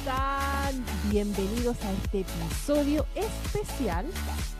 [0.00, 0.84] están?
[1.10, 4.06] Bienvenidos a este episodio especial.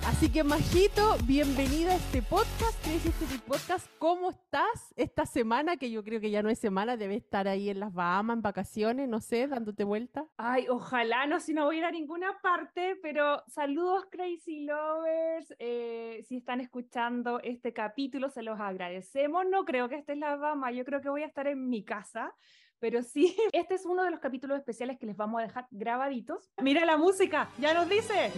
[0.07, 3.87] Así que Majito, bienvenida a este podcast, Crazy Stupid Podcast.
[3.99, 5.77] ¿Cómo estás esta semana?
[5.77, 8.43] Que yo creo que ya no es semana, debe estar ahí en las Bahamas en
[8.43, 10.27] vacaciones, no sé, dándote vuelta.
[10.37, 15.55] Ay, ojalá no, si no voy a ir a ninguna parte, pero saludos Crazy Lovers.
[15.59, 19.45] Eh, si están escuchando este capítulo, se los agradecemos.
[19.51, 21.85] No creo que esté en la Bahamas, yo creo que voy a estar en mi
[21.85, 22.35] casa.
[22.81, 26.51] Pero sí, este es uno de los capítulos especiales que les vamos a dejar grabaditos.
[26.63, 28.33] Mira la música, ya nos dice.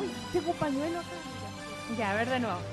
[0.00, 1.08] Uy, tengo pañuelo acá.
[1.96, 2.58] Ya, a ver de nuevo.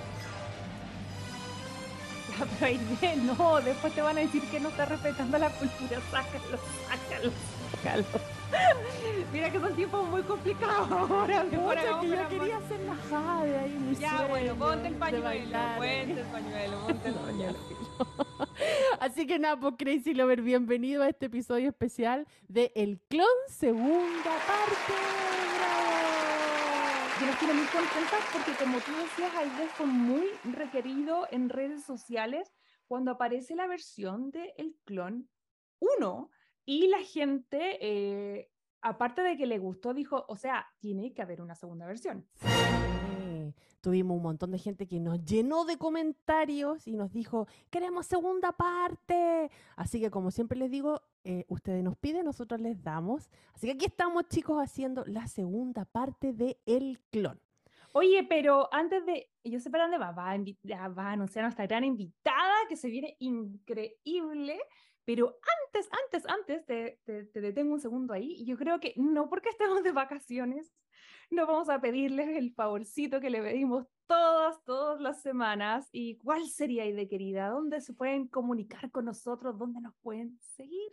[2.39, 6.01] Ya, pero Aide, no, después te van a decir que no está respetando la cultura.
[6.09, 6.57] Sácalo,
[6.87, 7.31] sácalo,
[7.83, 8.05] sácalo.
[9.33, 11.43] Mira que son tiempos muy complicados ahora.
[11.43, 13.71] Pucha, hagamos que yo quería hacer la jade ahí.
[13.79, 17.59] mi Ya, sueño bueno, ponte el pañuelo, ponte el pañuelo, ponte el pañuelo.
[18.99, 24.31] Así que nada, pues Crazy Lover, bienvenido a este episodio especial de El Clon Segunda
[24.47, 24.93] Parte.
[27.19, 32.53] Yo estoy muy contenta porque como tú decías, Aide fue muy requerido en redes sociales
[32.87, 35.29] cuando aparece la versión de El Clon
[35.79, 36.29] 1
[36.65, 41.41] y la gente, eh, aparte de que le gustó, dijo, o sea, tiene que haber
[41.41, 42.25] una segunda versión.
[42.35, 42.47] Sí,
[43.83, 48.53] Tuvimos un montón de gente que nos llenó de comentarios y nos dijo, queremos segunda
[48.53, 49.51] parte.
[49.75, 53.29] Así que como siempre les digo, eh, ustedes nos piden, nosotros les damos.
[53.53, 57.41] Así que aquí estamos chicos haciendo la segunda parte de El Clon.
[57.91, 61.67] Oye, pero antes de, yo sé para dónde va, va a, va anunciar a nuestra
[61.67, 64.59] gran invitada que se viene increíble,
[65.05, 69.29] pero antes, antes, antes, te, te, te detengo un segundo ahí, yo creo que no
[69.29, 70.73] porque estemos de vacaciones,
[71.29, 76.47] no vamos a pedirles el favorcito que le pedimos todas, todas las semanas, y cuál
[76.47, 80.91] sería, de querida, dónde se pueden comunicar con nosotros, dónde nos pueden seguir.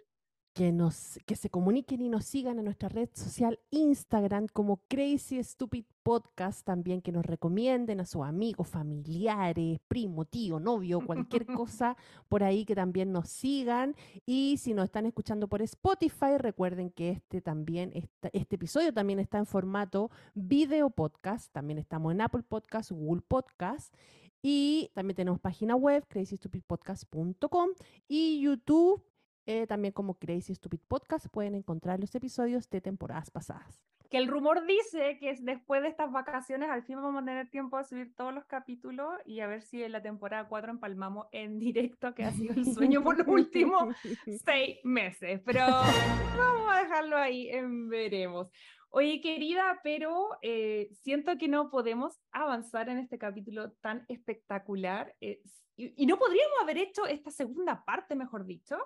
[0.60, 5.43] Que, nos, que se comuniquen y nos sigan en nuestra red social Instagram como Crazy
[5.43, 11.97] Stupid Podcast, también que nos recomienden a sus amigos, familiares, primo, tío, novio, cualquier cosa
[12.28, 13.97] por ahí que también nos sigan.
[14.26, 19.19] Y si nos están escuchando por Spotify, recuerden que este también está, este episodio también
[19.19, 21.50] está en formato video podcast.
[21.54, 23.94] También estamos en Apple Podcast, Google Podcast.
[24.42, 27.71] Y también tenemos página web, crazystupidpodcast.com
[28.09, 29.03] y YouTube
[29.50, 33.82] eh, también como Crazy Stupid Podcast pueden encontrar los episodios de temporadas pasadas.
[34.08, 37.50] Que el rumor dice que es después de estas vacaciones al fin vamos a tener
[37.50, 41.26] tiempo de subir todos los capítulos y a ver si en la temporada 4 empalmamos
[41.32, 43.92] en directo, que ha sido el sueño por los últimos
[44.44, 45.40] seis meses.
[45.44, 48.52] Pero vamos a dejarlo ahí en veremos.
[48.90, 55.42] Oye, querida, pero eh, siento que no podemos avanzar en este capítulo tan espectacular eh,
[55.76, 58.76] y, y no podríamos haber hecho esta segunda parte, mejor dicho,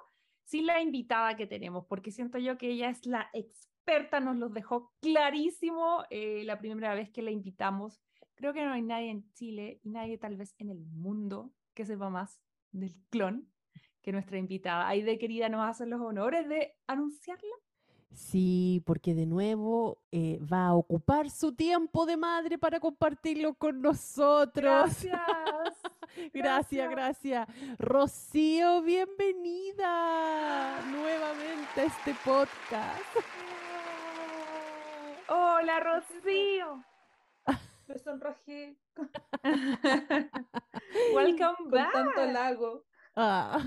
[0.45, 4.53] sin la invitada que tenemos, porque siento yo que ella es la experta, nos los
[4.53, 8.01] dejó clarísimo eh, la primera vez que la invitamos.
[8.35, 11.85] Creo que no hay nadie en Chile y nadie tal vez en el mundo que
[11.85, 12.41] sepa más
[12.73, 13.49] del clon
[14.03, 14.89] que nuestra invitada.
[14.89, 17.55] Aide, querida, nos hacen los honores de anunciarla.
[18.13, 23.81] Sí, porque de nuevo eh, va a ocupar su tiempo de madre para compartirlo con
[23.81, 24.55] nosotros.
[25.03, 25.21] Gracias.
[26.35, 27.49] gracias, gracias.
[27.79, 33.01] Rocío, bienvenida nuevamente a este podcast.
[35.29, 36.85] Hola, Rocío.
[37.87, 38.79] Me sonrojé
[41.15, 41.93] Welcome con back.
[41.93, 42.85] tanto.
[43.17, 43.63] Ah.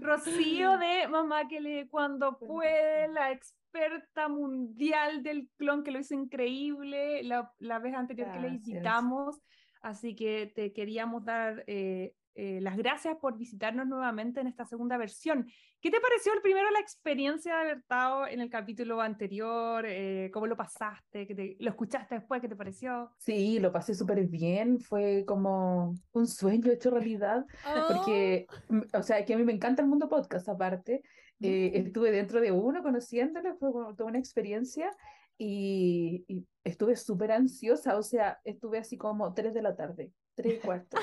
[0.00, 6.14] Rocío de Mamá que le cuando puede, la experta mundial del clon que lo hizo
[6.14, 9.38] increíble la, la vez anterior que le visitamos.
[9.80, 14.96] Así que te queríamos dar eh, eh, las gracias por visitarnos nuevamente en esta segunda
[14.96, 15.46] versión.
[15.80, 19.84] ¿Qué te pareció el primero la experiencia de haber estado en el capítulo anterior?
[19.86, 21.26] Eh, ¿Cómo lo pasaste?
[21.26, 22.40] ¿Qué te- ¿Lo escuchaste después?
[22.40, 23.10] ¿Qué te pareció?
[23.18, 27.46] Sí, lo pasé súper bien, fue como un sueño hecho realidad,
[27.88, 31.02] porque, mm, o sea, que a mí me encanta el mundo podcast aparte,
[31.42, 34.94] eh, estuve dentro de uno conociéndolo, fue como toda una experiencia
[35.38, 40.54] y, y estuve súper ansiosa, o sea, estuve así como 3 de la tarde, 3
[40.54, 40.98] y cuarto,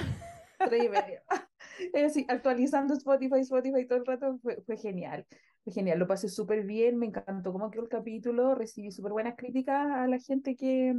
[0.59, 1.24] 3 y media,
[1.94, 5.25] Eh, así, actualizando Spotify, Spotify todo el rato, fue, fue genial,
[5.63, 9.36] fue genial, lo pasé súper bien, me encantó cómo quedó el capítulo, recibí súper buenas
[9.36, 10.95] críticas a la gente que,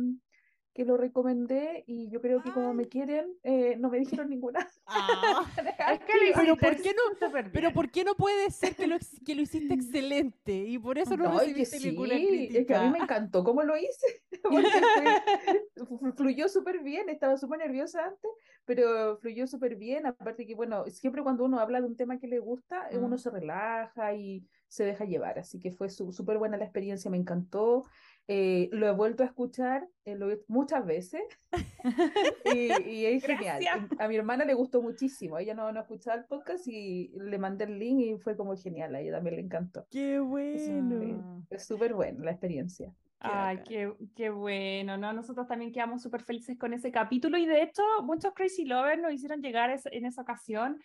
[0.78, 4.64] que lo recomendé y yo creo que como me quieren, eh, no me dijeron ninguna.
[4.86, 5.44] Ah.
[5.92, 7.72] Es que lo Pero hiciste ¿por qué no- Pero.
[7.72, 8.96] ¿por qué no puede ser que lo,
[9.26, 10.52] que lo hiciste excelente?
[10.54, 12.82] Y por eso no, No, recibiste sí, ninguna es que a crítica.
[12.84, 18.30] mí me encantó cómo lo hice, porque fluyó súper bien, estaba súper nerviosa antes,
[18.64, 22.28] pero fluyó súper bien, aparte que, bueno, siempre cuando uno habla de un tema que
[22.28, 23.18] le gusta, eh, uno Mm.
[23.18, 27.16] se relaja y se deja llevar, así que fue su- súper buena la experiencia, me
[27.16, 27.84] encantó,
[28.28, 31.22] eh, lo he vuelto a escuchar eh, lo he- muchas veces
[32.54, 33.60] y, y es genial.
[33.62, 33.92] Gracias.
[33.98, 37.38] Y A mi hermana le gustó muchísimo, ella no, no escuchaba el podcast y le
[37.38, 39.86] mandé el link y fue como genial, a ella también le encantó.
[39.90, 41.44] Qué bueno.
[41.50, 42.92] Es súper buena la experiencia.
[43.20, 45.12] Ay, qué, qué bueno, ¿no?
[45.12, 49.12] Nosotros también quedamos súper felices con ese capítulo y de hecho muchos Crazy Lovers nos
[49.12, 50.78] hicieron llegar es- en esa ocasión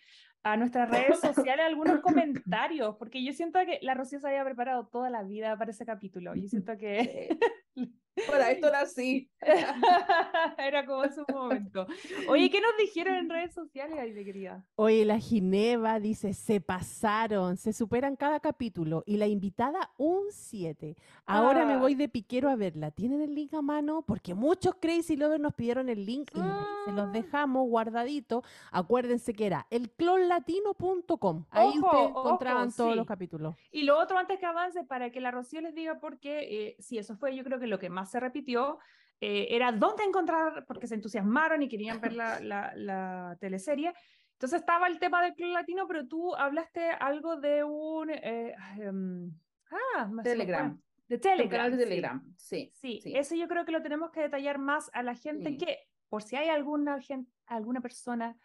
[0.44, 4.86] a nuestras redes sociales algunos comentarios, porque yo siento que la Rocío se había preparado
[4.86, 6.34] toda la vida para ese capítulo.
[6.34, 7.36] Yo siento que
[8.28, 9.28] Para esto nací.
[10.58, 11.86] era como su momento.
[12.28, 14.64] Oye, ¿qué nos dijeron en redes sociales, querida?
[14.76, 20.96] Oye, la Gineva dice, se pasaron, se superan cada capítulo y la invitada un 7.
[21.26, 21.78] Ahora me Ah.
[21.78, 22.90] voy de piquero a verla.
[22.90, 24.02] ¿Tienen el link a mano?
[24.02, 26.48] Porque muchos Crazy Lovers nos pidieron el link y ahí
[26.84, 27.12] se los Ah.
[27.12, 28.42] dejamos guardadito.
[28.70, 31.44] Acuérdense que era elclonlatino.com.
[31.50, 32.96] Ahí Ojo, ustedes ojo, encontraban todos sí.
[32.96, 33.54] los capítulos.
[33.72, 36.76] Y lo otro antes que avance, para que la Rocío les diga por qué, eh,
[36.78, 38.78] sí, eso fue yo creo que lo que más se repitió,
[39.20, 43.92] eh, era dónde encontrar, porque se entusiasmaron y querían ver la, la, la teleserie.
[44.32, 48.10] Entonces estaba el tema del Club Latino, pero tú hablaste algo de un...
[48.10, 49.30] eh, em,
[49.70, 50.10] ah.
[50.22, 50.78] Telegram.
[51.08, 51.50] De Telegram.
[51.50, 51.82] canal de sí.
[51.84, 52.34] Telegram.
[52.36, 52.70] Sí.
[52.74, 53.16] Sí, sí.
[53.16, 55.56] eso yo creo que lo tenemos que detallar más a la gente Sí.
[55.58, 55.78] que,
[56.08, 56.98] por si hay alguna,
[57.46, 58.36] alguna persona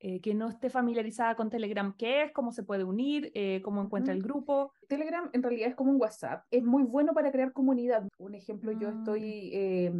[0.00, 3.80] eh, que no esté familiarizada con Telegram, qué es, cómo se puede unir, eh, cómo
[3.82, 4.18] encuentra Ujú.
[4.18, 4.72] el grupo.
[4.88, 6.44] Telegram en realidad es como un WhatsApp.
[6.50, 8.06] Es muy bueno para crear comunidad.
[8.18, 8.98] Un ejemplo, yo Mm.
[8.98, 9.92] estoy eh,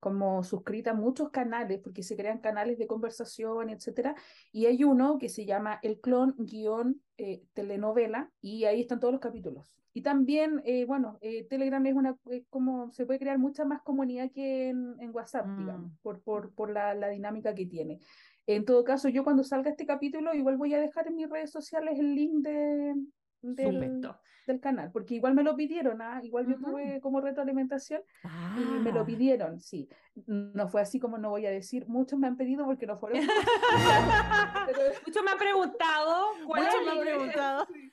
[0.00, 4.14] como suscrita a muchos canales porque se crean canales de conversación, etcétera.
[4.52, 9.12] Y hay uno que se llama El Clon guion eh, telenovela y ahí están todos
[9.12, 9.74] los capítulos.
[9.94, 13.80] Y también, eh, bueno, eh, Telegram es una, es como se puede crear mucha más
[13.82, 15.96] comunidad que en, en WhatsApp, digamos, Mm.
[16.02, 17.98] por, por, por la, la dinámica que tiene.
[18.46, 21.50] En todo caso, yo cuando salga este capítulo, igual voy a dejar en mis redes
[21.50, 22.94] sociales el link de,
[23.42, 26.20] del, canal, porque igual me lo pidieron, ¿ah?
[26.22, 28.00] Igual yo tuve como retroalimentación
[28.56, 29.88] y me lo Ah, pidieron, sí.
[30.26, 33.20] No fue así como no voy a decir, muchos me han pedido porque no fueron.
[35.06, 37.66] Muchos me han preguntado cuál Muchos me han preguntado.
[37.74, 37.92] Sí,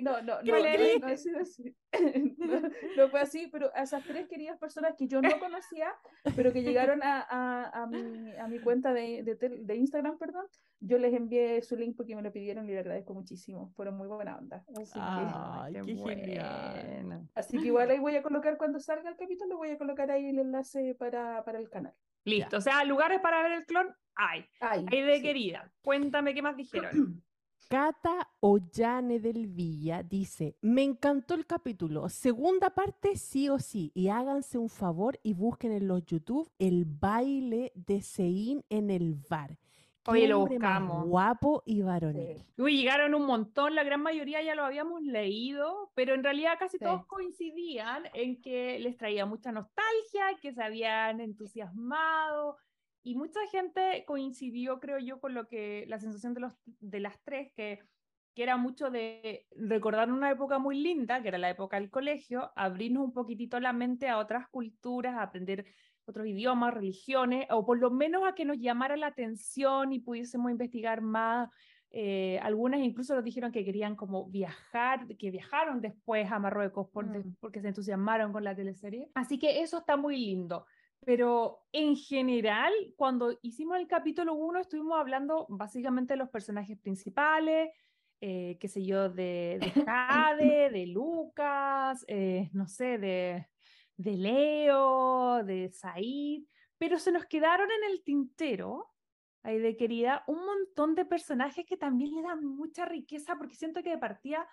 [0.00, 0.62] no, no, no, ¿Cuál
[1.00, 1.74] no, no ha sido así.
[2.38, 2.60] No,
[2.96, 5.94] no fue así, pero a esas tres queridas personas que yo no conocía,
[6.36, 10.18] pero que llegaron a, a, a mi, a mi cuenta de, de, tel- de Instagram,
[10.18, 10.44] perdón,
[10.80, 13.72] yo les envié su link porque me lo pidieron y le agradezco muchísimo.
[13.76, 14.64] Fueron muy buena onda.
[14.76, 16.82] Así que, Ay, Ay, qué genial.
[17.02, 17.28] bueno.
[17.34, 20.26] así que igual ahí voy a colocar, cuando salga el capítulo, voy a colocar ahí
[20.28, 21.94] el enlace para, para el canal.
[22.24, 24.44] Listo, o sea, lugares para ver el clon hay.
[24.60, 25.22] Ahí, Hay de sí.
[25.22, 25.70] querida.
[25.82, 26.90] Cuéntame qué más dijeron.
[27.68, 34.08] Cata Ollane del Villa dice, me encantó el capítulo, segunda parte sí o sí, y
[34.08, 39.58] háganse un favor y busquen en los YouTube el baile de Sein en el bar.
[40.06, 41.06] Oye, lo buscamos.
[41.06, 42.36] guapo y varonil.
[42.36, 42.44] Sí.
[42.62, 46.76] Uy, llegaron un montón, la gran mayoría ya lo habíamos leído, pero en realidad casi
[46.76, 46.84] Sí.
[46.84, 52.58] todos coincidían en que les traía mucha nostalgia, que se habían entusiasmado
[53.04, 57.22] y mucha gente coincidió, creo yo, con lo que la sensación de, los, de las
[57.22, 57.80] tres, que,
[58.34, 62.50] que era mucho de recordar una época muy linda, que era la época del colegio,
[62.56, 65.66] abrirnos un poquitito la mente a otras culturas, a aprender
[66.06, 70.50] otros idiomas, religiones, o por lo menos a que nos llamara la atención y pudiésemos
[70.50, 71.48] investigar más
[71.96, 77.06] eh, algunas incluso nos dijeron que querían como viajar, que viajaron después a Marruecos por-
[77.06, 77.36] Mm.
[77.38, 79.10] porque se entusiasmaron con la teleserie.
[79.14, 80.66] Así que eso está muy lindo.
[81.04, 87.70] Pero en general, cuando hicimos el capítulo 1, estuvimos hablando básicamente de los personajes principales,
[88.20, 93.46] eh, qué sé yo, de, de Jade, de Lucas, eh, no sé, de,
[93.96, 96.44] de Leo, de Said,
[96.78, 98.94] pero se nos quedaron en el tintero
[99.42, 103.82] ahí de querida, un montón de personajes que también le dan mucha riqueza, porque siento
[103.82, 104.48] que de partida,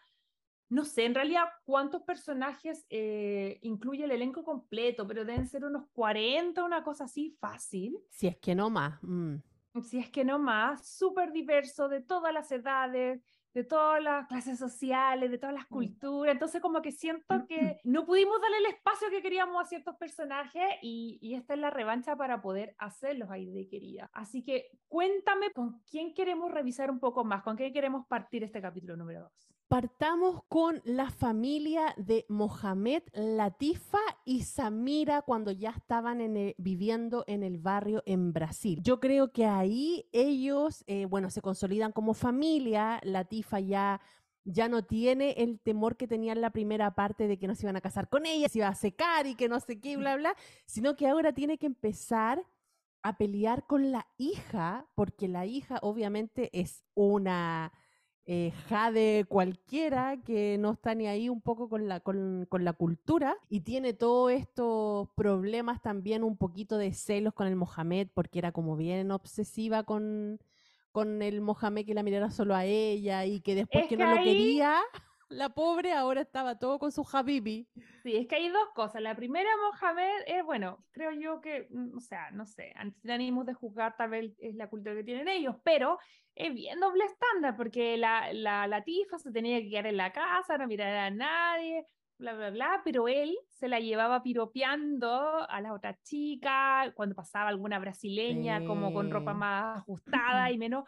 [0.72, 5.86] no sé, en realidad cuántos personajes eh, incluye el elenco completo, pero deben ser unos
[5.92, 8.98] 40, una cosa así fácil, Si es que no más.
[9.04, 9.36] mm.
[9.84, 13.22] si es que no más, súper diverso, de todas las edades,
[13.54, 15.74] de todas las clases sociales, de todas las Mm.
[15.74, 16.34] culturas.
[16.34, 20.63] Entonces, como que siento que no pudimos darle el espacio que queríamos a ciertos personajes
[20.82, 24.10] y, y esta es la revancha para poder hacerlos ahí de querida.
[24.13, 28.62] Así que cuéntame con quién queremos revisar un poco más, con quién queremos partir este
[28.62, 29.50] capítulo número 2.
[29.72, 37.24] Partamos con la familia de Mohamed, Latifa y Samira cuando ya estaban en el- viviendo
[37.25, 38.82] en el barrio en Brasil.
[38.84, 43.00] Yo creo que ahí ellos, eh, bueno, se consolidan como familia.
[43.04, 44.01] Latifa ya,
[44.44, 47.63] ya no tiene el temor que tenía en la primera parte de que no se
[47.66, 50.18] iban a casar con ella, se iba a secar y que no sé qué, bla,
[50.18, 50.36] bla,
[50.66, 52.46] sino que ahora tiene que empezar
[53.04, 57.72] a pelear con la hija, porque la hija obviamente es una
[58.34, 62.72] eh, jade cualquiera que no está ni ahí un poco con la, con, con la
[62.72, 68.40] cultura y tiene todos estos problemas también un poquito de celos con el Mohamed porque
[68.40, 70.40] era como bien obsesiva con,
[70.94, 74.04] con el Mohamed que la mirara solo a ella y que después Es que que
[74.06, 74.80] no lo quería,
[75.32, 77.68] la pobre ahora estaba todo con su habibi.
[78.04, 79.02] Sí, es que hay dos cosas.
[79.02, 83.46] La primera, Mohamed, es bueno, creo yo que, mm, o sea, no sé, sin ánimos
[83.46, 85.98] de juzgar, tal vez es la cultura que tienen ellos, pero
[86.36, 90.12] es bien doble estándar, porque la, la, la tifa se tenía que quedar en la
[90.12, 91.86] casa, no mirar a nadie,
[92.18, 97.50] bla, bla, bla, pero él se la llevaba piropeando a las otras chicas, cuando pasaba
[97.50, 100.86] alguna brasileña, como con ropa más ajustada y menos,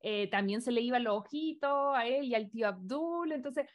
[0.00, 3.66] eh, también se le iban los ojitos a él y al tío Abdul, entonces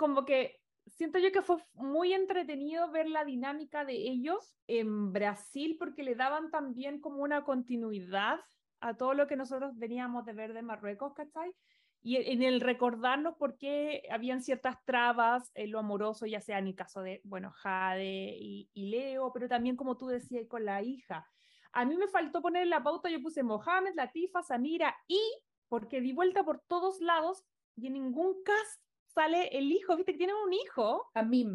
[0.00, 5.76] como que siento yo que fue muy entretenido ver la dinámica de ellos en Brasil
[5.78, 8.40] porque le daban también como una continuidad
[8.80, 11.52] a todo lo que nosotros veníamos de ver de Marruecos, ¿cachai?
[12.00, 16.58] Y e- en el recordarnos por qué habían ciertas trabas en lo amoroso, ya sea
[16.58, 20.64] en el caso de, bueno, Jade y, y Leo, pero también como tú decías con
[20.64, 21.28] la hija.
[21.72, 25.20] A mí me faltó poner en la pauta, yo puse Mohamed, Latifa, Samira y,
[25.68, 27.44] porque di vuelta por todos lados
[27.76, 31.46] y en ningún cast sale el hijo, viste que tienen un hijo, A mí.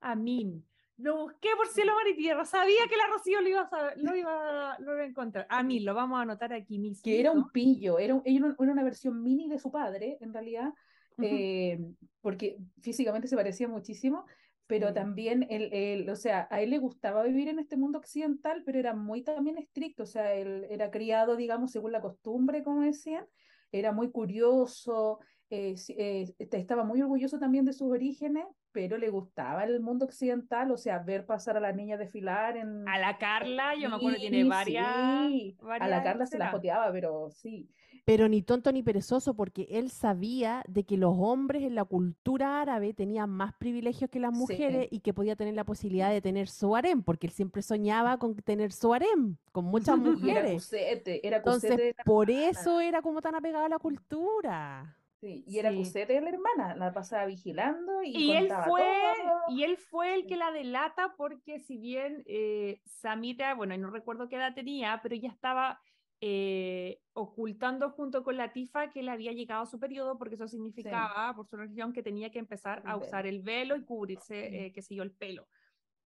[0.00, 0.64] Amin.
[0.98, 2.44] Lo busqué por cielo, mar y tierra.
[2.44, 5.46] Sabía que la Rocío lo iba a, saber- lo iba, lo iba a encontrar.
[5.48, 7.02] Amin, lo vamos a anotar aquí mismo.
[7.02, 10.18] que era un pillo, era, un- era un- era una versión mini de su padre,
[10.20, 10.72] en realidad,
[11.20, 11.78] eh,
[12.20, 14.26] porque físicamente se parecía muchísimo,
[14.66, 14.94] pero Sí.
[14.94, 18.78] también, él, él, o sea, a él le gustaba vivir en este mundo occidental, pero
[18.78, 23.26] era muy también estricto, o sea, él era criado, digamos, según la costumbre, como decían,
[23.72, 25.20] era muy curioso,
[25.52, 30.70] eh, eh, estaba muy orgulloso también de sus orígenes, pero le gustaba el mundo occidental,
[30.70, 32.88] o sea, ver pasar a la niña desfilar en...
[32.88, 35.28] A la Carla, yo me acuerdo, tiene Sí, varias.
[35.30, 35.56] sí.
[35.60, 37.68] A la varias Carla se la joteaba, pero sí.
[38.04, 42.60] Pero ni tonto ni perezoso, porque él sabía de que los hombres en la cultura
[42.62, 44.38] árabe tenían más privilegios que las Sí.
[44.38, 48.18] mujeres y que podía tener la posibilidad de tener su harem, porque él siempre soñaba
[48.18, 50.52] con tener su harem, con muchas Y era mujeres.
[50.54, 54.96] cusete, era Entonces, cusete la por eso era como tan apegado a la cultura.
[55.22, 55.76] Sí, y era Sí.
[55.78, 59.38] cusete la hermana, la pasaba vigilando y, Y él fue, todo.
[59.48, 64.28] y él fue el que la delata porque si bien eh, Samira, bueno, no recuerdo
[64.28, 65.80] qué edad tenía, pero ella estaba
[66.20, 71.34] eh, ocultando junto con la Tifa que le había llegado su periodo porque eso significaba,
[71.34, 73.06] por su religión, que tenía que empezar El a velo.
[73.06, 74.56] usar el velo y cubrirse, Sí.
[74.56, 75.46] eh, qué sé yo, el pelo.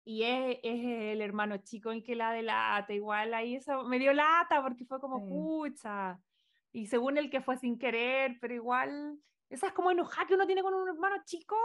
[0.04, 4.12] Y es, es el hermano chico el que la delata, igual ahí eso me dio
[4.14, 6.18] lata porque fue como, pucha.
[6.72, 9.18] Y según el que fue sin querer, pero igual,
[9.50, 11.56] esa es como enojada que uno tiene con un hermano chico,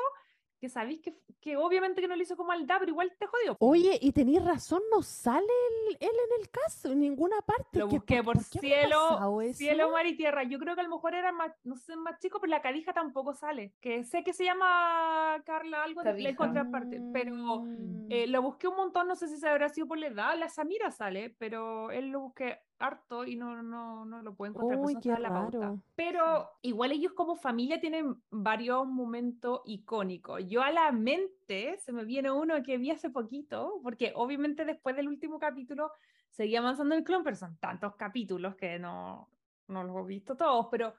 [0.60, 3.58] que sabéis que, que obviamente que no le hizo como maldad, pero igual te jodió.
[3.60, 5.46] Oye, y tenías razón, no sale
[5.90, 7.80] él, él en el caso, en ninguna parte.
[7.80, 10.44] Lo ¿Qué- busqué por, pasado cielo, cielo, mar y tierra.
[10.44, 12.94] Yo creo que a lo mejor era más, no sé, más chico, pero la Cadija
[12.94, 13.74] tampoco sale.
[13.82, 16.30] Que sé que se llama Carla algo, de- la Cadija.
[16.30, 18.08] encontré aparte, pero Mm.
[18.10, 20.48] eh, lo busqué un montón, no sé si se habrá sido por la edad, la
[20.48, 24.88] Samira sale, pero él lo busqué harto y no, no, no lo puedo encontrar, por
[24.88, 25.76] Uy, no qué la pauta.
[25.96, 30.42] Pero igual ellos como familia tienen varios momentos icónicos.
[30.48, 34.96] Yo a la mente se me viene uno que vi hace poquito, porque obviamente después
[34.96, 35.92] del último capítulo
[36.30, 39.30] seguía avanzando el clon, pero son tantos capítulos que no,
[39.68, 40.94] no los he visto todos, pero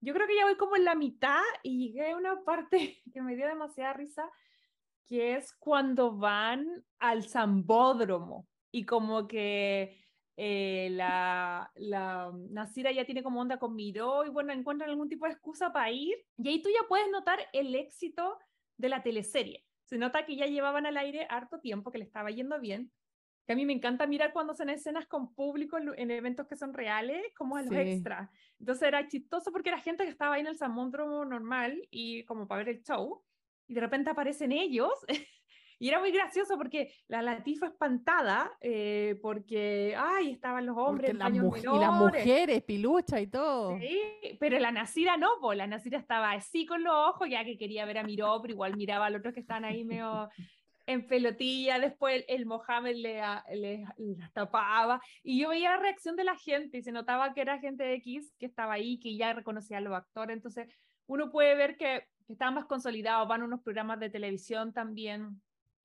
[0.00, 3.22] yo creo que ya voy como en la mitad y llegué a una parte que
[3.22, 4.30] me dio demasiada risa,
[5.06, 10.03] que es cuando van al Zambódromo y como que
[10.36, 15.26] eh, la, la Nasira ya tiene como onda con Miró y bueno, encuentran algún tipo
[15.26, 18.38] de excusa para ir y ahí tú ya puedes notar el éxito
[18.76, 19.64] de la teleserie.
[19.84, 22.90] Se nota que ya llevaban al aire harto tiempo, que le estaba yendo bien.
[23.46, 26.72] Que a mí me encanta mirar cuando hacen escenas con público en, eventos que son
[26.72, 27.76] reales, como a los Sí.
[27.76, 28.30] extras.
[28.58, 32.48] Entonces era chistoso porque era gente que estaba ahí en el Samódromo normal y como
[32.48, 33.22] para ver el show.
[33.68, 34.92] Y de repente aparecen ellos.
[35.78, 41.18] y era muy gracioso porque la Latifa espantada, eh, porque, ay, estaban los hombres en
[41.42, 43.78] muj- y las mujeres, pilucha y todo.
[43.78, 47.56] Sí, pero la Nasira no, pues la Nasira estaba así con los ojos, ya que
[47.58, 50.28] quería ver a Miró, pero igual miraba al otro que estaban ahí medio
[50.86, 55.78] en pelotilla, después el, el Mohamed le, a- le- las tapaba, y yo veía la
[55.78, 58.98] reacción de la gente, y se notaba que era gente de X que estaba ahí,
[59.00, 60.68] que ya reconocía a los actores, entonces
[61.06, 65.42] uno puede ver que que están más consolidados, van a unos programas de televisión también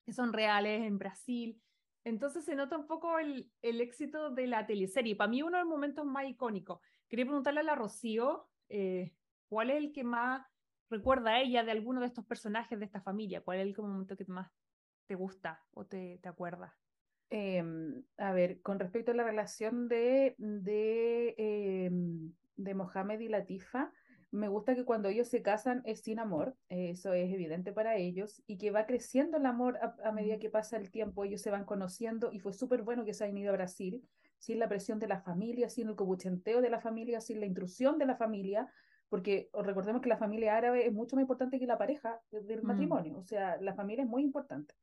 [0.10, 1.62] que son reales en Brasil.
[2.04, 5.16] Entonces se nota un poco el, el éxito de la teleserie.
[5.16, 6.80] Para mí uno de los momentos más icónicos.
[7.08, 9.14] Quería preguntarle a la Rocío, eh,
[9.48, 10.46] ¿cuál es el que más
[10.90, 13.42] recuerda a ella de alguno de estos personajes de esta familia?
[13.42, 14.52] ¿Cuál es el momento que más
[15.06, 16.74] te gusta o te, te acuerdas?
[17.30, 23.94] Em, a ver, con respecto a la relación de, de, em, de Mohamed y Latifa,
[24.32, 28.44] me gusta que cuando ellos se casan es sin amor, eso es evidente para ellos,
[28.46, 31.66] y que va creciendo el amor a, medida que pasa el tiempo, ellos se van
[31.66, 34.04] conociendo, y fue súper bueno que se hayan ido a Brasil,
[34.38, 37.98] sin la presión de la familia, sin el cobuchenteo de la familia, sin la intrusión
[37.98, 38.72] de la familia,
[39.10, 42.68] porque recordemos que la familia árabe es mucho más importante que la pareja del mm.
[42.68, 44.76] matrimonio, o sea, la familia es muy importante,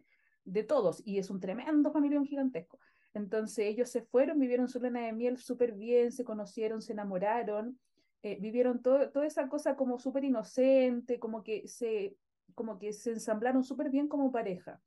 [0.45, 2.81] de todos, y es un tremendo familión gigantesco.
[3.15, 7.79] Entonces ellos se fueron, vivieron su luna de miel súper bien, se conocieron, se enamoraron,
[8.27, 12.17] eh, vivieron todo, toda esa cosa como súper inocente, como que se,
[12.57, 14.81] como que se ensamblaron súper bien como pareja.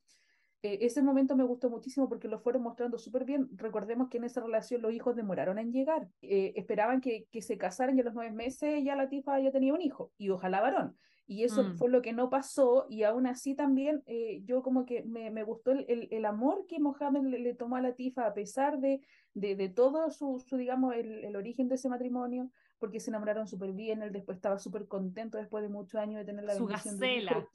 [0.61, 3.47] Eh, ese momento me gustó muchísimo porque lo fueron mostrando súper bien.
[3.53, 6.09] Recordemos que en esa relación los hijos demoraron en llegar.
[6.21, 9.51] Eh, esperaban que, que, se casaran y a los nueve meses ya la tifa ya
[9.51, 10.97] tenía un hijo y ojalá varón.
[11.25, 11.77] Y eso mm.
[11.77, 14.03] fue lo que no pasó y aún así también
[14.43, 17.93] yo como que me, me gustó el, el, amor que Mohamed le, tomó a la
[17.93, 18.99] tifa a pesar de,
[19.33, 23.47] de, de todo su, su digamos, el, el, origen de ese matrimonio, porque se enamoraron
[23.47, 26.65] súper bien, él después estaba súper contento después de muchos años de tener la su
[26.65, 27.47] gacela.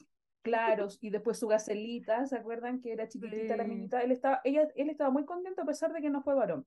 [0.43, 4.02] Claro, y después su gacelita, ¿se acuerdan que era chiquitita la niñita?
[4.02, 6.66] Él estaba, ella, él estaba muy contento a pesar de que no fue varón.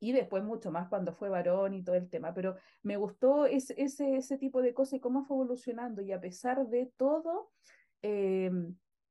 [0.00, 2.34] Y después mucho más cuando fue varón y todo el tema.
[2.34, 6.02] Pero me gustó ese, ese, ese tipo de cosas y cómo fue evolucionando.
[6.02, 7.52] Y a pesar de todo,
[8.02, 8.50] eh,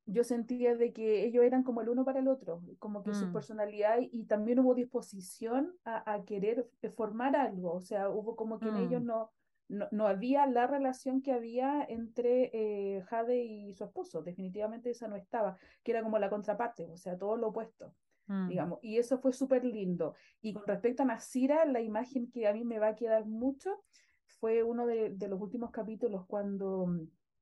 [0.06, 3.26] yo sentía de que ellos eran como el uno para el otro, como que su
[3.26, 3.32] mm.
[3.32, 8.68] personalidad y también hubo disposición a, a, querer formar algo, o sea, hubo como que
[8.68, 9.06] en ellos mm.
[9.06, 9.30] no,
[9.68, 15.08] no, no, había la relación que había entre eh, Jade y su esposo, definitivamente esa
[15.08, 17.94] no estaba, que era como la contraparte, o sea, todo lo opuesto.
[18.28, 18.48] Mm.
[18.48, 20.14] digamos, y eso fue súper lindo.
[20.40, 23.82] Y con respecto a Nasira, la imagen que a mí me va a quedar mucho
[24.24, 26.86] fue uno de, de los últimos capítulos cuando,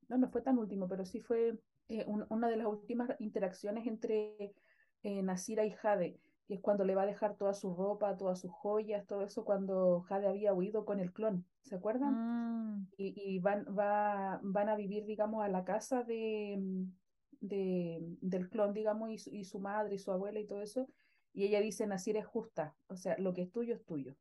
[0.08, 1.58] no, no fue tan último, pero sí fue
[1.90, 4.54] eh, una de las últimas interacciones entre
[5.02, 8.38] eh, Nasira y Jade, que es cuando le va a dejar toda su ropa, todas
[8.38, 12.76] sus joyas, todo eso, cuando Jade había huido con el clon, ¿se acuerdan?
[12.76, 12.88] Mm.
[12.96, 16.62] Y, van, va, van a vivir, digamos, a la casa de,
[17.40, 20.88] de del clon, digamos, y su, madre y su abuela y todo eso,
[21.32, 24.14] y ella dice, Nasira es justa, o sea, lo que es tuyo es tuyo.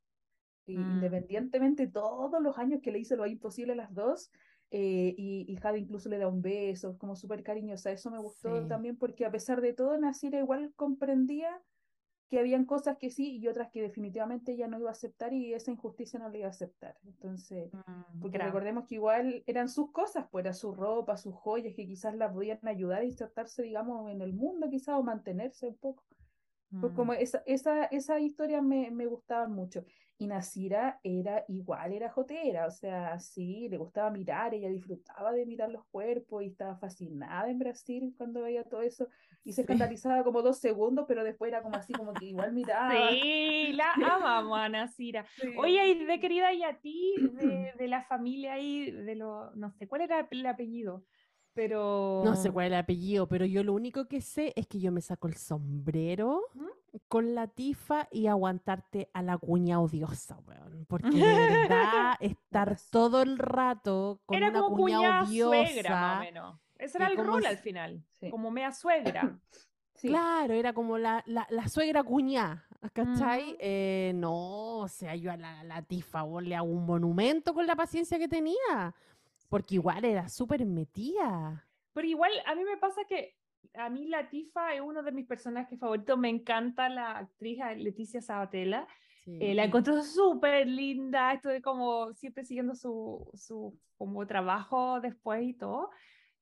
[0.65, 0.93] Y, mm.
[0.93, 4.32] Independientemente de todos los años que le hizo lo imposible a las dos,
[4.71, 7.91] eh, y, y, Jade incluso le da un beso, como súper cariñosa.
[7.91, 11.60] Eso me gustó también porque a pesar de todo, Nasira igual comprendía
[12.29, 15.53] que habían cosas que sí y otras que definitivamente ella no iba a aceptar y
[15.55, 16.95] esa injusticia no le iba a aceptar.
[17.03, 21.73] Entonces, mm, porque recordemos que igual eran sus cosas, pues era su ropa, sus joyas
[21.75, 25.77] que quizás la podían ayudar a insertarse, digamos, en el mundo quizás o mantenerse un
[25.77, 26.03] poco.
[26.79, 29.84] Pues como esa, esa, esa historia me, me gustaban mucho.
[30.21, 35.45] Y Nasira era igual, era jotera, o sea, sí, le gustaba mirar, ella disfrutaba de
[35.45, 39.08] mirar los cuerpos y estaba fascinada en Brasil cuando veía todo eso
[39.45, 43.10] y se escandalizaba como dos segundos, pero después era como así, como que igual miraba.
[43.10, 45.25] Sí, la amamos a Nasira.
[45.58, 49.71] Oye, y de querida, y a ti, de, de la familia ahí, de lo, no
[49.71, 51.05] sé, ¿cuál era el apellido?
[51.53, 52.23] Pero...
[52.25, 54.91] No sé cuál es el apellido, pero yo lo único que sé es que yo
[54.91, 56.41] me saco el sombrero
[57.08, 60.86] con la tifa y aguantarte a la cuña odiosa, weón.
[60.88, 65.67] Porque de verdad, estar todo el rato con una cuña odiosa.
[65.67, 66.60] Suegra, más o menos.
[66.78, 69.39] Ese era el rol al final, como mea suegra.
[70.02, 73.58] Claro, era como la, la, la suegra cuñá, ¿cachai?
[73.60, 77.75] Eh, no, o sea, yo a la, la tifa le hago un monumento con la
[77.75, 78.95] paciencia que tenía.
[79.49, 81.67] Porque igual era súper metida.
[81.91, 83.36] Pero igual a mí me pasa que
[83.74, 86.17] a mí Latifa es uno de mis personajes favoritos.
[86.17, 88.88] Me encanta la actriz Leticia Sabatella.
[89.26, 91.34] Eh, la encontró súper linda.
[91.34, 95.89] Estoy como siempre siguiendo su, su como trabajo después y todo.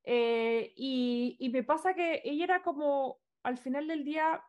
[0.04, 4.42] Eh, y, y me pasa que ella era como, al final del día,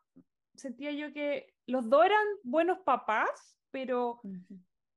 [0.54, 4.20] sentía yo que los dos eran buenos papás, pero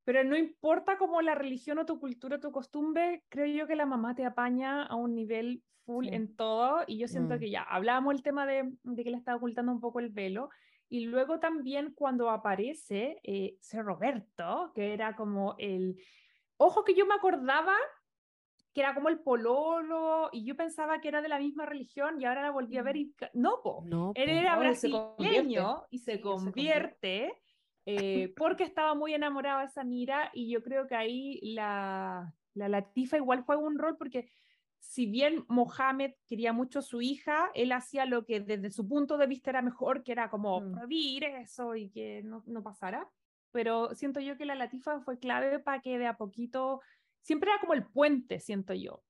[0.04, 3.76] pero no importa como la religión o tu cultura o tu costumbre, creo yo que
[3.76, 7.40] la mamá te apaña a un nivel full en todo y yo siento mm.
[7.40, 10.50] que ya hablábamos el tema de, de, que le estaba ocultando un poco el velo
[10.90, 15.96] y luego también cuando aparece eh, ese Roberto, que era como el...
[16.58, 17.74] Ojo que yo me acordaba
[18.74, 22.26] que era como el pololo, y yo pensaba que era de la misma religión, y
[22.26, 23.00] ahora la volví a ver mm.
[23.00, 27.34] y no, no él era brasileño y se convierte
[27.86, 33.18] eh, porque estaba muy enamorada de Samira y yo creo que ahí la, la Latifa
[33.18, 34.30] igual fue un rol porque
[34.80, 39.18] si bien Mohamed quería mucho a su hija, él hacía lo que desde su punto
[39.18, 40.72] de vista era mejor, que era como Mm.
[40.74, 43.08] prohibir eso y que no, no pasara.
[43.52, 46.82] Pero siento yo que la Latifa fue clave para que de a poquito,
[47.22, 49.04] siempre era como el puente, siento yo.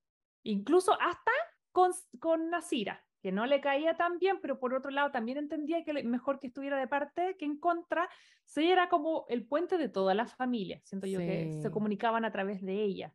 [0.44, 1.32] Incluso hasta
[1.72, 5.84] con, con Nasira, que no le caía tan bien, pero por otro lado también entendía
[5.84, 8.10] que mejor que estuviera de parte que en contra.
[8.46, 10.82] Sí, era como el puente de toda la familia.
[10.84, 11.72] Siento yo que se Sí.
[11.72, 13.14] comunicaban a través de ella.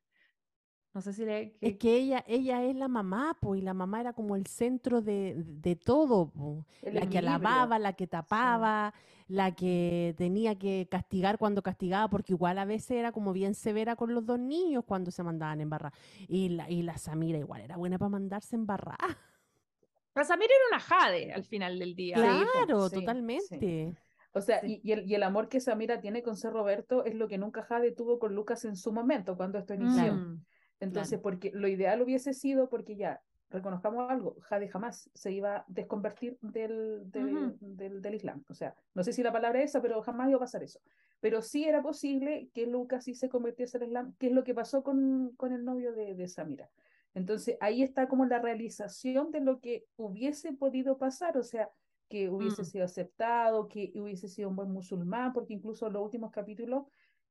[0.95, 1.59] No sé si le...
[1.61, 5.03] Es que ella, ella es la mamá, pues, y la mamá era como el centro
[5.03, 6.65] de, de todo, po.
[6.83, 8.95] La que alababa, la que tapaba,
[9.29, 13.95] la que tenía que castigar cuando castigaba, porque igual a veces era como bien severa
[13.97, 15.93] con los dos niños cuando se mandaban en barra.
[16.29, 18.97] Y la, y la Samira igual era buena para mandarse en barra.
[20.17, 22.15] Pero Samir era una jade al final del día.
[22.17, 22.89] Claro.
[22.89, 23.95] sí, totalmente.
[24.33, 24.81] O sea, Sí.
[24.83, 27.37] y, y el, y el amor que Samira tiene con Ser Roberto es lo que
[27.37, 30.15] nunca Jade tuvo con Lucas en su momento, cuando esto inició.
[30.15, 30.43] Mm.
[30.81, 31.23] Entonces, claro.
[31.23, 36.39] porque lo ideal hubiese sido, porque ya, reconozcamos algo, Jade jamás se iba a desconvertir
[36.41, 37.57] del, del, Ujú.
[37.61, 38.43] del, del Islam.
[38.49, 40.81] O sea, no sé si la palabra es esa, pero jamás iba a pasar eso.
[41.21, 44.55] Pero sí era posible que Lucas sí se convirtiese al Islam, que es lo que
[44.55, 46.71] pasó con, con el novio de, de Samira.
[47.17, 51.71] Entonces, ahí está como la realización de lo que hubiese podido pasar, o sea,
[52.09, 52.65] que hubiese Mm.
[52.67, 56.85] sido aceptado, que hubiese sido un buen musulmán, porque incluso en los últimos capítulos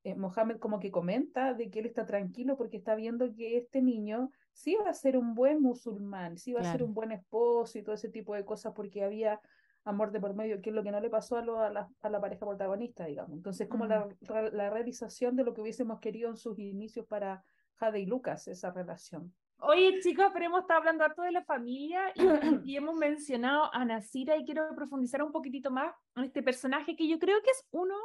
[0.03, 3.81] eh, Mohamed como que comenta de que él está tranquilo porque está viendo que este
[3.81, 7.77] niño sí va a ser un buen musulmán, sí va a ser un buen esposo
[7.79, 9.39] y todo ese tipo de cosas porque había
[9.83, 11.89] amor de por medio, que es lo que no le pasó a, lo- a la,
[12.01, 13.33] a la pareja protagonista, digamos.
[13.33, 17.43] Entonces, como la, ra- la realización de lo que hubiésemos querido en sus inicios para
[17.75, 19.33] Jade y Lucas, esa relación.
[19.59, 23.85] Oye, chicos, pero hemos estado hablando harto de la familia y, y- hemos mencionado a
[23.85, 27.65] Nasira y quiero profundizar un poquitito más en este personaje que yo creo que es
[27.71, 27.95] uno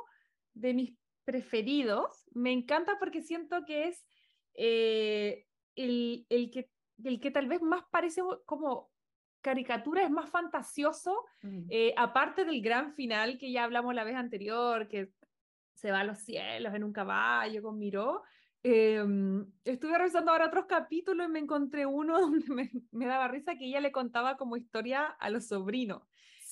[0.54, 2.24] de mis preferidos.
[2.32, 4.06] Me encanta porque siento que es
[4.54, 6.70] eh, el, el que,
[7.04, 8.90] el que tal vez más parece como
[9.42, 11.66] caricatura, es más fantasioso, Mm.
[11.70, 15.10] eh, aparte del gran final que ya hablamos la vez anterior, que
[15.74, 18.22] se va a los cielos en un caballo con Miró.
[18.62, 19.04] Eh,
[19.64, 23.66] estuve revisando ahora otros capítulos y me encontré uno donde me, me daba risa que
[23.66, 26.02] ella le contaba como historia a los sobrinos.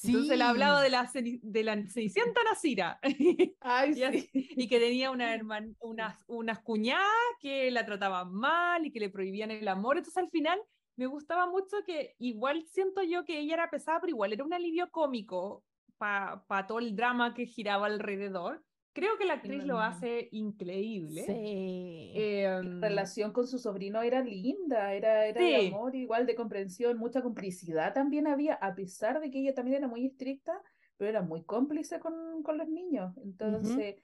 [0.05, 3.01] Entonces le hablaba de la, de la Cenicienta Nasira
[3.61, 4.49] Ay, Y así- sí.
[4.57, 7.05] y que tenía una herman- unas, unas cuñadas
[7.41, 9.97] que la trataban mal y que le prohibían el amor.
[9.99, 10.61] Entonces al final
[10.97, 14.53] me gustaba mucho que igual siento yo que ella era pesada, pero igual era un
[14.55, 15.65] alivio cómico
[15.97, 18.65] para todo el drama que giraba alrededor.
[18.99, 21.23] Creo que la actriz lo hace increíble.
[21.23, 22.13] Sí.
[22.17, 26.99] Em, La relación con su sobrino era linda, era, era de amor, igual de comprensión,
[26.99, 30.61] mucha complicidad también había, a pesar de que ella también era muy estricta,
[30.97, 33.17] pero era muy cómplice con, con los niños.
[33.19, 33.97] Entonces,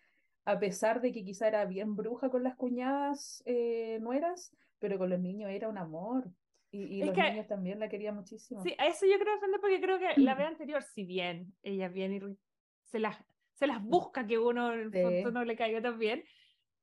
[0.44, 5.10] a pesar de que quizá era bien bruja con las cuñadas eh, nueras, pero con
[5.10, 6.30] los niños era un amor.
[6.70, 8.62] Y, y los que- niños también la querían muchísimo.
[8.62, 12.16] Sí, a eso yo creo porque creo que la vez anterior, si bien ella viene
[12.16, 12.38] y
[12.82, 13.16] se las,
[13.54, 15.00] se las busca que uno en el Sí.
[15.02, 16.24] fondo no le caiga tan bien,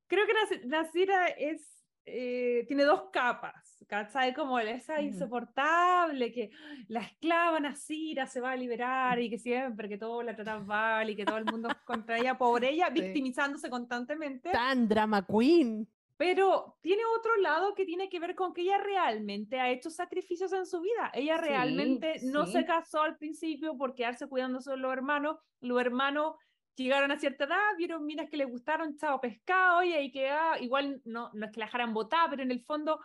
[0.08, 4.34] creo que Nas- Nasira es, eh, tiene dos capas, ¿cachai?
[4.34, 6.50] Como esa insoportable, que
[6.88, 11.10] la esclava Nasira se va a liberar y que siempre, que todo la tratan mal
[11.10, 13.02] y que todo el mundo contra ella, por ella, Sí.
[13.02, 14.52] victimizándose constantemente.
[14.52, 15.88] Tan drama queen.
[16.18, 20.54] Pero tiene otro lado que tiene que ver con que ella realmente ha hecho sacrificios
[20.54, 21.10] en su vida.
[21.16, 22.66] Ella Sí, realmente no se sí.
[22.66, 25.38] casó al principio por quedarse cuidándose de los hermanos.
[25.62, 26.36] Los hermanos
[26.76, 30.58] llegaron a cierta edad, vieron minas que les gustaron, chao pescado, y ahí que ah,
[30.60, 33.00] igual no, no es que la dejaran botar, pero en el fondo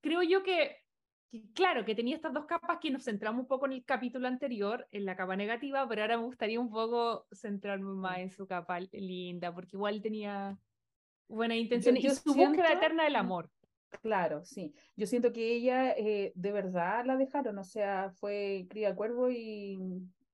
[0.00, 0.76] creo yo que,
[1.30, 4.28] que, claro, que tenía estas dos capas que nos centramos un poco en el capítulo
[4.28, 8.46] anterior, en la capa negativa, pero ahora me gustaría un poco centrarme más en su
[8.46, 10.58] capa linda, porque igual tenía
[11.28, 13.50] buenas intenciones yo y su búsqueda eterna del amor.
[14.02, 14.74] Claro, sí.
[14.96, 19.78] Yo siento que ella eh, de verdad la dejaron, o sea, fue cría cuervo y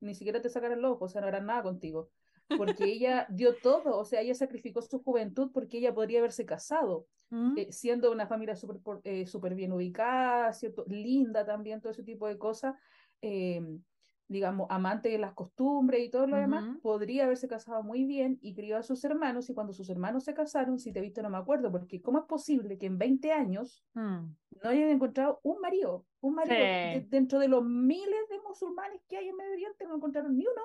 [0.00, 2.10] ni siquiera te sacaron los ojos, o sea, no eran nada contigo.
[2.58, 7.06] Porque ella dio todo, o sea, ella sacrificó su juventud porque ella podría haberse casado,
[7.30, 7.54] Mm.
[7.58, 10.84] eh, siendo una familia súper eh, súper bien ubicada, ¿cierto?
[10.86, 12.76] Linda también, todo ese tipo de cosas,
[13.22, 13.62] eh,
[14.28, 18.54] digamos, amante de las costumbres y todo lo demás, podría haberse casado muy bien y
[18.54, 21.28] crió a sus hermanos, y cuando sus hermanos se casaron, si te he visto no
[21.30, 24.34] me acuerdo, porque ¿cómo es posible que en 20 años Mm.
[24.62, 26.60] no hayan encontrado un marido, un marido Sí.
[26.62, 30.44] de- dentro de los miles de musulmanes que hay en Medio Oriente, no encontraron ni
[30.46, 30.62] uno,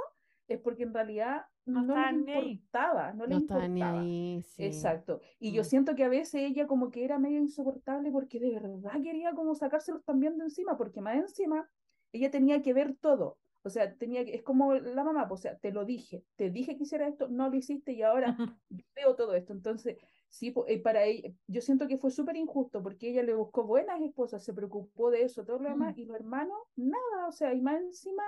[0.48, 4.02] es porque en realidad No no, les importaba, no, No les estaba ni importaba.
[4.02, 4.42] ahí.
[4.44, 4.64] sí.
[4.66, 5.20] Exacto.
[5.40, 5.66] Y yo Mm.
[5.66, 9.54] siento que a veces ella como que era medio insoportable porque de verdad quería como
[9.56, 11.70] sacárselos también de encima, porque más encima
[12.14, 13.38] ella tenía que ver todo.
[13.64, 16.50] O sea, tenía que, es como la mamá, pues, o sea, te lo dije, te
[16.52, 18.38] dije que hiciera esto, no lo hiciste y ahora
[18.96, 19.52] veo todo esto.
[19.52, 19.98] Entonces,
[20.30, 24.00] sí, eh, para ella, yo siento que fue súper injusto porque ella le buscó buenas
[24.02, 26.00] esposas, se preocupó de eso, todo lo demás, Mm.
[26.00, 28.24] y los hermanos, nada, o sea, y más encima,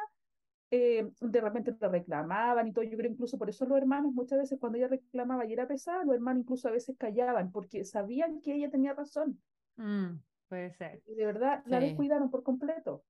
[0.71, 4.39] eh, de repente te reclamaban y todo, yo creo incluso por eso los hermanos muchas
[4.39, 8.41] veces cuando ella reclamaba y era pesada, los hermanos incluso a veces callaban porque sabían
[8.41, 9.41] que ella tenía razón
[9.77, 11.01] Mm, puede ser.
[11.07, 13.03] y de verdad la descuidaron por completo.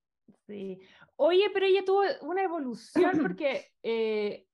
[0.46, 0.80] Sí.
[1.16, 4.46] Oye, pero ella tuvo una evolución porque eh,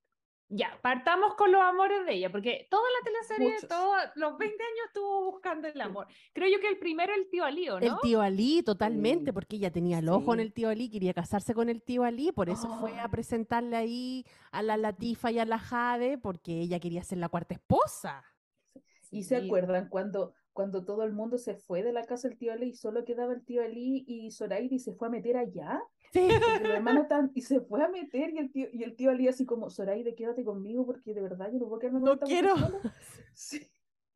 [0.48, 3.68] ya, partamos con los amores de ella, porque toda la teleserie, Muchos.
[3.68, 6.06] todos los 20 años estuvo buscando el amor.
[6.32, 7.86] Creo yo que el primero el tío Alío, ¿no?
[7.86, 9.32] El tío Ali, totalmente, Sí.
[9.32, 10.46] porque ella tenía el ojo en Sí.
[10.46, 13.10] el tío Ali, quería casarse con el tío Ali, por eso fue a Ay.
[13.10, 17.54] presentarle ahí a la Latifa y a la Jade, porque ella quería ser la cuarta
[17.54, 18.24] esposa.
[19.10, 22.52] ¿Y se acuerdan cuando, cuando todo el mundo se fue de la casa del tío
[22.52, 25.82] Ali y solo quedaba el tío Ali y Zoraida y se fue a meter allá?
[26.12, 26.26] Sí.
[26.28, 29.10] Porque los hermanos tan, y se fue a meter y el tío, y el tío
[29.10, 32.14] Ali así como, Zoraida, quédate conmigo porque de verdad yo no puedo quedarme con No
[32.14, 32.56] esta quiero.
[32.56, 32.94] mujer sola".
[33.34, 33.60] Sí.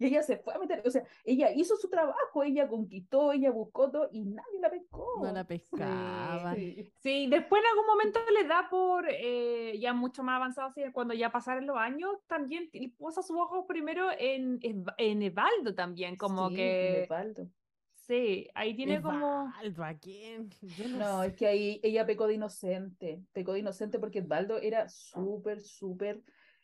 [0.00, 3.50] Y ella se fue a meter, o sea, ella hizo su trabajo, ella conquistó, ella
[3.50, 5.06] buscó todo y nadie la pescó.
[5.22, 6.54] No la pescaba.
[6.54, 6.90] Sí.
[6.96, 11.12] Sí, después en algún momento le da por, eh, ya mucho más avanzado, así, cuando
[11.14, 16.54] ya pasaron los años, también puso sus ojos primero en, en Evaldo también, como Sí,
[16.56, 17.50] que, Evaldo.
[17.92, 19.52] sí, ahí tiene como...
[19.62, 20.48] Evaldo, ¿a quién?
[20.62, 21.28] Yo no, No, sé.
[21.28, 26.22] es que ahí ella pecó de inocente, pecó de inocente porque Edvaldo era súper, súper,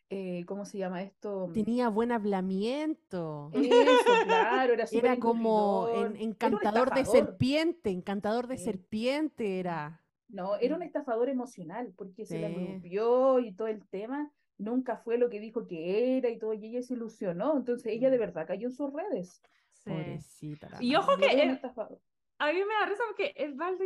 [0.09, 1.49] eh, ¿cómo se llama esto?
[1.53, 3.51] Tenía buen hablamiento.
[3.53, 3.53] Eso,
[4.25, 8.63] claro, era súper Era como era encantador de serpiente, encantador de Sí.
[8.65, 10.03] serpiente era.
[10.29, 12.55] No, era un estafador emocional porque se la Sí.
[12.55, 16.65] grupió y todo el tema, nunca fue lo que dijo que era y todo, y
[16.65, 19.41] ella se ilusionó, entonces ella de verdad cayó en sus redes.
[19.71, 19.89] sí.
[19.89, 20.69] Pobrecita.
[20.69, 20.97] la Y madre.
[20.97, 22.01] ojo que Era un el- estafador.
[22.39, 23.33] a mí me da risa porque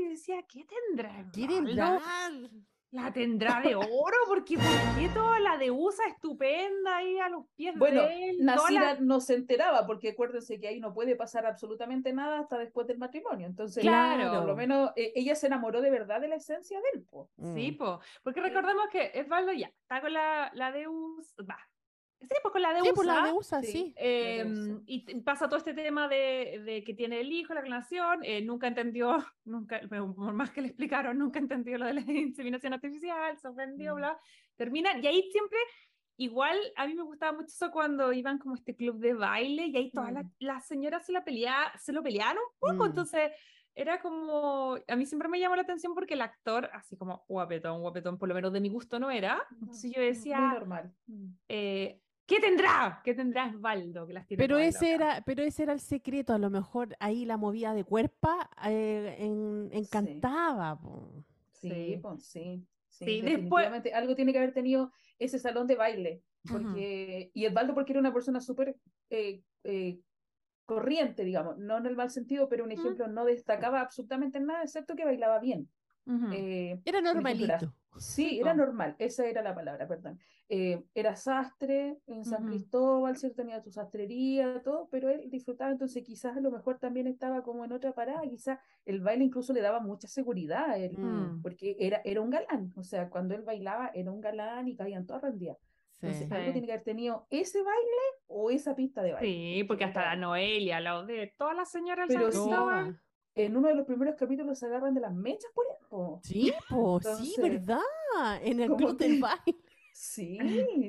[0.03, 1.99] yo decía, ¿qué tendrá ¿Qué tendrá?
[2.91, 7.73] La tendrá de oro, porque ¿por qué toda la deusa estupenda ahí a los pies
[7.77, 8.35] Bueno, de él?
[8.39, 12.57] la- Nasira no se enteraba porque acuérdense que ahí no puede pasar absolutamente nada hasta
[12.57, 14.39] después del matrimonio, entonces Claro.
[14.39, 17.29] por lo menos eh, ella se enamoró de verdad de la esencia de él, po.
[17.55, 17.77] Sí, Mm.
[17.77, 21.57] po, porque recordemos que Osvaldo ya está con la, la Deus, va,
[22.21, 23.71] sí, pues con la Deusa, Sí, por la deusa, Sí.
[23.71, 23.93] sí.
[23.97, 24.81] eh, Deusa.
[24.85, 28.41] y t- pasa todo este tema de, de que tiene el hijo, la clonación, eh,
[28.41, 33.37] nunca entendió, nunca, por más que le explicaron, nunca entendió lo de la inseminación artificial,
[33.37, 33.97] se ofendió, Mm.
[33.97, 34.19] bla,
[34.55, 35.57] terminan, y ahí siempre,
[36.17, 39.65] igual, a mí me gustaba mucho eso cuando iban como a este club de baile,
[39.67, 40.31] y ahí todas las, Mm.
[40.39, 42.89] las señoras se, la pelea, se lo pelearon un poco, Mm.
[42.89, 43.31] entonces
[43.73, 47.79] era como, a mí siempre me llamó la atención porque el actor, así como guapetón,
[47.81, 49.41] guapetón, por lo menos de mi gusto no era.
[49.61, 50.93] Entonces yo Muy decía, normal.
[51.07, 51.27] Mm.
[51.47, 52.01] eh,
[52.35, 53.01] ¿qué tendrá?
[53.03, 54.07] ¿Qué tendrá Osvaldo?
[54.07, 57.25] Que las tiene Pero ese era, pero ese era el secreto, a lo mejor ahí
[57.25, 60.79] la movida de cuerpa eh, en- encantaba.
[60.79, 61.23] po.
[61.51, 61.99] Sí, Sí.
[62.01, 62.65] pues sí.
[62.89, 63.31] Sí, Sí, después-
[63.65, 66.21] definitivamente algo tiene que haber tenido ese salón de baile.
[66.49, 68.75] Porque, y Edvaldo porque era una persona súper
[69.11, 69.99] eh, eh,
[70.65, 72.81] corriente, digamos, no en el mal sentido, pero un Ujú.
[72.81, 75.69] ejemplo, no destacaba absolutamente en nada, excepto que bailaba bien.
[76.15, 76.27] Ujú.
[76.33, 77.73] Eh, Era normalito.
[77.97, 80.17] sí, Sí, era normal, esa era la palabra, perdón.
[80.47, 82.51] Eh, era sastre en San Ujú.
[82.51, 83.37] Cristóbal, ¿cierto?
[83.37, 87.63] Tenía su sastrería, todo, pero él disfrutaba, entonces quizás a lo mejor también estaba como
[87.65, 91.41] en otra parada, quizás el baile incluso le daba mucha seguridad a él Mm.
[91.41, 95.05] porque era, era un galán, o sea, cuando él bailaba era un galán y caían
[95.05, 95.57] todas rendidas.
[95.91, 96.05] Sí.
[96.07, 96.33] Entonces, Sí.
[96.33, 99.27] algo tiene que haber tenido ese baile o esa pista de baile.
[99.29, 102.47] Sí, porque hasta la Noelia, la Odette, todas las señoras del Pero San sí.
[102.49, 103.01] Cristóbal.
[103.45, 105.87] En uno de los primeros capítulos se agarran de las mechas por él.
[105.89, 106.19] po.
[106.23, 108.39] Sí, po, sí, Entonces, ¿verdad?
[108.41, 109.39] En el club del baile.
[109.93, 110.39] Sí,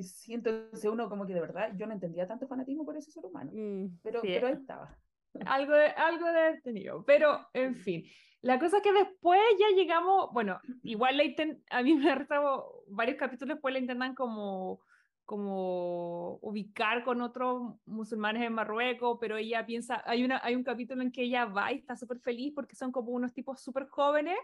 [0.04, 3.26] sí, entonces uno como que de verdad, yo no entendía tanto fanatismo por ese ser
[3.26, 3.98] humano, Mm.
[4.02, 4.28] pero, Sí.
[4.28, 4.96] pero ahí estaba.
[5.44, 7.04] Algo de, algo de haber tenido.
[7.04, 8.04] Pero, en fin.
[8.42, 11.24] La cosa es que después ya llegamos, bueno, igual la
[11.70, 14.80] a mí me ha restado varios capítulos después la intentan como,
[15.24, 21.02] como ubicar con otros musulmanes en Marruecos, pero ella piensa, hay, una, hay un capítulo
[21.02, 24.36] en que ella va y está súper feliz porque son como unos tipos súper jóvenes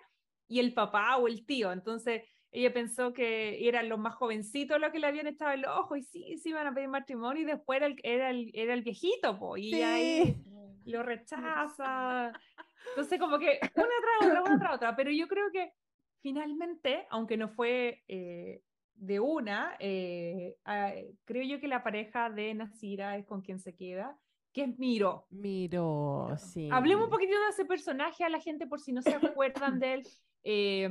[0.47, 4.91] y el papá o el tío, entonces ella pensó que eran los más jovencitos los
[4.91, 7.77] que le habían echado el ojo y sí, sí iban a pedir matrimonio y después
[7.77, 10.43] era el, era el, era el viejito, po, y ahí
[10.89, 12.33] lo rechaza.
[12.91, 14.97] Entonces, como que una tras otra, una tras otra.
[14.97, 15.73] Pero yo creo que
[16.21, 18.63] finalmente, aunque no fue eh,
[18.99, 20.93] de una, eh, ah,
[21.25, 24.19] creo yo que la pareja de Nasira es con quien se queda,
[24.53, 25.27] que es Miro.
[25.31, 26.69] Miro, sí.
[26.73, 29.95] Hablemos un poquito de ese personaje a la gente por si no se acuerdan de
[29.95, 30.03] él.
[30.45, 30.89] Eh,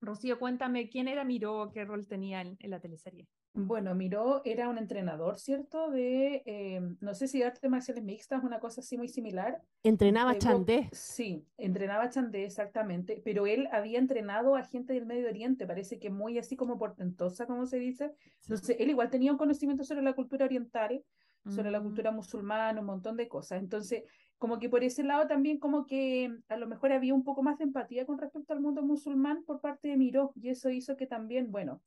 [0.00, 3.28] Rocío, cuéntame quién era Miro, qué rol tenía en, en la teleserie.
[3.56, 5.88] Bueno, Miró era un entrenador, ¿cierto?
[5.88, 9.62] De, eh, no sé si de artes marciales mixtas, una cosa así muy similar.
[9.84, 10.88] Entrenaba Eh, Chandé.
[10.90, 16.10] Sí, entrenaba Chandé, exactamente, pero él había entrenado a gente del Medio Oriente, parece que
[16.10, 18.12] muy así como portentosa, como se dice.
[18.42, 21.04] Entonces, él igual tenía un conocimiento sobre la cultura oriental,
[21.48, 21.84] sobre la Mm.
[21.84, 23.60] cultura musulmana, un montón de cosas.
[23.62, 24.02] Entonces,
[24.36, 27.58] como que por ese lado también como que a lo mejor había un poco más
[27.58, 31.06] de empatía con respecto al mundo musulmán por parte de Miró, y eso hizo que
[31.06, 31.82] también, bueno,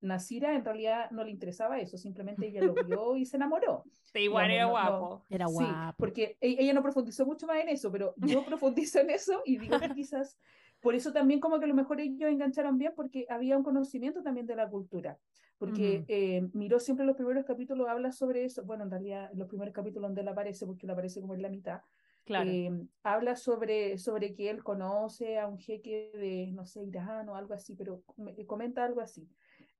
[0.00, 3.84] Nasira en realidad no le interesaba eso, simplemente ella lo vio y se enamoró.
[4.12, 5.26] Sí, igual era Digamos, no- no- guapo.
[5.30, 5.96] Era Sí, guapo.
[5.98, 9.58] porque e- ella no profundizó mucho más en eso, pero yo profundizo en eso y
[9.58, 10.38] digo que quizás
[10.80, 14.22] por eso también como que a lo mejor ellos engancharon bien porque había un conocimiento
[14.22, 15.18] también de la cultura.
[15.58, 19.74] Porque eh, Miró siempre los primeros capítulos habla sobre eso, bueno, en realidad los primeros
[19.74, 21.82] capítulos donde él aparece, porque él aparece como en la mitad,
[22.24, 22.50] Claro.
[22.50, 22.70] eh,
[23.02, 27.52] habla sobre, sobre que él conoce a un jeque de, no sé, Irán o algo
[27.54, 29.28] así, pero me- comenta algo así.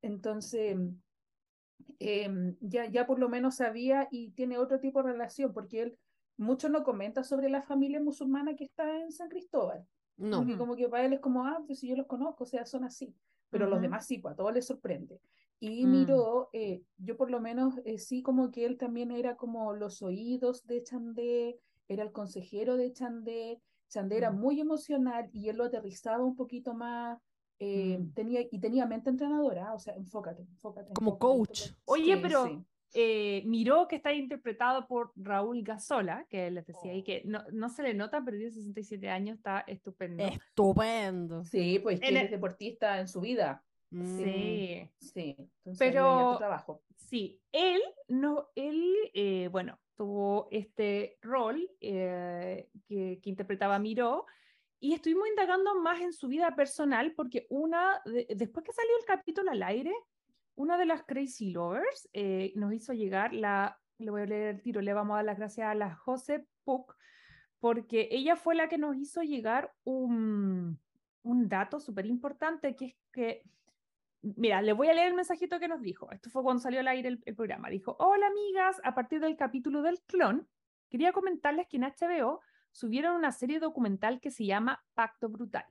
[0.03, 0.77] Entonces,
[1.99, 5.99] em, ya, ya por lo menos sabía y tiene otro tipo de relación, porque él
[6.37, 9.87] mucho no comenta sobre la familia musulmana que está en San Cristóbal,
[10.19, 10.45] No.
[10.45, 12.65] porque como que para él es como, ah, pues si yo los conozco, o sea,
[12.67, 13.15] son así,
[13.51, 13.83] pero los Ujú.
[13.83, 15.21] demás sí, pues a todos les sorprende.
[15.59, 15.87] Y Mm.
[15.87, 20.01] Miró, eh, yo por lo menos eh, sí como que él también era como los
[20.03, 24.37] oídos de Chandé, era el consejero de Chandé, Chandé era Mm.
[24.37, 27.19] muy emocional y él lo aterrizaba un poquito más,
[27.61, 28.13] eh, Mm.
[28.15, 30.93] tenía, y tenía mente entrenadora, o sea, enfócate, enfócate.
[30.95, 31.61] Como enfócate, coach.
[31.67, 31.83] enfócate.
[31.85, 32.59] Oye, Sí, pero sí.
[32.95, 37.05] eh, Miró, que está interpretado por Raúl Gazola, que les decía ahí Oh.
[37.05, 40.25] que no, no se le nota, pero tiene 67 años, está estupendo.
[40.25, 41.45] Estupendo.
[41.45, 43.63] Sí, pues que el- es deportista en su vida.
[43.91, 44.19] Mm.
[44.19, 46.83] Sí, Sí, entonces Pero- trabajo.
[46.97, 47.41] sí.
[47.53, 54.25] Él, no, él, eh, bueno, tuvo este rol eh, que, que interpretaba Miró
[54.81, 59.05] y estuvimos indagando más en su vida personal porque una, de- después que salió el
[59.05, 59.95] capítulo al aire,
[60.55, 64.63] una de las Crazy Lovers eh, nos hizo llegar la, le voy a leer el
[64.63, 66.97] tiro, le vamos a dar las gracias a la José Puck,
[67.61, 70.81] porque ella fue la que nos hizo llegar un,
[71.23, 73.43] un dato súper importante, que es que,
[74.23, 76.11] mira, le voy a leer el mensajito que nos dijo.
[76.11, 77.69] Esto fue cuando salió al aire el, el programa.
[77.69, 80.49] Dijo, hola amigas, a partir del capítulo del clon,
[80.89, 82.41] quería comentarles que en HBO
[82.73, 85.67] subieron una serie documental que se llama Pacto Brutal,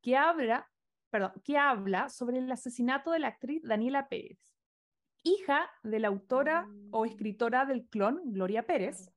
[0.00, 0.70] que habla,
[1.10, 4.38] perdón, que habla sobre el asesinato de la actriz Daniela Pérez,
[5.22, 7.08] hija de la autora o Mm.
[7.08, 9.10] escritora del clon, Gloria Pérez,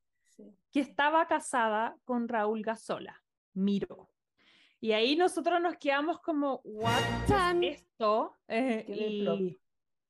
[0.72, 3.22] que estaba casada con Raúl Gazola,
[3.54, 4.10] Miro.
[4.80, 7.02] Y ahí nosotros nos quedamos como, ¿what
[7.62, 8.38] es esto?
[8.48, 9.60] Eh, y,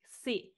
[0.03, 0.55] sí.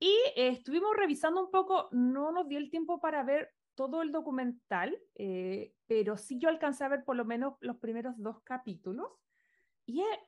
[0.00, 4.12] Y eh, estuvimos revisando un poco, no nos dio el tiempo para ver todo el
[4.12, 9.08] documental, eh, pero sí yo alcancé a ver por lo menos los primeros dos capítulos.
[9.86, 10.18] Y es,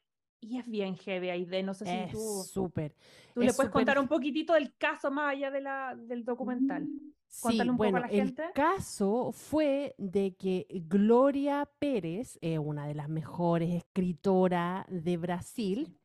[0.41, 1.63] y es bien heavy, Aide.
[1.63, 2.95] No sé si Es tú, súper.
[3.35, 6.87] tú le es puedes contar un poquitito del caso más allá de la, del documental.
[7.27, 8.45] Sí, Cuéntale un poco a bueno, la el gente.
[8.55, 15.99] caso fue de que Gloria Pérez, eh, una de las mejores escritoras de Brasil,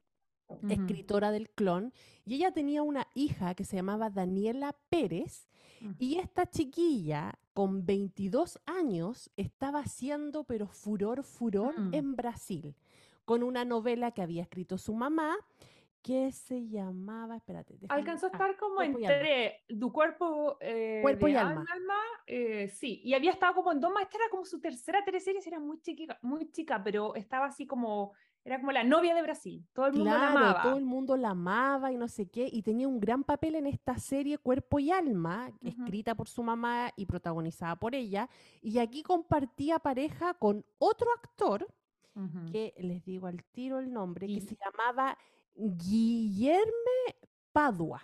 [0.68, 1.94] escritora del clon,
[2.26, 5.48] y ella tenía una hija que se llamaba Daniela Pérez.
[6.00, 11.94] Y esta chiquilla con 22 años estaba haciendo pero furor, furor Mm.
[11.94, 12.76] en Brasil,
[13.26, 15.36] con una novela que había escrito su mamá,
[16.02, 21.28] que se llamaba, espérate, déjame- Alcanzó a ah, estar como entre tu cuerpo, eh, Cuerpo
[21.28, 21.66] y alma.
[22.26, 25.42] eh, sí, y había estado como en dos más, esta era como su tercera teleserie,
[25.42, 28.14] sí, era muy chica, muy chica, pero estaba así como,
[28.50, 30.62] era como la novia de Brasil, todo el mundo la amaba.
[30.64, 33.68] todo el mundo la amaba y no sé qué, y tenía un gran papel en
[33.68, 38.28] esta serie Cuerpo y Alma, escrita por su mamá y protagonizada por ella,
[38.62, 41.68] y aquí compartía pareja con otro actor,
[42.52, 45.18] que les digo al tiro el nombre, que se llamaba
[45.56, 47.16] Guillerme
[47.52, 48.02] Padua.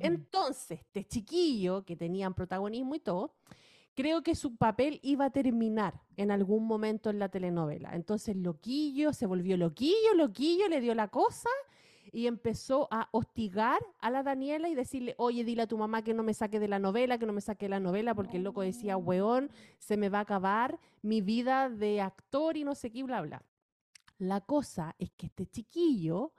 [0.00, 3.36] Entonces, este chiquillo que tenían protagonismo y todo,
[3.96, 7.94] creo que su papel iba a terminar en algún momento en la telenovela.
[7.94, 11.48] Entonces, Loquillo se volvió Loquillo, Loquillo le dio la cosa
[12.12, 16.14] y empezó a hostigar a la Daniela y decirle, oye, dile a tu mamá que
[16.14, 18.44] no me saque de la novela, que no me saque de la novela, porque el
[18.44, 22.90] loco decía, weón, se me va a acabar mi vida de actor y no sé
[22.90, 23.42] qué, bla, bla.
[24.18, 26.32] La cosa es que este chiquillo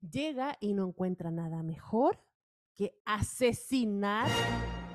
[0.00, 2.18] llega y no encuentra nada mejor
[2.74, 4.28] que asesinar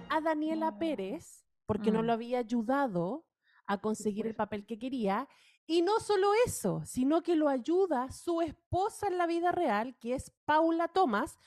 [0.09, 0.77] a Daniela.
[0.77, 1.40] Pérez
[1.71, 2.05] porque no Mm.
[2.05, 3.25] lo había ayudado
[3.65, 4.37] a conseguir el fuerte.
[4.37, 5.27] papel que quería.
[5.65, 10.15] Y no solo eso, sino que lo ayuda su esposa en la vida real, que
[10.15, 11.37] es Paula Thomas,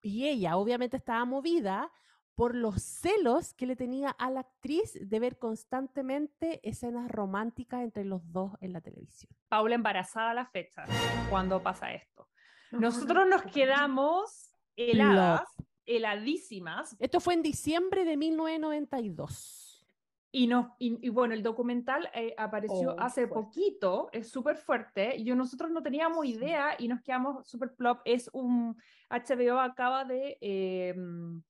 [0.00, 1.92] y ella obviamente estaba movida
[2.34, 8.04] por los celos que le tenía a la actriz de ver constantemente escenas románticas entre
[8.04, 9.30] los dos en la televisión.
[9.48, 10.84] Paula embarazada a la fecha,
[11.30, 12.28] cuando pasa esto.
[12.72, 15.42] Nosotros nos quedamos heladas
[15.86, 16.96] heladísimas.
[16.98, 19.86] Esto fue en diciembre de 1992.
[20.34, 23.34] Y, no, y, bueno, el documental eh, apareció Oh, hace fuerte.
[23.34, 25.14] poquito, es súper fuerte.
[25.16, 28.00] y Yo, nosotros no teníamos idea y nos quedamos súper plop.
[28.06, 28.74] Es un
[29.10, 31.42] HBO acaba de eh, mm,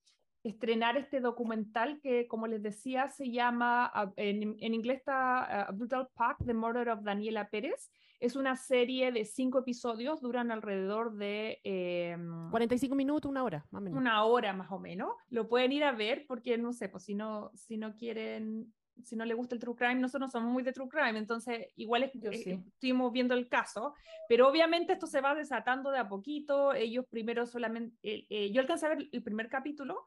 [0.43, 5.71] estrenar este documental que, como les decía, se llama, ah, en, en inglés está ah,
[5.71, 7.89] Brutal Pack, The Murder of Daniela Pérez.
[8.19, 12.17] Es una serie de cinco episodios, duran alrededor de eh,
[12.51, 13.99] 45 minutos, una hora, más o menos.
[13.99, 15.09] una hora más o menos.
[15.29, 18.73] Lo pueden ir a ver porque, no sé, pues si no, si no quieren,
[19.03, 21.67] si no les gusta el true crime, nosotros no somos muy de true crime, entonces
[21.75, 22.51] igual es- eh, sí.
[22.67, 23.93] estuvimos viendo el caso,
[24.29, 26.73] pero obviamente esto se va desatando de a poquito.
[26.73, 30.05] Ellos primero solamente, eh, eh, yo alcancé a ver el primer capítulo.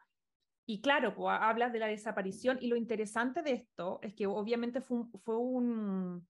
[0.66, 4.26] Y claro, pues, ha- hablas de la desaparición y lo interesante de esto es que
[4.26, 6.26] obviamente fue un, fue un,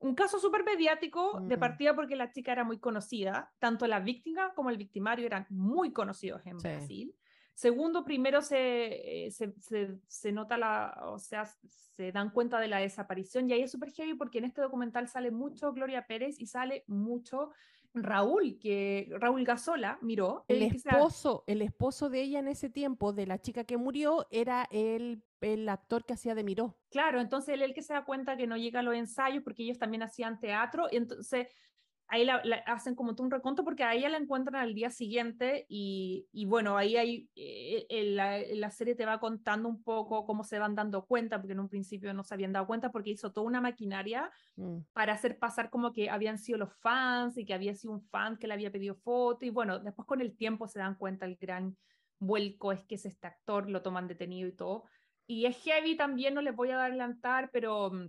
[0.00, 4.52] un caso súper mediático de partida porque la chica era muy conocida, tanto la víctima
[4.54, 6.68] como el victimario eran muy conocidos en Sí.
[6.68, 7.14] Brasil.
[7.54, 12.68] Segundo, primero se, eh, se, se- se nota la, o sea, se dan cuenta de
[12.68, 16.38] la desaparición y ahí es súper heavy porque en este documental sale mucho Gloria Pérez
[16.40, 17.50] y sale mucho
[17.94, 20.44] Raúl, que Raúl Gazola miró.
[20.48, 24.26] El se- esposo, el esposo de ella en ese tiempo, de la chica que murió,
[24.30, 26.78] era el, el actor que hacía de Miró.
[26.90, 29.62] Claro, entonces él el que se da cuenta que no llega a los ensayos porque
[29.62, 31.48] ellos también hacían teatro, entonces
[32.08, 34.90] ahí la, la- hacen como todo un reconto porque a ella la encuentran al día
[34.90, 39.82] siguiente y, y bueno, ahí hay, eh, en la, la serie te va contando un
[39.82, 42.90] poco cómo se van dando cuenta, porque en un principio no se habían dado cuenta
[42.90, 44.80] porque hizo toda una maquinaria Mm.
[44.92, 48.36] para hacer pasar como que habían sido los fans y que había sido un fan
[48.36, 51.36] que le había pedido foto y bueno, después con el tiempo se dan cuenta el
[51.36, 51.76] gran
[52.18, 54.84] vuelco es que es este actor, lo toman detenido y todo.
[55.26, 58.08] Y es heavy también, no les voy a adelantar, pero mm,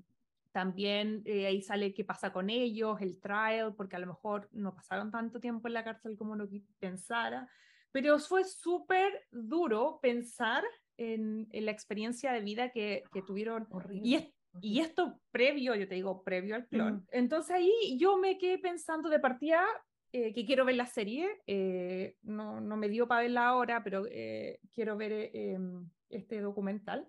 [0.51, 4.73] también eh, ahí sale qué pasa con ellos, el trial, porque a lo mejor no
[4.75, 6.47] pasaron tanto tiempo en la cárcel como uno
[6.79, 7.47] pensara.
[7.91, 10.63] Pero fue súper duro pensar
[10.97, 14.07] en, en la experiencia de vida que, que tuvieron Horrible.
[14.07, 16.95] y, es- y esto previo, yo te digo, previo al clon.
[16.95, 17.05] Mm.
[17.11, 19.63] Entonces ahí yo me quedé pensando de partida
[20.11, 21.29] eh, que quiero ver la serie.
[21.45, 27.07] eh, no, no me dio para verla ahora, pero eh, quiero ver em, este documental.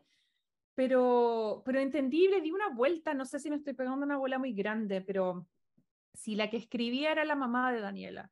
[0.75, 4.53] Pero, pero entendible, di una vuelta, no sé si me estoy pegando una bola muy
[4.53, 5.47] grande, pero
[6.15, 8.31] si la que escribía era la mamá de Daniela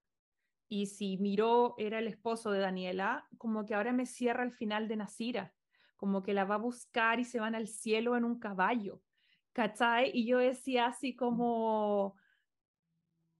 [0.69, 4.89] y si Miró era el esposo de Daniela, como que ahora me cierra el final
[4.89, 5.55] de Nasira,
[5.97, 9.03] como que la va a buscar y se van al cielo en un caballo,
[9.53, 10.11] ¿cachai?
[10.15, 12.17] Y yo decía así como,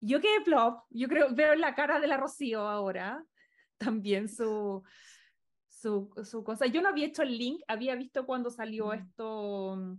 [0.01, 3.25] yo quedé plop, yo creo, veo la cara de la Rocío ahora
[3.79, 4.83] también su,
[5.81, 6.67] su, su cosa.
[6.67, 8.93] Yo no había hecho el link, había visto cuando salió Mm.
[8.95, 9.93] esto mm,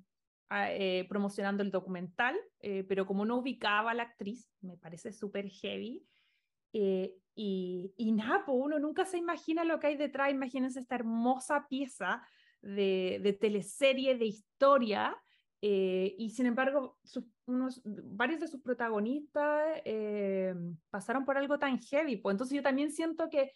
[0.49, 5.11] a- eh, promocionando el documental, eh, pero como no ubicaba a la actriz, me parece
[5.11, 6.05] súper heavy.
[6.73, 10.29] eh, y, y nada, uno nunca se imagina lo que hay detrás.
[10.31, 12.21] Imagínense esta hermosa pieza
[12.61, 15.15] de, de teleserie, de historia.
[15.61, 20.53] eh, y sin embargo, sus- unos, varios de sus protagonistas eh,
[20.89, 22.17] pasaron por algo tan heavy.
[22.17, 23.51] Pues entonces yo también siento que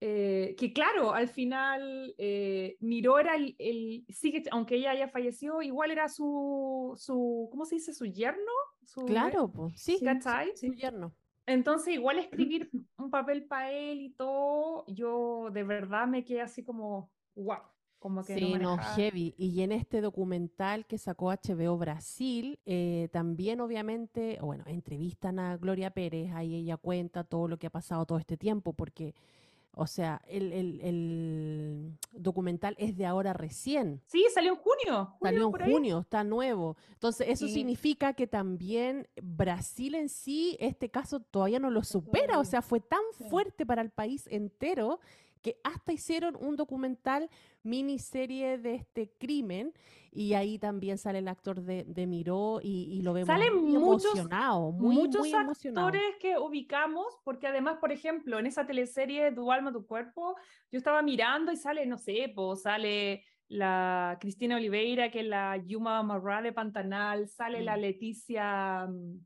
[0.00, 5.62] eh, que claro, al final eh, Miró era el, el- sigue, aunque ella haya fallecido,
[5.62, 7.94] igual era su, su ¿cómo se dice?
[7.94, 8.52] Su yerno,
[8.84, 10.56] su, Claro, pues, sí, ¿cachai?
[10.56, 11.12] su yerno.
[11.46, 16.62] Entonces igual escribir un papel para él y todo, yo de verdad me quedé así
[16.64, 17.58] como, wow,
[17.98, 19.34] como que Sí, no, manejaba- heavy.
[19.38, 25.90] Y en este documental que sacó HBO Brasil, eh, también obviamente, bueno, entrevistan a Gloria
[25.90, 29.14] Pérez, ahí ella cuenta todo lo que ha pasado todo este tiempo, porque,
[29.78, 34.00] o sea, el, el- el documental es de ahora recién.
[34.06, 35.70] Sí, salió en junio, junio Salió en ahí.
[35.72, 36.76] junio, está nuevo.
[36.94, 37.52] Entonces, eso Sí.
[37.52, 42.38] significa que también Brasil en sí, este caso todavía no lo supera.
[42.38, 43.24] O sea, fue tan Sí.
[43.28, 44.98] fuerte para el país entero
[45.42, 47.28] que hasta hicieron un documental
[47.62, 49.72] miniserie de este crimen
[50.10, 53.78] y ahí también sale el actor de, de Miró y, y lo vemos Salen muy
[53.78, 55.86] muchos- emocionado, muy, muchos muy emocionado.
[55.88, 60.36] actores que ubicamos, porque además, por ejemplo, en esa teleserie Tu alma, tu cuerpo,
[60.72, 65.56] yo estaba mirando y sale, no sé, pues sale la Cristina Oliveira, que es la
[65.58, 67.80] Yuma Marra de Pantanal, sale la Mm.
[67.80, 69.20] Leticia mm,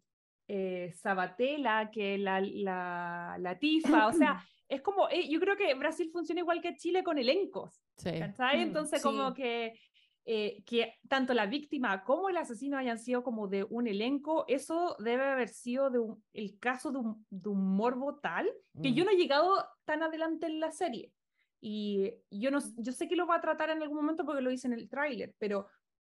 [0.49, 5.57] eh, Sabatella, que es la, la, la Tifa, o sea, es como, eh, yo creo
[5.57, 7.83] que Brasil funciona igual que Chile con elencos.
[7.97, 8.13] Sí.
[8.19, 8.59] ¿cachai?
[8.59, 9.07] Mm, Entonces, sí.
[9.09, 9.79] como que,
[10.25, 14.97] eh, que tanto la víctima como el asesino hayan sido como de un elenco, eso
[15.01, 18.49] debe haber sido de un- el caso de un, de un morbo tal
[18.83, 19.07] que yo Mm.
[19.07, 21.13] no he llegado tan adelante en la serie.
[21.61, 24.51] Y yo, no, yo sé que lo va a tratar en algún momento porque lo
[24.51, 25.67] hice en el tráiler, pero,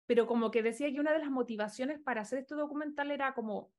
[0.05, 3.71] pero como que decía que una de las motivaciones para hacer este documental era como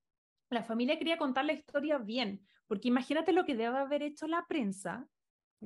[0.50, 4.44] la familia quería contar la historia bien, porque imagínate lo que debe haber hecho la
[4.48, 5.06] prensa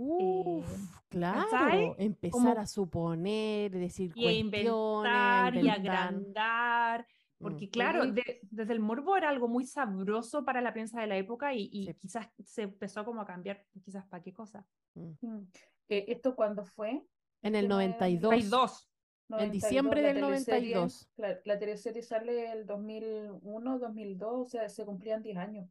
[0.00, 0.64] Uf,
[1.08, 7.06] claro, empezar Como- a suponer, decir y a inventar y cuestiones, agrandar.
[7.40, 7.70] Porque Mm.
[7.70, 8.12] claro, Oye.
[8.12, 11.68] de- desde el morbo era algo muy sabroso para la prensa de la época y,
[11.72, 11.94] y Sí.
[11.94, 14.64] quizás se empezó como a cambiar, quizás para qué cosa.
[14.94, 15.10] Mm.
[15.20, 15.48] Mm.
[15.88, 17.02] Eh, ¿Esto cuándo fue?
[17.42, 18.32] En el Tema de- 92.
[18.32, 18.88] Hay dos.
[19.30, 21.10] En diciembre del teleserie- 92.
[21.16, 25.68] La, la teleserie sale el 2001, 2002, o sea, se cumplían 10 años.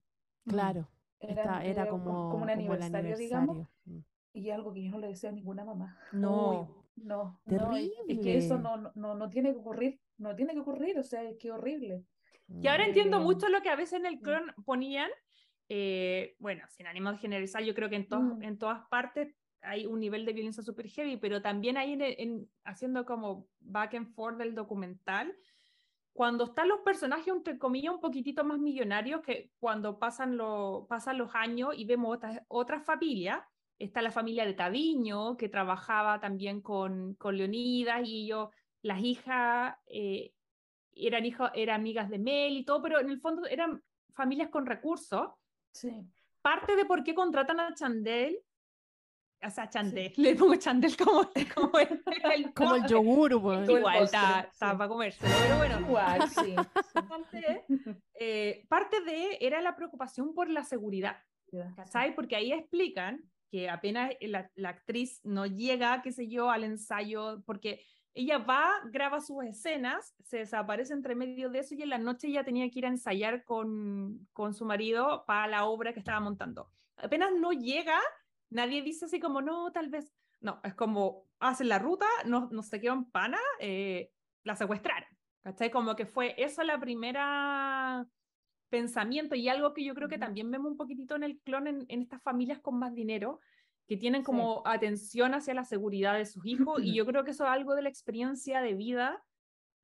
[0.48, 0.88] Claro,
[1.20, 3.68] Era, esta- era como, como un aniversario, digamos, aniversario.
[3.86, 4.04] Mm.
[4.34, 5.98] y algo que yo no le deseo a ninguna mamá.
[6.12, 6.86] No.
[6.96, 8.60] No, no, es- que eso Terrible.
[8.64, 12.04] no, no- no, tiene que ocurrir, no tiene que ocurrir, o sea, es que horrible.
[12.62, 12.88] Y ahora Mm.
[12.88, 14.22] entiendo mucho lo que a veces en el mm.
[14.22, 15.10] clon ponían,
[15.70, 18.44] eh, bueno, sin ánimo de generalizar, yo creo que en, to- Mm.
[18.44, 22.50] en todas partes hay un nivel de violencia super heavy, pero también ahí en, en-
[22.64, 25.36] haciendo como back and forth del documental,
[26.18, 31.20] cuando están los personajes, entre comillas, un poquitito más millonarios, que cuando pasan, lo- pasan
[31.20, 33.40] los años y vemos otras, otras familias,
[33.78, 38.50] está la familia de Taviño, que trabajaba también con, con Leonidas, y ellos,
[38.82, 40.34] las hijas, eh,
[40.96, 43.84] eran, hijas eran amigas de Mel y todo, pero en el fondo eran
[44.16, 45.30] familias con recursos.
[45.72, 45.92] Sí.
[46.42, 48.40] Parte de por qué contratan a Chandel,
[49.46, 52.04] o sea, Chandel, le pongo Chandel como, como el,
[52.36, 52.90] el Como el nombre.
[52.90, 53.70] yogur, pues.
[53.70, 54.58] Igual está, sí.
[54.60, 55.80] para comérselo, pero bueno.
[55.82, 56.56] Igual, sí.
[57.08, 57.66] Parte,
[58.16, 61.18] eh, parte de era la preocupación por la seguridad.
[61.76, 62.14] ¿cachai?
[62.14, 67.42] Porque ahí explican que apenas la, la actriz no llega, qué sé yo, al ensayo,
[67.46, 67.82] porque
[68.14, 72.28] ella va, graba sus escenas, se desaparece entre medio de eso y en la noche
[72.28, 76.20] ella tenía que ir a ensayar con, con su marido para la obra que estaba
[76.20, 76.70] montando.
[76.98, 78.00] Apenas no llega,
[78.50, 82.62] nadie dice así como, no, tal vez, no, es como, hacen la ruta, no, no
[82.64, 84.12] se quedó en pana, eh,
[84.44, 85.10] la secuestraron.
[85.42, 85.72] ¿Cachai?
[85.72, 88.06] Como que fue eso la primera
[88.70, 91.86] pensamiento y algo que yo creo que también vemos un poquitito en el clon en,
[91.88, 93.40] en estas familias con más dinero
[93.88, 94.26] que tienen Sí.
[94.26, 97.76] como atención hacia la seguridad de sus hijos y yo creo que eso es algo
[97.76, 99.24] de la experiencia de vida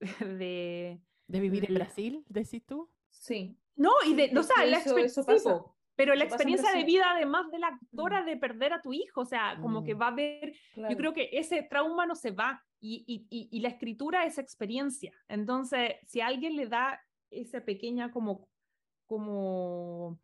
[0.20, 2.90] de De vivir en Brasil, decís tú.
[3.10, 5.50] Sí, no y de Sí, o sea la eso- exper- eso sí, pasa.
[5.60, 9.22] po, pero la experiencia de vida además de la actora de perder a tu hijo
[9.22, 10.92] o sea como que va a haber claro.
[10.92, 14.38] yo creo que ese trauma no se va y, y, y, y la escritura es
[14.38, 15.14] experiencia.
[15.30, 17.00] Entonces, si a alguien le da
[17.32, 18.50] esa pequeña como,
[19.06, 20.20] como,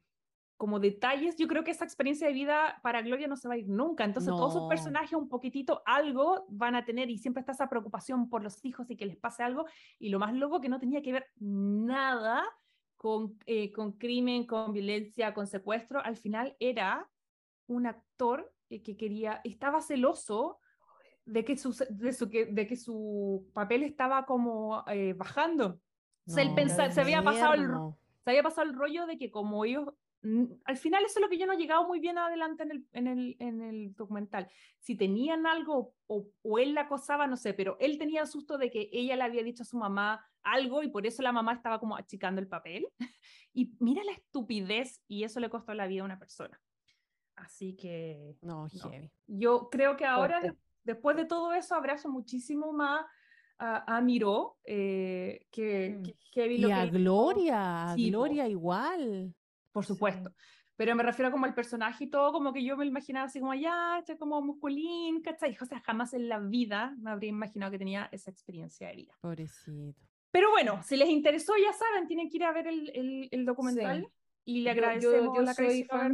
[0.58, 3.58] como detalles, yo creo que esa experiencia de vida para Gloria no se va a
[3.58, 4.04] ir nunca.
[4.04, 4.68] Entonces, todos sus No.
[4.68, 8.90] personajes un poquitito algo van a tener y siempre está esa preocupación por los hijos
[8.92, 9.66] y que les pase algo.
[9.98, 12.44] Y lo más loco que no tenía que ver nada
[13.00, 16.04] con, eh, con crimen, con violencia, con secuestro.
[16.04, 17.10] Al final era
[17.66, 20.60] un actor que quería, estaba celoso
[21.24, 25.80] de que su, de su, de que su papel estaba como eh, bajando.
[26.28, 27.68] O sea, él No, pensa- qué se había pasado el,
[28.26, 29.94] se había pasado el rollo de que como ellos,
[30.66, 32.86] al final eso es lo que yo no he llegado muy bien adelante en el,
[32.92, 34.50] en el, en el documental.
[34.80, 38.58] Si tenían algo o, o él la acosaba, no sé, pero él tenía el susto
[38.58, 41.54] de que ella le había dicho a su mamá algo y por eso la mamá
[41.54, 42.88] estaba como achicando el papel.
[43.52, 46.62] Y mira la estupidez y eso le costó la vida a una persona.
[47.36, 48.90] Así que No, No.
[48.92, 49.12] heavy.
[49.28, 53.06] yo creo que ahora, de- después de todo eso, abrazo muchísimo más
[53.58, 56.04] a, a Miró, eh, que, Mm.
[56.04, 58.10] que heavy Y lo a que Gloria, Sí.
[58.12, 59.34] Gloria igual.
[59.72, 60.32] por supuesto.
[60.78, 63.54] Pero me refiero como al personaje y todo, como que yo me imaginaba así como,
[63.54, 65.58] este como musculín, ¿cachai?
[65.60, 69.14] O sea, jamás en la vida me habría imaginado que tenía esa experiencia de vida.
[69.20, 70.00] Pobrecito.
[70.32, 73.46] Pero bueno, si les interesó, ya saben, tienen que ir a ver el, el, el
[73.46, 74.08] documental
[74.46, 76.14] y le Yo- yo- agradecemos yo la soy fan,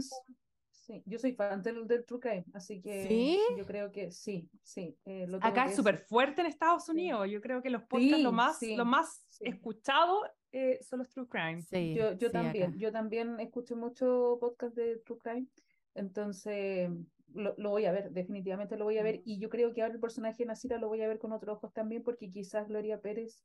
[0.71, 3.39] sí, yo soy fan del, del True Crime, así que ¿Sí?
[3.57, 4.97] yo creo que sí, sí.
[5.05, 7.27] eh, lo tengo Acá que es súper fuerte en Estados Unidos.
[7.29, 9.45] Yo creo que los podcasts lo más, sí, lo más sí.
[9.47, 11.61] escuchado eh, son los True Crime.
[11.61, 12.77] Sí, Yo, yo sí, también, acá.
[12.77, 15.47] yo también escucho mucho podcast de True Crime,
[15.95, 16.89] entonces
[17.33, 19.95] lo, lo voy a ver, definitivamente lo voy a ver, y yo creo que ahora
[19.95, 23.01] el personaje de Nasira lo voy a ver con otros ojos también, porque quizás Gloria
[23.01, 23.43] Pérez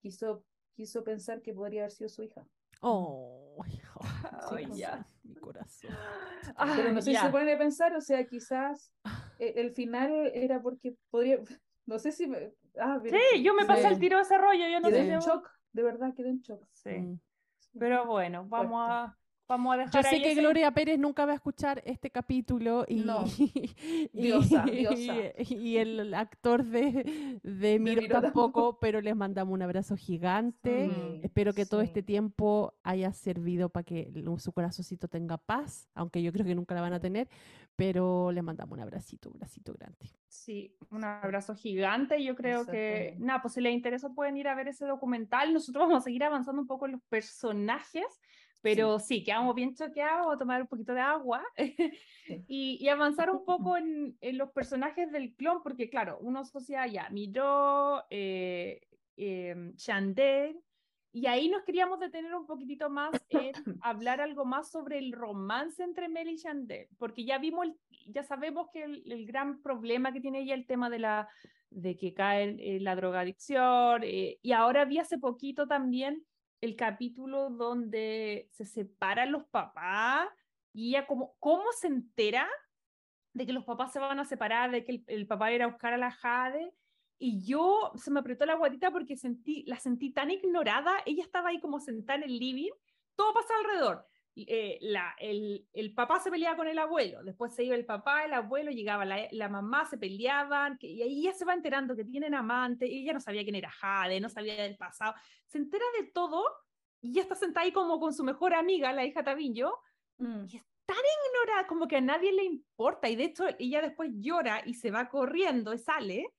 [0.00, 0.44] quiso,
[0.74, 2.46] quiso pensar que podría haber sido su hija.
[2.80, 5.06] Oh, Ay, corazón, ya.
[5.22, 5.90] mi corazón.
[6.76, 7.22] Pero no Ah, sé si ya.
[7.24, 8.92] se pueden a pensar, o sea, quizás
[9.38, 11.38] eh, el final era porque podría,
[11.86, 12.52] no sé si me...
[12.80, 13.88] Ah, pero Sí, yo me pasé Sí.
[13.88, 14.68] el tiro de ese rollo.
[14.68, 15.12] Yo no quedé sé.
[15.14, 16.64] en shock, de verdad quedé en shock.
[16.72, 16.90] Sí.
[16.90, 17.20] Mm.
[17.78, 19.16] Pero bueno, vamos a,
[19.48, 22.10] vamos a Yo dejar sé ahí que ese- Gloria Pérez nunca va a escuchar este
[22.10, 23.24] capítulo y, No.
[23.38, 25.14] y, Diosa, diosa.
[25.38, 30.90] y el actor de, de Miro Miro tampoco, pero les mandamos un abrazo gigante.
[30.90, 31.86] Sí, Espero que todo sí.
[31.86, 36.74] este tiempo haya servido para que su corazoncito tenga paz, aunque yo creo que nunca
[36.74, 37.28] la van a tener,
[37.76, 40.10] pero les mandamos un abracito, un abracito grande.
[40.28, 42.22] Sí, un abrazo gigante.
[42.22, 45.52] Yo creo que, nada, pues si les interesa pueden ir a ver ese documental.
[45.54, 48.04] Nosotros vamos a seguir avanzando un poco en los personajes.
[48.60, 51.44] Pero sí, quedamos bien choqueados, tomar un poquito de agua
[52.48, 56.86] y, y, avanzar un poco en, en, los personajes del clon, porque claro, uno asocia
[56.86, 58.80] ya Miro, eh,
[59.16, 60.60] eh, Chandel,
[61.12, 63.52] y ahí nos queríamos detener un poquitito más en
[63.82, 67.68] hablar algo más sobre el romance entre Mel y Chandel, porque ya vimos,
[68.06, 71.28] ya sabemos que el, el, gran problema que tiene ella el tema de la
[71.70, 76.24] de que cae en la drogadicción, eh, y ahora vi hace poquito también
[76.60, 80.28] el capítulo donde se separan los papás
[80.72, 82.48] y ella como, ¿cómo se entera
[83.32, 85.92] de que los papás se van a separar, de que el, papá era a buscar
[85.92, 86.72] a la Jade?
[87.18, 90.98] Y yo se me apretó la guatita porque sentí, la sentí tan ignorada.
[91.04, 92.70] Ella estaba ahí como sentada en el living,
[93.16, 94.06] todo pasa alrededor.
[94.46, 98.24] Eh, la, el, el, papá se peleaba con el abuelo, después se iba el papá,
[98.24, 101.96] el abuelo, llegaba la, la mamá, se peleaban, que, y ahí ella se va enterando
[101.96, 105.14] que tienen amante, y ella no sabía quién era Jade, no sabía del pasado,
[105.46, 106.44] se entera de todo
[107.00, 109.78] y ya está sentada ahí como con su mejor amiga, la hija Tabillo,
[110.18, 110.44] mm.
[110.48, 114.10] y es tan ignorada, como que a nadie le importa, y de hecho ella después
[114.14, 116.34] llora y se va corriendo y sale,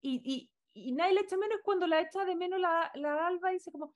[0.00, 3.50] y, y, y nadie le echa menos cuando la echa de menos la, la Alba
[3.50, 3.94] y dice como,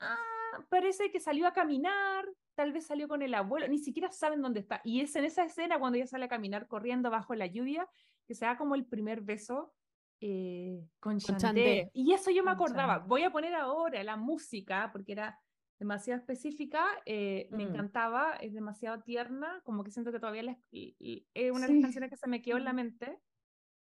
[0.00, 2.26] ah, parece que salió a caminar,
[2.58, 4.80] tal vez salió con el abuelo, ni siquiera saben dónde está.
[4.82, 7.88] Y es en esa escena cuando ella sale a caminar corriendo bajo la lluvia,
[8.26, 9.72] que se da como el primer beso
[10.20, 11.88] eh, con, con Chandé.
[11.94, 12.98] Y eso yo me acordaba.
[12.98, 15.38] Voy a poner ahora la música, porque era
[15.78, 17.68] demasiado específica, eh, me mm.
[17.68, 22.16] encantaba, es demasiado tierna, como que siento que todavía es una de las canciones que
[22.16, 23.20] se me quedó en la mente.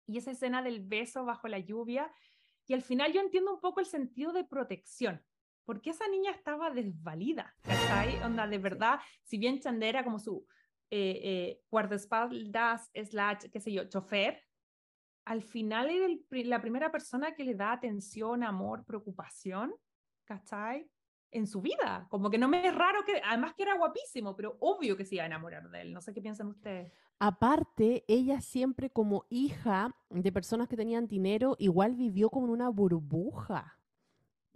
[0.06, 2.12] Y esa escena del beso bajo la lluvia.
[2.66, 5.24] Y al final yo entiendo un poco el sentido de protección,
[5.66, 8.22] porque esa niña estaba desvalida, ¿cachai?
[8.22, 10.46] Onda, de verdad, si bien Chandé era como su
[10.90, 14.42] eh, eh, guardaespaldas, slash, qué sé yo, chofer,
[15.26, 16.06] al final era
[16.44, 19.74] la primera persona que le da atención, amor, preocupación,
[20.24, 20.88] ¿cachai?
[21.32, 22.06] En su vida.
[22.08, 25.16] Como que no me es raro que, además que era guapísimo, pero obvio que se
[25.16, 25.92] iba a enamorar de él.
[25.92, 26.92] No sé qué piensan ustedes.
[27.18, 32.68] Aparte, ella siempre como hija de personas que tenían dinero, igual vivió como en una
[32.68, 33.80] burbuja.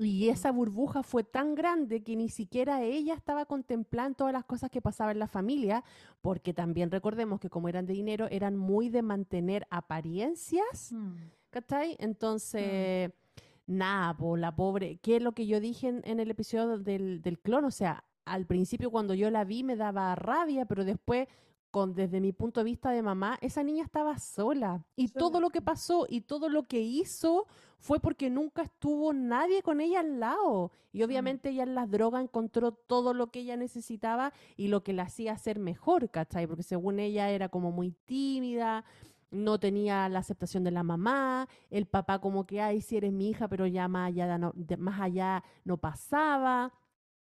[0.04, 4.70] Y esa burbuja fue tan grande que ni siquiera ella estaba contemplando todas las cosas
[4.70, 5.84] que pasaban en la familia,
[6.22, 11.16] porque también recordemos que como eran de dinero, eran muy de mantener apariencias, mm.
[11.50, 11.96] ¿cachai?
[11.98, 13.76] Entonces, mm.
[13.76, 17.66] nada, la pobre, ¿qué es lo que yo dije en, el episodio del, del clon?
[17.66, 21.28] O sea, al principio cuando yo la vi me daba rabia, pero después
[21.70, 24.84] con, desde mi punto de vista de mamá, esa niña estaba sola.
[24.96, 27.46] Y todo lo que pasó y todo lo que hizo
[27.78, 30.72] fue porque nunca estuvo nadie con ella al lado.
[30.92, 31.04] Y mm.
[31.04, 35.04] obviamente ella en las drogas encontró todo lo que ella necesitaba y lo que la
[35.04, 36.46] hacía ser mejor, ¿cachai?
[36.46, 38.84] Porque según ella era como muy tímida,
[39.30, 43.30] no tenía la aceptación de la mamá, el papá como que, ay, si eres mi
[43.30, 46.72] hija, pero ya más allá no, más allá no pasaba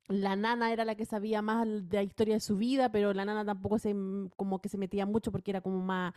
[0.07, 3.25] la nana era la que sabía más de la historia de su vida, pero la
[3.25, 6.13] nana tampoco se mm, como que se metía mucho porque era como más,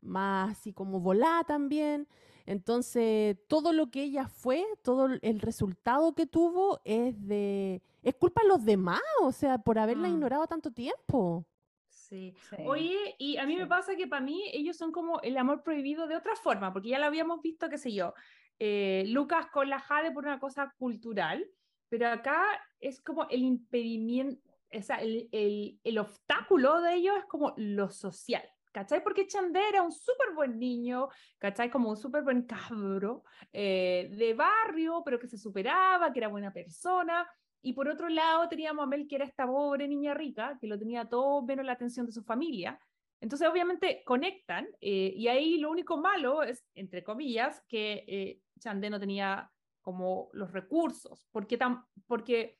[0.00, 2.08] más así como volada también.
[2.46, 8.42] Entonces, todo lo que ella fue, todo el resultado que tuvo es de es culpa
[8.42, 10.12] de los demás, o sea, por haberla mm.
[10.12, 11.46] ignorado tanto tiempo.
[11.88, 12.34] Sí.
[12.66, 16.08] Oye, y a mí me pasa que para mí ellos son como el amor prohibido
[16.08, 18.14] de otra forma, porque ya lo habíamos visto, qué sé yo,
[18.58, 21.46] eh, Lucas con la Jade por una cosa cultural,
[21.88, 22.42] pero acá
[22.80, 27.90] es como el impedimento, o sea, el, el, el obstáculo de ello es como lo
[27.90, 28.42] social.
[28.72, 29.02] ¿Cachai?
[29.02, 31.08] Porque Chandé era un súper buen niño,
[31.38, 31.70] ¿cachai?
[31.70, 36.52] Como un súper buen cabro eh, de barrio, pero que se superaba, que era buena
[36.52, 37.28] persona.
[37.62, 40.78] Y por otro lado teníamos a Mel, que era esta pobre niña rica, que lo
[40.78, 42.78] tenía todo menos la atención de su familia.
[43.20, 48.88] Entonces, obviamente, conectan, eh, y ahí lo único malo es, entre comillas, que eh, Chandé
[48.88, 49.50] no tenía
[49.82, 52.59] como los recursos, porque, tan, porque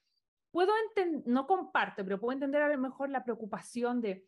[0.51, 4.27] puedo entender, no comparto, pero puedo entender a lo mejor la preocupación de,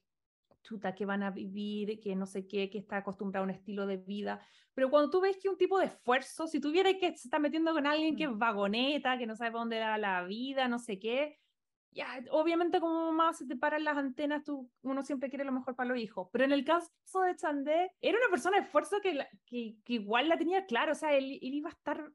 [0.62, 3.86] chuta, que van a vivir, que no sé qué, que está acostumbrado a un estilo
[3.86, 4.40] de vida,
[4.74, 7.72] pero cuando tú ves que un tipo de esfuerzo, si tuviera que se está metiendo
[7.72, 8.38] con alguien que es mm.
[8.38, 11.38] vagoneta, que no sabe dónde da la vida, no sé qué,
[11.90, 15.76] ya, obviamente como más se te paran las antenas, tú, uno siempre quiere lo mejor
[15.76, 16.90] para los hijos, pero en el caso
[17.26, 20.94] de Chandé, era una persona de esfuerzo que, que, que, igual la tenía claro, o
[20.94, 22.10] sea, él, él iba a estar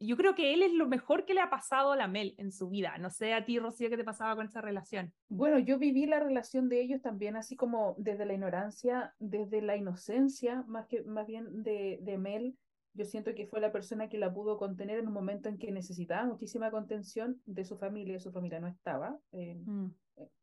[0.00, 2.52] yo creo que él es lo mejor que le ha pasado a la Mel en
[2.52, 2.96] su vida.
[2.98, 5.12] No sé a ti, Rocío, qué te pasaba con esa relación.
[5.28, 9.76] Bueno, yo viví la relación de ellos también así como desde la ignorancia, desde la
[9.76, 12.56] inocencia, más, que, más bien de, de Mel.
[12.94, 15.70] Yo siento que fue la persona que la pudo contener en un momento en que
[15.70, 19.86] necesitaba muchísima contención de su familia, su familia no estaba, mm.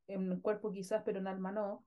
[0.07, 1.83] en el cuerpo quizás, pero en alma no.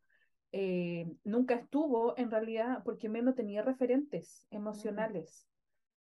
[0.53, 4.57] Eh, nunca estuvo en realidad porque Mel no tenía referentes mm.
[4.57, 5.47] emocionales.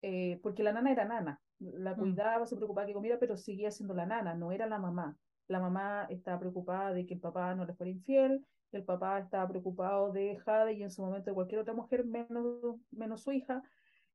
[0.02, 1.40] Eh, porque la nana era nana,
[1.74, 1.98] la mm.
[1.98, 5.16] cuidaba, se preocupaba que comiera, pero seguía siendo la nana, no era la mamá.
[5.48, 9.48] la mamá estaba preocupada de que el papá no le fuera infiel, el papá estaba
[9.48, 13.62] preocupado de Jade y en su momento de cualquier otra mujer, menos, menos su hija.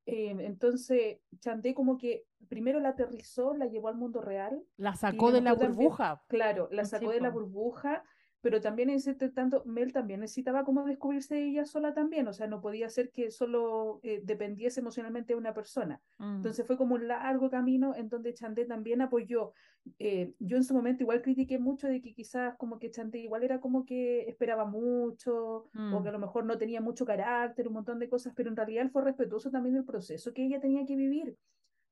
[0.07, 4.63] Eh, entonces, Chandé como que primero la aterrizó, la llevó al mundo real.
[4.77, 6.23] La sacó de la burbuja.
[6.27, 8.03] claro, la sacó de la burbuja
[8.41, 12.47] pero también en ese tanto Mel también necesitaba como descubrirse ella sola también, o sea,
[12.47, 16.01] no podía ser que solo eh, dependiese emocionalmente de una persona.
[16.17, 16.37] Mm.
[16.37, 19.53] Entonces fue como un largo camino en donde Chandé también apoyó.
[19.99, 23.43] Eh, yo en su momento igual critiqué mucho de que quizás como que Chandé igual
[23.43, 26.13] era como que esperaba mucho o que a mm.
[26.13, 29.03] lo mejor no tenía mucho carácter, un montón de cosas, pero en realidad él fue
[29.03, 31.37] respetuoso también del proceso que ella tenía que vivir.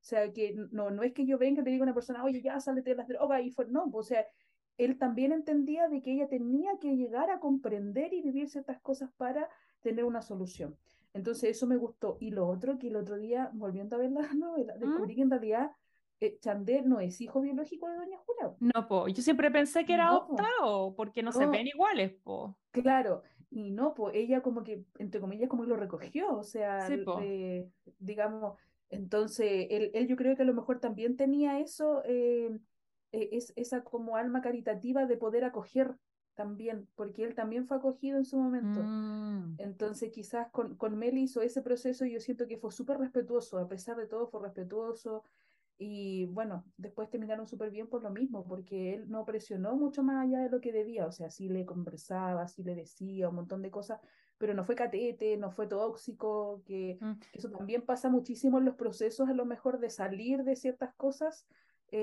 [0.06, 2.24] O sea, que no, no es que yo venga y te diga a una persona,
[2.24, 4.24] oye, ya sálete de las drogas y fue, no, o sea,
[4.78, 9.10] él también entendía de que ella tenía que llegar a comprender y vivir ciertas cosas
[9.18, 9.50] para
[9.82, 10.76] tener una solución.
[11.14, 12.18] Entonces eso me gustó.
[12.20, 14.80] Y lo otro, que el otro día, volviendo a ver la novela, ¿Mm?
[14.80, 15.72] descubrí que en realidad
[16.20, 16.40] eh,
[16.84, 18.56] no es hijo biológico de Doña Jura.
[18.60, 19.08] No, po.
[19.08, 22.58] yo siempre pensé que era adoptado, porque no, se ven iguales, po.
[22.72, 26.88] Claro, y no, pues ella como que, entre comillas, como que lo recogió, o sea,
[28.00, 28.58] digamos,
[28.90, 32.02] entonces él, él, yo creo que a lo mejor también tenía eso.
[32.06, 32.60] Eh,
[33.16, 35.96] e, es esa como alma caritativa de poder acoger
[36.36, 38.82] también, porque él también fue acogido en su momento.
[38.84, 39.56] Mm.
[39.58, 43.58] Entonces quizás con, con Mel hizo ese proceso y yo siento que fue súper respetuoso,
[43.58, 45.24] a pesar de todo fue respetuoso.
[45.78, 50.26] Y bueno, después terminaron súper bien por lo mismo, porque él no presionó mucho más
[50.26, 53.62] allá de lo que debía, o sea, sí le conversaba, sí le decía un montón
[53.62, 54.00] de cosas,
[54.38, 57.14] pero no fue catete, no fue tóxico, que, mm.
[57.32, 60.94] que eso también pasa muchísimo en los procesos a lo mejor de salir de ciertas
[60.96, 61.46] cosas,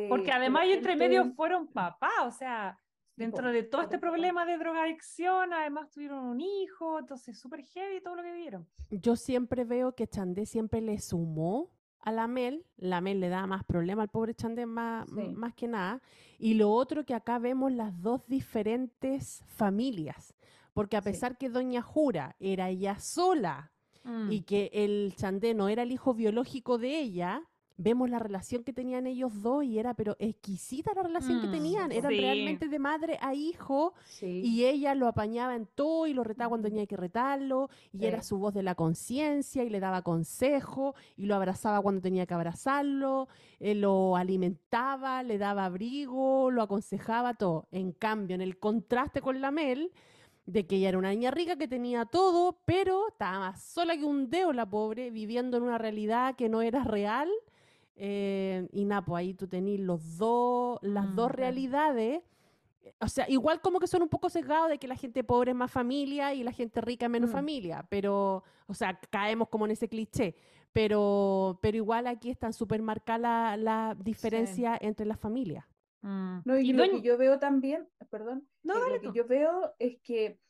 [0.08, 2.78] porque eh, además y entre medio fueron papás, o sea,
[3.16, 8.16] dentro de todo este problema de drogadicción, además tuvieron un hijo, entonces súper heavy todo
[8.16, 8.66] lo que vieron.
[8.90, 11.70] Yo siempre veo que Chandé siempre le sumó
[12.00, 15.68] a la Mel, la Mel le da más problema al pobre Chandé más, más que
[15.68, 16.02] nada,
[16.38, 20.34] y lo otro que acá vemos las dos diferentes familias,
[20.72, 23.72] porque a pesar que Doña Jura era ella sola
[24.04, 24.44] y mm.
[24.44, 27.42] que el Chandé no era el hijo biológico de ella,
[27.82, 31.52] vemos la relación que tenían ellos dos y era pero exquisita la relación que mm,
[31.52, 36.24] tenían, eran realmente de madre a hijo y ella lo apañaba en todo y lo
[36.24, 40.02] retaba cuando tenía que retarlo y era su voz de la conciencia y le daba
[40.02, 43.28] consejo y lo abrazaba cuando tenía que abrazarlo,
[43.60, 47.66] eh, lo alimentaba, le daba abrigo, lo aconsejaba todo.
[47.70, 49.90] En cambio, en el contraste con la Mel,
[50.46, 54.04] de que ella era una niña rica que tenía todo, pero estaba más sola que
[54.04, 57.28] un dedo la pobre, viviendo en una realidad que no era real
[57.94, 62.22] eh, y Napo, pues ahí tú tenés los dos, las dos mm, realidades.
[63.00, 65.56] O sea, igual como que son un poco sesgados de que la gente pobre es
[65.56, 67.32] más familia y la gente rica es menos mm.
[67.32, 70.34] familia, pero, o sea, caemos como en ese cliché,
[70.72, 75.64] pero, pero igual aquí están súper marcada la, diferencia entre las familias.
[76.00, 76.38] Mm.
[76.44, 80.40] No, y, lo que yo veo también, perdón, no, lo que yo veo es que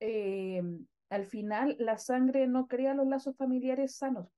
[0.00, 0.62] eh,
[1.10, 4.28] al final la sangre no crea los lazos familiares sanos.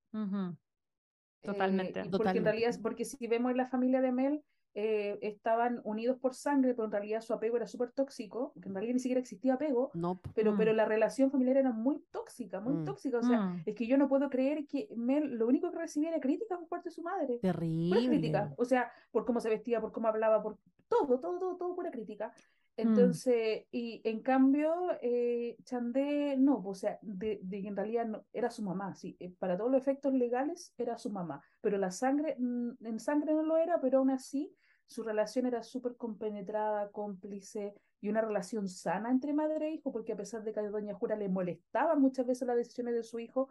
[1.46, 2.00] Totalmente.
[2.00, 4.42] Eh, porque en realidad, porque si vemos en la familia de Mel,
[4.78, 8.74] eh, estaban unidos por sangre, pero en realidad su apego era súper tóxico, que en
[8.74, 10.20] realidad ni siquiera existía apego, no.
[10.34, 10.76] pero, pero mm.
[10.76, 12.84] la relación familiar era muy tóxica, muy mm.
[12.84, 13.18] tóxica.
[13.18, 13.62] O sea, mm.
[13.64, 16.68] es que yo no puedo creer que Mel lo único que recibía era críticas por
[16.68, 17.38] parte de su madre.
[17.38, 18.06] Terrible.
[18.06, 18.52] crítica.
[18.58, 21.90] O sea, por cómo se vestía, por cómo hablaba, por todo, todo, todo, todo pura
[21.90, 22.30] crítica.
[22.76, 22.88] Mm.
[22.88, 28.62] Entonces, y en cambio, eh, Chandé no, o sea, de, en realidad no, era su
[28.62, 32.84] mamá, sí, eh, para todos los efectos legales era su mamá, pero la sangre, mm,
[32.84, 34.54] en sangre no lo era, pero aún así
[34.86, 40.12] su relación era súper compenetrada, cómplice y una relación sana entre madre e hijo, porque
[40.12, 43.18] a pesar de que a Doña Jura le molestaba muchas veces las decisiones de su
[43.18, 43.48] hijo,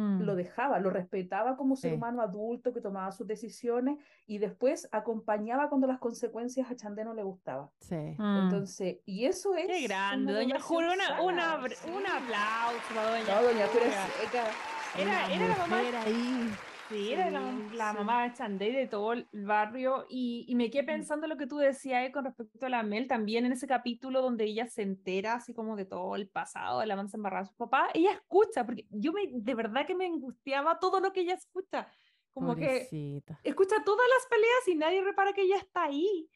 [0.00, 0.36] lo mm.
[0.36, 5.86] dejaba, lo respetaba como ser humano adulto que tomaba sus decisiones y después acompañaba cuando
[5.86, 7.70] las consecuencias a Chandé no le gustaba.
[7.80, 7.96] Sí.
[8.18, 8.38] Mm.
[8.44, 9.66] Entonces, y eso es.
[9.66, 13.84] Qué grande, Doña Jura, una, una, un aplauso Doña No, Doña Jura
[14.98, 15.78] Era, era la mamá.
[16.04, 16.50] Ahí.
[16.90, 20.06] Sí, era la, mamá de Chandé de todo el barrio.
[20.08, 20.86] Y, y me quedé mm.
[20.86, 24.20] pensando lo que tú decías eh, con respecto a la Mel, también en ese capítulo
[24.20, 27.50] donde ella se entera así como de todo el pasado de la mansa embarrada de
[27.50, 27.90] su papá.
[27.94, 31.88] Ella escucha, porque yo me, de verdad que me angustiaba todo lo que ella escucha.
[32.32, 32.88] Como que
[33.44, 36.28] escucha todas las peleas y nadie repara que ella está ahí.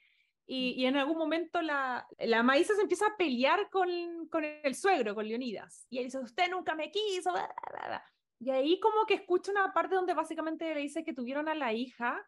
[0.46, 3.88] Y, y, en algún momento la, la Maísa se empieza a pelear con,
[4.28, 5.86] con el suegro, con Leonidas.
[5.88, 7.32] Y él dice, usted nunca me quiso.
[8.44, 11.72] Y ahí como que escucha una parte donde básicamente le dice que tuvieron a la
[11.72, 12.20] hija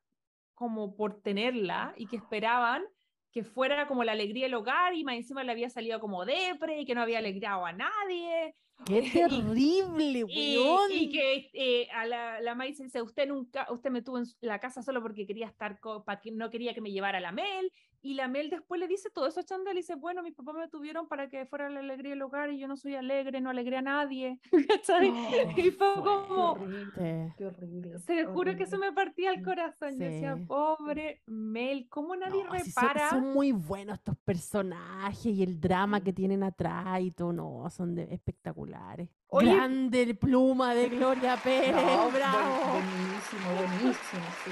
[0.54, 2.84] como por tenerla y que esperaban
[3.30, 6.80] que fuera como la alegría del hogar y más encima le había salido como depre
[6.80, 8.54] y que no había alegrado a nadie
[8.86, 10.90] Qué terrible, Y, weón.
[10.92, 14.58] y que eh, a la, la Maíz dice, usted nunca, usted me tuvo en la
[14.60, 17.70] casa solo porque quería estar, co- pa- que no quería que me llevara la Mel,
[18.02, 20.54] y la Mel después le dice todo eso a Chandel, y dice, bueno, mis papás
[20.54, 23.50] me tuvieron para que fuera la alegría del hogar, y yo no soy alegre, no
[23.50, 24.38] alegré a nadie,
[24.68, 25.08] ¿cachai?
[25.56, 27.98] Y fue Qué como, horrible, qué horrible.
[28.00, 30.44] se juro que eso me partía el corazón, yo decía, Sí.
[30.46, 33.10] pobre Mel, ¿cómo nadie No, sí son, repara?
[33.10, 36.14] son muy buenos estos personajes y el drama que Sí.
[36.16, 39.08] tienen atrás y todo, no, son de- espectaculares.
[39.28, 42.72] Oye- Grande pluma de Gloria Pérez, No, bravo.
[42.72, 44.50] buenísimo, buenísimo, sí.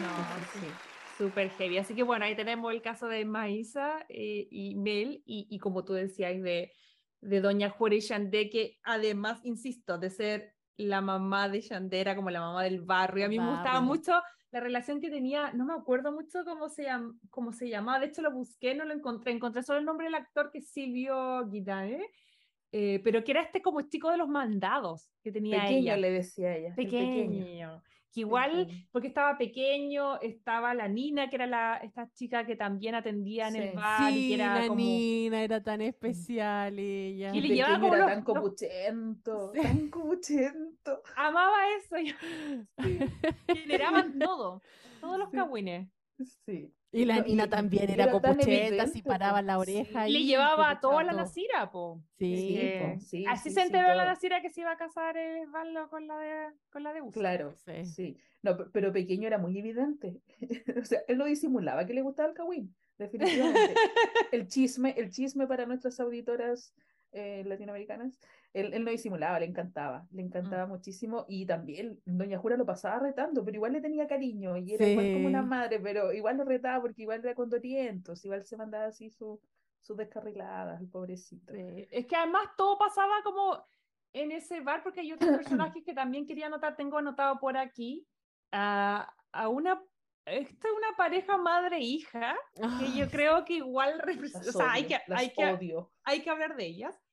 [0.00, 0.16] No,
[0.52, 0.66] Sí, sí, sí.
[1.16, 1.78] Súper heavy.
[1.78, 5.84] Así que bueno, ahí tenemos el caso de Maísa eh, y Mel, y, y como
[5.84, 6.72] tú decías, de,
[7.20, 12.30] de Doña Juárez y que además, insisto, de ser la mamá de Chandé, era como
[12.30, 13.24] la mamá del barrio.
[13.26, 13.88] A mí me gustaba Barrio.
[13.88, 14.12] mucho
[14.52, 18.06] la relación que tenía, no me acuerdo mucho cómo se, llam- cómo se llamaba, de
[18.06, 21.46] hecho lo busqué, no lo encontré, encontré solo el nombre del actor que es Silvio
[21.48, 22.06] Guidane,
[22.72, 25.96] eh, pero que era este como chico de los mandados que tenía Pequeño ella.
[25.96, 26.68] le decía ella.
[26.68, 27.44] el Pequeño.
[27.44, 27.82] pequeño.
[28.12, 32.94] Que igual, porque estaba pequeño, estaba la Nina, que era la, esta chica que también
[32.94, 33.76] atendía en el Sí.
[33.76, 34.80] bar y que era la como...
[34.80, 37.34] Nina era tan especial ella.
[37.34, 39.60] Y El le llevaba como era los- tan copuchento, Sí.
[39.60, 41.02] tan copuchento.
[41.16, 41.96] Amaba eso.
[43.48, 44.62] Generaban todo,
[45.00, 45.36] todos los Sí.
[45.36, 45.88] cagüines.
[46.44, 46.72] Sí.
[46.92, 49.10] Y la Nina y- también y era evidente, si po.
[49.10, 49.60] paraba la Sí.
[49.60, 50.08] oreja.
[50.08, 51.12] Y le llevaba a toda la.
[51.12, 52.00] Nacira, po.
[52.18, 54.04] Sí, Sí, Eh, po, sí, Así sí, se sí, enteró la.
[54.06, 55.44] Nacira que se iba a casar eh,
[55.90, 57.18] con la de, con la de Uso.
[57.20, 57.84] Claro, Sí.
[57.84, 58.16] sí.
[58.42, 60.20] No, pe- pero pequeño era muy evidente.
[60.82, 63.74] O sea, él no disimulaba que le gustaba el Kawin, definitivamente.
[64.32, 66.74] El chisme, el chisme para nuestras auditoras
[67.12, 68.18] eh, latinoamericanas,
[68.60, 72.98] él, él no disimulaba, le encantaba, le encantaba muchísimo y también Doña Jura lo pasaba
[73.00, 75.48] retando, pero igual le tenía cariño y era igual como una Sí.
[75.48, 79.40] madre, pero igual lo retaba porque igual era condorientos, igual se mandaba así su-
[79.80, 81.52] sus descarriladas, el pobrecito.
[81.52, 83.64] Sí, Es que además todo pasaba como
[84.12, 88.06] en ese bar, porque hay otros personajes que también quería anotar, tengo anotado por aquí,
[88.52, 89.82] a, a una,
[90.24, 92.36] esta es una pareja madre-hija,
[92.78, 94.02] que yo creo que igual,
[94.48, 95.44] o sea, hay que, hay, que,
[96.04, 97.05] hay que hablar de ellas,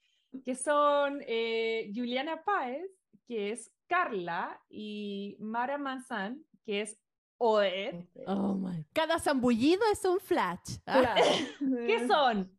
[0.43, 2.89] que son eh, Juliana Páez,
[3.27, 6.99] que es Carla, y Mara Manzan, que es
[7.37, 8.05] Oed.
[8.27, 8.85] Oh my.
[8.93, 10.77] Cada zambullido es un flash.
[10.85, 11.21] Ah, Claro.
[11.87, 12.57] ¿Qué son?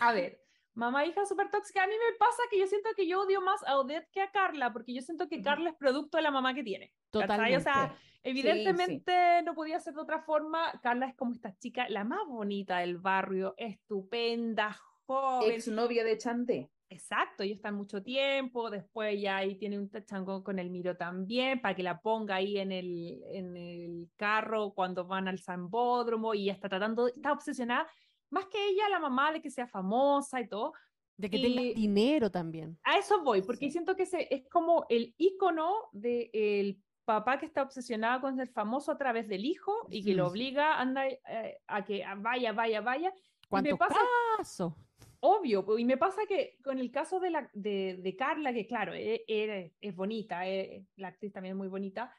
[0.00, 0.40] A ver,
[0.74, 1.84] mamá hija súper tóxica.
[1.84, 4.30] A mí me pasa que yo siento que yo odio más a Odette que a
[4.30, 5.42] Carla, porque yo siento que.
[5.42, 6.92] Carla es producto de la mamá que tiene.
[7.10, 7.58] Totalmente.
[7.58, 7.94] O sea,
[8.26, 10.72] Sí, evidentemente no podía ser de otra forma.
[10.82, 14.76] Carla es como esta chica, la más bonita del barrio, estupenda,
[15.06, 15.52] joven.
[15.52, 16.70] Exnovia de Chandé.
[16.88, 21.60] Exacto, ellos están mucho tiempo, después ya ahí tiene un tachango con el Miro también,
[21.60, 26.44] para que la ponga ahí en el, en el carro cuando van al Zambódromo y
[26.44, 27.88] ella está tratando, está obsesionada,
[28.30, 30.72] más que ella, la mamá de que sea famosa y todo.
[31.16, 32.78] De que tenga y- dinero también.
[32.84, 33.72] A eso voy, porque Sí.
[33.72, 38.92] siento que ese es como el icono del papá que está obsesionado con ser famoso
[38.92, 40.32] a través del hijo y que lo Ujú.
[40.32, 43.12] obliga anda, eh, a que vaya, vaya, vaya.
[43.48, 44.72] ¿Cuántos casos?
[45.20, 49.24] Obvio, y me pasa que con el caso de, la, de, Carla, que claro, e-
[49.26, 52.14] e- es, bonita, eh, la actriz también es muy bonita,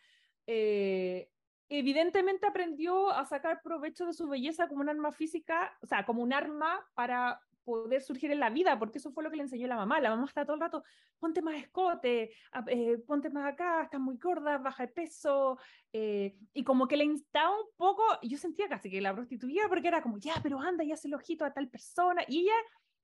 [0.45, 1.29] eh,
[1.69, 6.23] evidentemente aprendió a sacar provecho de su belleza como un arma física, o sea, como
[6.23, 9.67] un arma para poder surgir en la vida, porque eso fue lo que le enseñó
[9.67, 9.99] la mamá.
[9.99, 10.85] La mamá está todo el rato,
[11.19, 12.31] ponte más escote,
[12.67, 15.59] eh, ponte más acá, estás muy gorda, baja de peso,
[15.91, 19.89] eh, y como que le instaba un poco, yo sentía casi que la prostituía porque
[19.89, 22.53] era como, ya, pero anda y hace el ojito a tal persona, y ella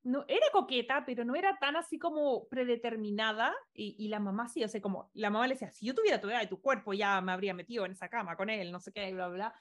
[0.04, 4.64] no era coqueta, pero no era tan así como predeterminada, y, y la mamá sí,
[4.64, 6.94] o sea, como la mamá le decía, si yo tuviera tu edad y tu cuerpo
[6.94, 9.56] ya me habría metido en esa cama con él, no sé qué, bla, bla.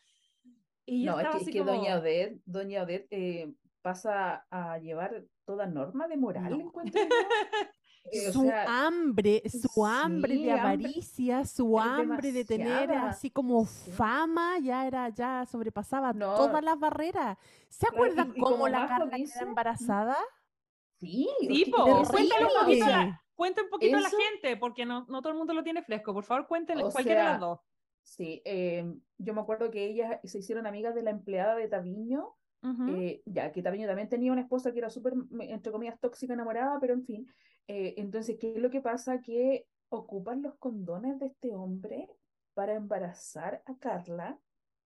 [0.84, 4.47] Y yo No, es que, es así que como, Doña Odette, Doña Odette eh, pasa
[4.51, 6.61] a llevar toda norma de moral, No.
[6.61, 7.01] encuentro.
[8.05, 13.30] Eh, su sea, hambre, su hambre sí, de hambre- avaricia, su hambre de tener así
[13.30, 13.92] como Sí.
[13.92, 16.34] fama, ya era, ya sobrepasaba No.
[16.34, 17.38] todas las barreras.
[17.68, 20.16] ¿Se acuerdan y cómo como la Carla dice, queda embarazada?
[20.98, 24.84] sí, Sí, po, cuéntale un poquito a la, cuenta un poquito a la gente, porque
[24.84, 26.12] no, no todo el mundo lo tiene fresco.
[26.12, 27.61] Por favor, cuéntenle O cualquiera de sea, las dos.
[28.03, 28.84] Sí, eh,
[29.18, 32.34] yo me acuerdo que ellas se hicieron amigas de la empleada de Taviño,
[32.88, 36.34] eh, ya que Taviño también tenía una esposa que era súper, me- entre comillas, tóxica,
[36.34, 37.26] enamorada, pero en fin.
[37.74, 39.20] Eh, entonces, ¿qué es lo que pasa?
[39.22, 42.06] Que ocupan los condones de este hombre
[42.52, 44.38] para embarazar a Carla.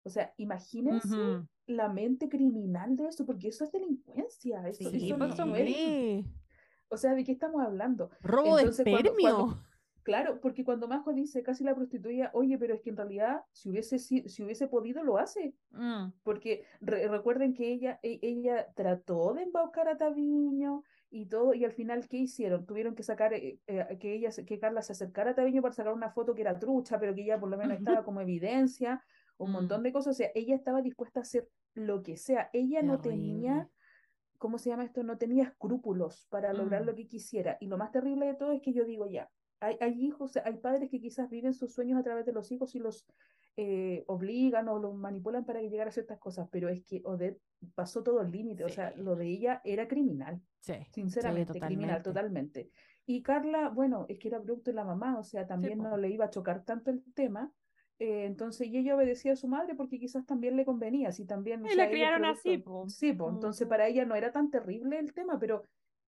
[0.04, 1.16] O sea, imagínense
[1.66, 4.68] la mente criminal de eso, porque eso es delincuencia.
[4.68, 5.54] Eso, Sí, eso no son.
[6.90, 8.10] O sea, ¿de qué estamos hablando?
[8.22, 9.64] Robo Entonces, de cuando-
[10.04, 13.70] Claro, porque cuando Majo dice casi la prostituía, oye, pero es que en realidad si
[13.70, 16.12] hubiese, si, si hubiese podido lo hace, Mm.
[16.24, 20.84] porque re- recuerden que ella, e- ella trató de embaucar a Taviño
[21.14, 22.66] y todo, y al final, ¿qué hicieron?
[22.66, 25.94] Tuvieron que sacar, eh, eh, que ella, que Carla se acercara a Taviño para sacar
[25.94, 29.04] una foto que era trucha, pero que ella por lo menos estaba como evidencia,
[29.38, 29.54] un Mm.
[29.54, 33.00] montón de cosas, o sea, ella estaba dispuesta a hacer lo que sea, ella no
[33.00, 33.70] tenía.
[34.40, 35.04] ¿cómo se llama esto?
[35.04, 36.86] No tenía escrúpulos para lograr Mm.
[36.86, 39.78] lo que quisiera, y lo más terrible de todo es que yo digo ya, hay,
[39.80, 42.80] hay hijos, hay padres que quizás viven sus sueños a través de los hijos y
[42.80, 43.06] los
[43.56, 47.42] eh, obligan o los manipulan para que llegara a ciertas cosas, pero es que Odette
[47.76, 48.76] pasó todo el límite, o Sí.
[48.76, 52.72] sea, lo de ella era criminal Sí, sinceramente, criminal totalmente.
[53.06, 56.10] Y Carla, bueno, es que era producto de la mamá, o sea, también no le
[56.10, 57.52] iba a chocar tanto el tema.
[58.00, 61.64] eh, entonces, y ella obedecía a su madre porque quizás también le convenía, si también,
[61.64, 62.88] o Y sea, la criaron así, po.
[62.90, 63.70] Sí, pues, entonces Ujú.
[63.70, 65.64] para ella no era tan terrible el tema, pero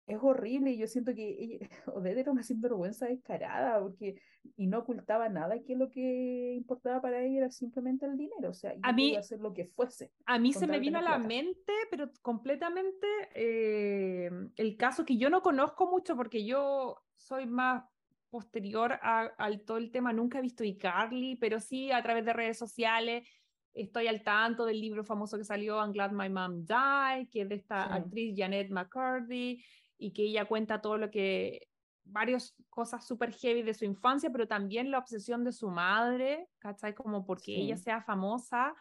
[0.08, 1.60] es horrible y yo siento que ella,
[1.94, 4.22] Odette era una sinvergüenza descarada porque,
[4.56, 8.54] y no ocultaba nada, que lo que importaba para ella era simplemente el dinero, o
[8.54, 10.12] sea, A mí- hacer lo que fuese.
[10.26, 11.28] A mí se me vino a la plata.
[11.28, 13.06] mente, pero completamente,
[13.36, 17.84] eh, el caso que yo no conozco mucho porque yo soy más
[18.30, 22.58] posterior al todo el tema, nunca he visto iCarly, pero sí a través de redes
[22.58, 23.28] sociales
[23.74, 27.50] estoy al tanto del libro famoso que salió, I'm Glad My Mom Died, que es
[27.50, 27.94] de esta Sí.
[27.94, 29.64] actriz Janet McCurdy,
[29.98, 31.68] y que ella cuenta todo lo que,
[32.10, 36.94] varias cosas súper heavy de su infancia, pero también la obsesión de su madre, ¿cachai?
[36.94, 37.84] Como porque ella Sí.
[37.84, 38.74] sea famosa.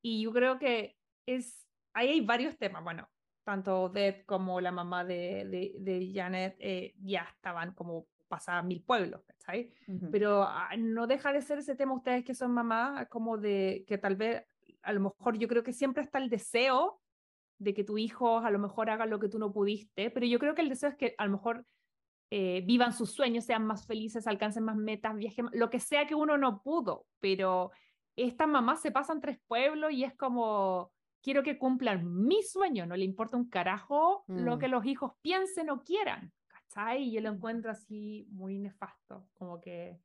[0.00, 0.96] Y yo creo que
[1.26, 3.08] es, ahí hay varios temas, bueno,
[3.44, 8.82] tanto Odette como la mamá de, de, de Janet eh, ya estaban como pasadas mil
[8.82, 9.72] pueblos, ¿cachai?
[9.88, 10.10] Ujú.
[10.10, 13.98] Pero ah, no deja de ser ese tema, ustedes que son mamás, como de que
[13.98, 14.44] tal vez,
[14.82, 17.01] a lo mejor yo creo que siempre está el deseo
[17.62, 20.38] de que tu hijo a lo mejor haga lo que tú no pudiste, pero yo
[20.38, 21.64] creo que el deseo es que a lo mejor
[22.30, 26.14] eh, vivan sus sueños, sean más felices, alcancen más metas, viajen, lo que sea que
[26.14, 27.70] uno no pudo, pero
[28.16, 30.92] estas mamás se pasan tres pueblos y es como,
[31.22, 34.58] quiero que cumplan mi sueño, no le importa un carajo lo Mm.
[34.58, 37.04] que los hijos piensen o quieran, ¿cachai?
[37.04, 40.00] Y yo lo encuentro así muy nefasto, como que,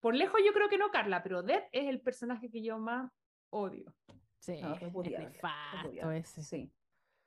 [0.00, 3.10] por lejos yo creo que no, Carla, pero Odette es el personaje que yo más
[3.50, 3.92] odio.
[4.38, 6.42] Sí, No, es nefasto ese.
[6.42, 6.72] Sí,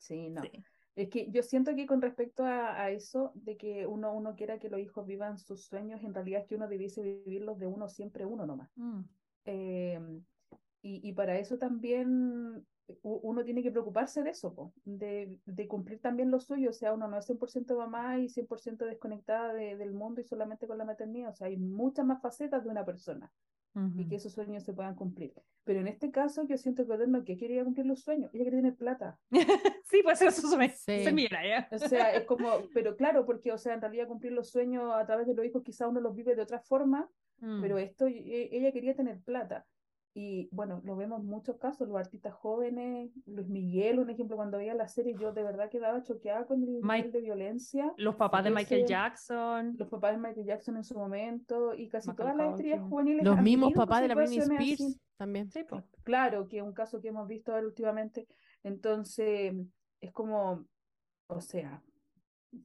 [0.06, 0.41] sí, no.
[0.41, 0.51] Sí.
[0.95, 4.60] Es que yo siento que con respecto a, a eso, de que uno, uno quiera
[4.60, 7.89] que los hijos vivan sus sueños, en realidad es que uno debiese vivirlos de uno
[7.89, 8.70] siempre uno nomás.
[8.76, 9.01] Mm.
[9.45, 9.99] Eh,
[10.82, 12.66] y, y para eso también
[13.01, 16.70] uno tiene que preocuparse de eso, po, de, de cumplir también lo suyo.
[16.70, 20.68] O sea, uno no es 100% mamá y 100% desconectada de- del mundo y solamente
[20.68, 21.32] con la maternidad.
[21.32, 23.34] O sea, hay muchas más facetas de una persona
[23.98, 25.34] y que esos sueños se puedan cumplir.
[25.66, 28.60] Pero en este caso yo siento que no que quería cumplir los sueños, ella quería
[28.60, 29.20] tener plata.
[29.86, 31.04] sí, pues eso se me, Sí.
[31.04, 31.68] se mira, ¿ya?
[31.72, 35.06] O sea, es como, pero claro, porque, o sea, en realidad cumplir los sueños a
[35.06, 37.10] través de los hijos quizá uno los vive de otra forma,
[37.62, 37.80] pero Mm.
[37.80, 39.66] esto, e- ella quería tener plata.
[40.18, 44.57] Y bueno, lo vemos en muchos casos, los artistas jóvenes, Luis Miguel, un ejemplo, cuando
[44.59, 47.93] veía la serie, yo de verdad quedaba choqueada con el Mike- nivel de violencia.
[47.97, 49.76] Los papás de Michael ese- Jackson.
[49.78, 53.26] Los papás de Michael Jackson en su momento y casi todas las estrellas juveniles.
[53.26, 54.99] Los mismos papás de la Britney Spears así.
[55.18, 55.51] también.
[55.51, 55.66] Sí.
[56.03, 58.26] Claro, que es un caso que hemos visto ahora últimamente.
[58.63, 59.53] Entonces,
[59.99, 60.66] es como,
[61.28, 61.84] o sea,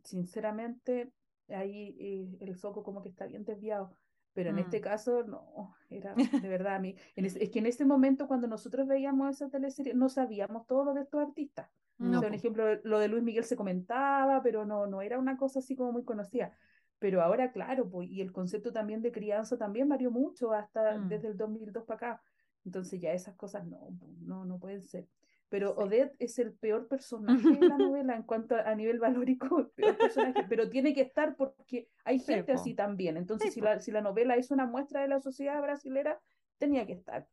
[0.05, 1.13] sinceramente,
[1.49, 3.93] ahí eh, el foco como que está bien desviado.
[4.33, 4.83] Pero en este Mm.
[4.83, 6.15] caso, no, era
[6.45, 6.97] de verdad a mí.
[7.17, 10.85] en ese- es que en ese momento, cuando nosotros veíamos esa teleserie, no sabíamos todo
[10.85, 11.69] lo de estos artistas.
[12.03, 15.19] O No, sea, un ejemplo, lo de Luis Miguel se comentaba, pero no, no era
[15.19, 16.57] una cosa así como muy conocida.
[16.99, 21.09] Pero ahora, claro, pues, y el concepto también de crianza también varió mucho hasta Mm.
[21.09, 22.23] desde el 2002 para acá.
[22.65, 23.89] Entonces ya esas cosas no,
[24.23, 25.09] no, no pueden ser.
[25.51, 25.73] Pero.
[25.75, 29.67] Odette es el peor personaje de la novela en cuanto a, a nivel valórico, el
[29.69, 33.17] peor personaje, pero tiene que estar porque hay gente así también.
[33.19, 36.19] Entonces, si la, si la novela es una muestra de la sociedad brasilera,
[36.59, 37.27] tenía que estar.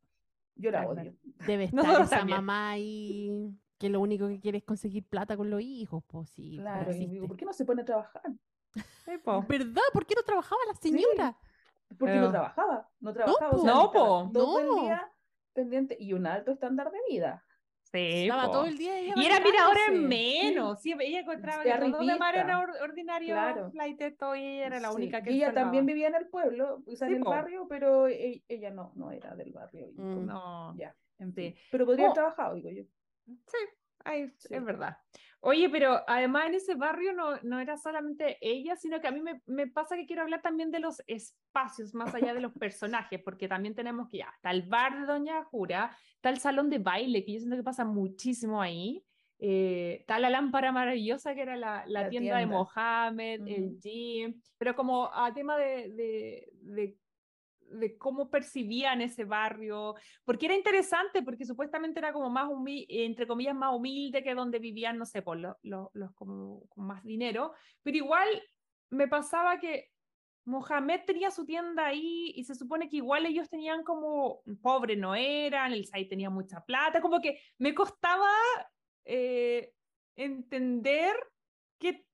[0.56, 1.14] Yo la odio.
[1.46, 2.38] Debe estar Nosotros esa también.
[2.38, 3.30] mamá ahí
[3.78, 7.06] que lo único que quiere es conseguir plata con los hijos, pues sí, Claro, y
[7.06, 7.28] digo.
[7.28, 8.22] ¿por qué no se pone a trabajar?
[9.24, 9.42] Po.
[9.48, 9.82] ¿Verdad?
[9.92, 11.36] ¿Por qué no trabajaba la señora?
[11.88, 14.30] Porque Pero- no trabajaba, no trabajaba, o sea, No, estaba po.
[14.34, 14.76] todo No.
[14.78, 15.12] el día
[15.52, 17.44] pendiente y un alto estándar de vida.
[17.90, 18.52] Sí, Estaba po.
[18.52, 20.80] todo el día ella Y era miradora en menos.
[20.82, 22.14] Sí, ella encontraba que De todos de arribita.
[22.60, 23.70] or- ordinario, Claro.
[24.18, 26.82] todo, y ella era la Sí, única que y ella también vivía en el pueblo,
[26.86, 27.30] o sea, Sí, en el po.
[27.30, 29.86] barrio, pero e- ella no, no era del barrio.
[29.94, 30.26] Mm.
[30.26, 31.54] No, Ya, en fin.
[31.70, 32.14] Pero podría haber Oh.
[32.14, 32.82] trabajado, digo yo.
[33.26, 33.58] sí,
[34.04, 34.48] ay, Sí.
[34.54, 34.98] es verdad.
[35.40, 39.20] Oye, pero además en ese barrio no, no era solamente ella, sino que a mí
[39.20, 43.20] me, me pasa que quiero hablar también de los espacios, más allá de los personajes,
[43.22, 46.78] porque también tenemos que ya, está el bar de Doña Jura, está el salón de
[46.78, 49.04] baile, que yo siento que pasa muchísimo ahí,
[49.38, 52.46] eh, está la lámpara maravillosa que era la, la La tienda, de.
[52.46, 56.96] Mohamed, el gym, pero como a tema de, de, de
[57.70, 59.94] de cómo percibían ese barrio,
[60.24, 64.58] porque era interesante, porque supuestamente era como más humilde, entre comillas, más humilde que donde
[64.58, 67.52] vivían, no sé, por los, los como, con más dinero,
[67.82, 68.28] pero igual
[68.90, 69.90] me pasaba que
[70.48, 75.14] Mohamed tenía su tienda ahí y se supone que igual ellos tenían como, pobre no
[75.14, 78.30] eran, el Sai tenía mucha plata, como que me costaba
[79.04, 79.72] eh,
[80.16, 81.14] entender
[81.78, 82.06] qué,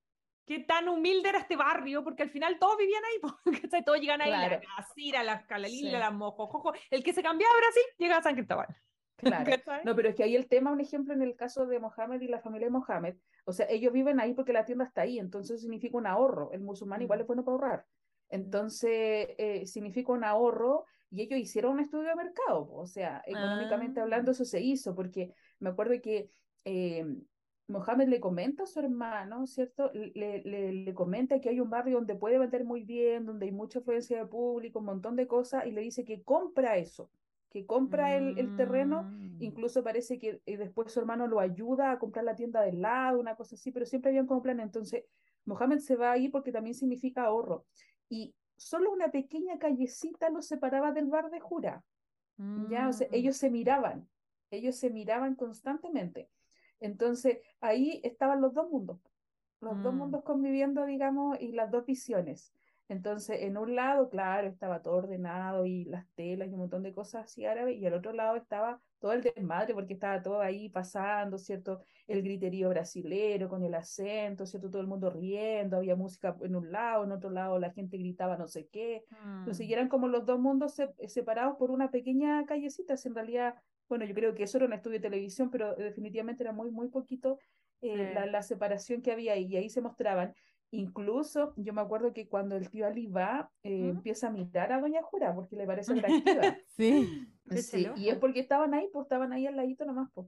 [0.45, 4.21] qué tan humilde era este barrio, porque al final todos vivían ahí, porque todos llegan
[4.21, 4.59] ahí, claro.
[4.61, 5.97] la Casira, la Calalila, sí.
[5.97, 8.67] la Mojojojo, el que se cambiaba a Brasil llega a San Cristóbal.
[9.17, 9.49] Claro.
[9.85, 12.27] No, pero es que ahí el tema, un ejemplo en el caso de Mohamed y
[12.27, 13.15] la familia de Mohamed,
[13.45, 16.51] o sea, ellos viven ahí porque la tienda está ahí, entonces significa un ahorro.
[16.51, 17.85] El musulmán igual es bueno para ahorrar.
[18.29, 24.01] Entonces, eh, significa un ahorro y ellos hicieron un estudio de mercado, o sea, económicamente
[24.01, 24.03] ah.
[24.03, 26.29] hablando eso se hizo, porque me acuerdo que
[26.65, 27.05] eh,
[27.67, 29.91] Mohamed le comenta a su hermano, ¿cierto?
[29.93, 33.51] Le, le, le, comenta que hay un barrio donde puede vender muy bien, donde hay
[33.51, 37.09] mucha afluencia de público, un montón de cosas, y le dice que compra eso,
[37.49, 39.43] que compra el, el, terreno, Mm.
[39.43, 43.35] incluso parece que después su hermano lo ayuda a comprar la tienda del lado, una
[43.35, 45.05] cosa así, pero siempre habían como plan, entonces
[45.45, 47.65] Mohamed se va ahí porque también significa ahorro
[48.09, 51.83] y solo una pequeña callecita los separaba del bar de Jura.
[52.69, 53.13] Ya, o sea, Mm.
[53.13, 54.07] ellos se miraban,
[54.51, 56.29] ellos se miraban constantemente.
[56.79, 58.99] Entonces, ahí estaban los dos mundos,
[59.61, 59.97] los dos Mm.
[59.97, 62.53] mundos conviviendo, digamos, y las dos visiones.
[62.87, 66.93] Entonces, en un lado, claro, estaba todo ordenado y las telas y un montón de
[66.93, 70.69] cosas así árabes, y al otro lado estaba todo el desmadre, porque estaba todo ahí
[70.69, 71.81] pasando, ¿cierto?
[72.07, 74.69] El griterío brasilero con el acento, ¿cierto?
[74.69, 78.37] Todo el mundo riendo, había música en un lado, en otro lado la gente gritaba
[78.37, 79.05] no sé qué.
[79.37, 79.69] Entonces, Mm.
[79.69, 83.55] y eran como los dos mundos se- separados por una pequeña callecita, en realidad,
[83.87, 86.89] bueno, yo creo que eso era un estudio de televisión, pero definitivamente era muy, muy
[86.89, 87.39] poquito
[87.81, 88.13] eh, Sí.
[88.13, 90.33] la, la separación que había ahí, y ahí se mostraban.
[90.71, 93.89] Incluso yo me acuerdo que cuando el tío Ali va, eh, ¿Mm?
[93.89, 95.93] empieza a mirar a Doña Jura porque le parece
[96.33, 96.57] atractiva.
[96.75, 97.27] Sí.
[97.51, 100.27] Sí, y es porque estaban ahí, pues estaban ahí al ladito nomás, pues.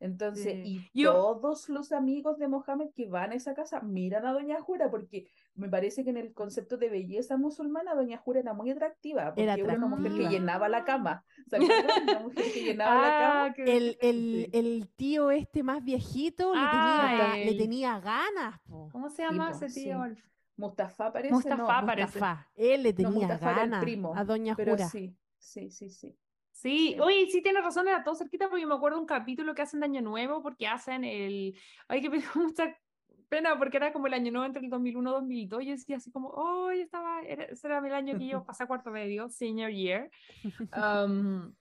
[0.00, 0.88] Entonces, Sí.
[0.92, 4.60] y Yo- todos los amigos de Mohamed que van a esa casa miran a Doña
[4.60, 8.70] Jura porque me parece que en el concepto de belleza musulmana Doña Jura era muy
[8.70, 10.30] atractiva, porque Era era una mujer que atractiva.
[10.30, 11.24] llenaba la cama.
[11.48, 11.56] ¿Se
[11.96, 12.02] acuerdan?
[12.04, 13.44] Una mujer que llenaba la cama.
[13.46, 14.50] Ah, El, el, Sí.
[14.52, 18.88] el tío este más viejito le, Ah, tenía, le el- tenía ganas, po.
[18.92, 19.84] ¿Cómo se llama ese sí.
[19.84, 20.00] tío?
[20.02, 20.20] Alf?
[20.56, 22.06] Mustafa parece, Mustafa no, parece.
[22.18, 22.48] Mustafa.
[22.56, 24.88] Él le no, tenía el ganas primo, a Doña Jura.
[24.88, 25.90] sí, sí, sí, sí.
[25.90, 26.18] Sí,
[26.58, 26.96] Sí.
[27.00, 29.78] oye, sí tienes razón, era todo cerquita porque yo me acuerdo un capítulo que hacen
[29.78, 31.56] de Año Nuevo porque hacen el...
[31.86, 32.76] Ay, que me dio mucha
[33.28, 35.96] pena porque era como el Año Nuevo entre el 2001 y 2002 y yo decía
[35.98, 39.28] así como, oh, yo estaba, era, ese era el año que yo pasé cuarto medio,
[39.28, 40.10] senior year.
[40.76, 41.54] Um,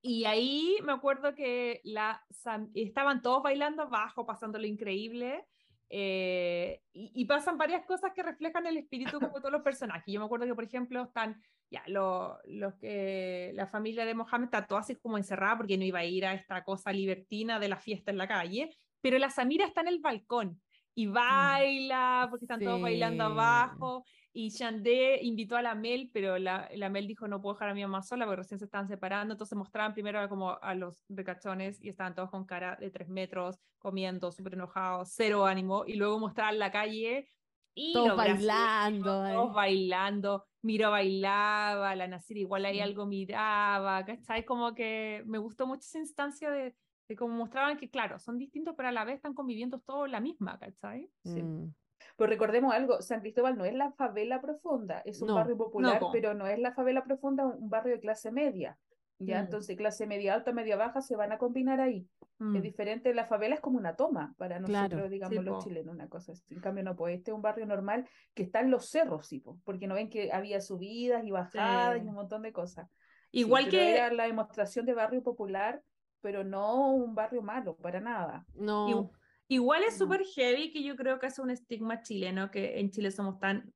[0.00, 2.24] y ahí me acuerdo que la,
[2.72, 5.44] estaban todos bailando abajo, pasándolo increíble.
[5.90, 10.06] eh, y, y pasan varias cosas que reflejan el espíritu como todos los personajes.
[10.06, 11.38] Yo me acuerdo que, por ejemplo, están
[11.70, 15.84] ya los, los que la familia de Mohamed está toda así como encerrada porque no
[15.84, 19.30] iba a ir a esta cosa libertina de la fiesta en la calle, pero la
[19.30, 20.60] Samira está en el balcón
[20.94, 23.30] y baila porque están todos bailando Sí.
[23.32, 27.70] abajo y Chandé invitó a la Mel, pero la, la Mel dijo no puedo dejar
[27.70, 31.04] a mi mamá sola porque recién se estaban separando, entonces mostraban primero como a los
[31.08, 35.94] becachones y estaban todos con cara de tres metros, comiendo, súper enojados, cero ánimo, y
[35.94, 37.28] luego mostraban la calle
[37.74, 39.26] y Todos bailando.
[39.26, 39.32] eh.
[39.34, 42.80] todos bailando, Miro bailaba, la Nasir igual ahí Sí.
[42.80, 44.44] algo miraba, ¿cachai?
[44.44, 46.74] Como que me gustó mucho esa instancia de,
[47.08, 50.20] de cómo mostraban que, claro, son distintos, pero a la vez están conviviendo todos la
[50.20, 51.10] misma, ¿cachai?
[51.24, 51.42] Sí.
[51.42, 51.72] Mm.
[52.16, 55.98] Pues recordemos algo, San Cristóbal no es la favela profunda, es un No, barrio popular,
[56.00, 56.10] po.
[56.12, 58.76] pero no es la favela profunda, un barrio de clase media.
[59.20, 59.44] Ya, Mm.
[59.46, 62.06] entonces clase media alta, media baja se van a combinar ahí.
[62.22, 62.60] Es Mm.
[62.60, 65.08] diferente, la favela es como una toma para nosotros, Claro.
[65.08, 65.64] digamos, Sí, los po.
[65.68, 66.54] chilenos, una cosa así.
[66.54, 69.40] En cambio, no, pues este es un barrio normal que está en los cerros, sí,
[69.40, 72.04] po, porque no ven que había subidas y bajadas Sí.
[72.04, 72.88] y un montón de cosas.
[73.32, 73.96] Igual que...
[73.96, 75.82] era la demostración de barrio popular,
[76.20, 78.46] pero no un barrio malo, para nada.
[78.54, 78.88] No.
[78.88, 79.10] Igu-
[79.50, 83.10] Igual es súper heavy que yo creo que es un estigma chileno que en Chile
[83.10, 83.72] somos tan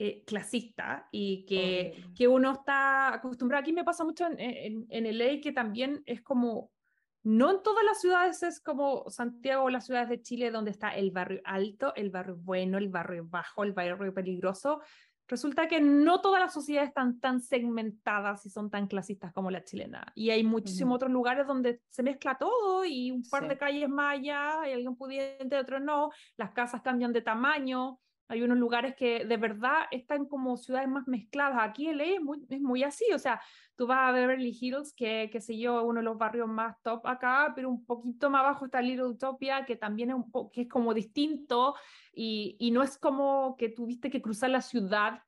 [0.00, 3.62] eh, clasistas y que, que uno está acostumbrado.
[3.62, 6.70] Aquí me pasa mucho en, en, en LA que también es como,
[7.24, 10.90] no en todas las ciudades es como Santiago o las ciudades de Chile donde está
[10.90, 14.80] el barrio alto, el barrio bueno, el barrio bajo, el barrio peligroso.
[15.26, 19.64] Resulta que no todas las sociedades están tan segmentadas y son tan clasistas como la
[19.64, 20.10] chilena.
[20.14, 23.48] Y hay muchísimos otros lugares donde se mezcla todo y un par Sí.
[23.48, 27.98] de calles más allá, hay alguien pudiente, otros no, las casas cambian de tamaño,
[28.28, 31.58] hay unos lugares que de verdad están como ciudades más mezcladas.
[31.62, 33.40] Aquí LA es muy, es muy así, o sea,
[33.74, 37.06] tú vas a Beverly Hills, que, qué sé yo, uno de los barrios más top
[37.06, 40.62] acá, pero un poquito más abajo está Little Utopia, que también es, un po que
[40.62, 41.74] es como distinto
[42.12, 45.22] y, y no es como que tuviste que cruzar la ciudad.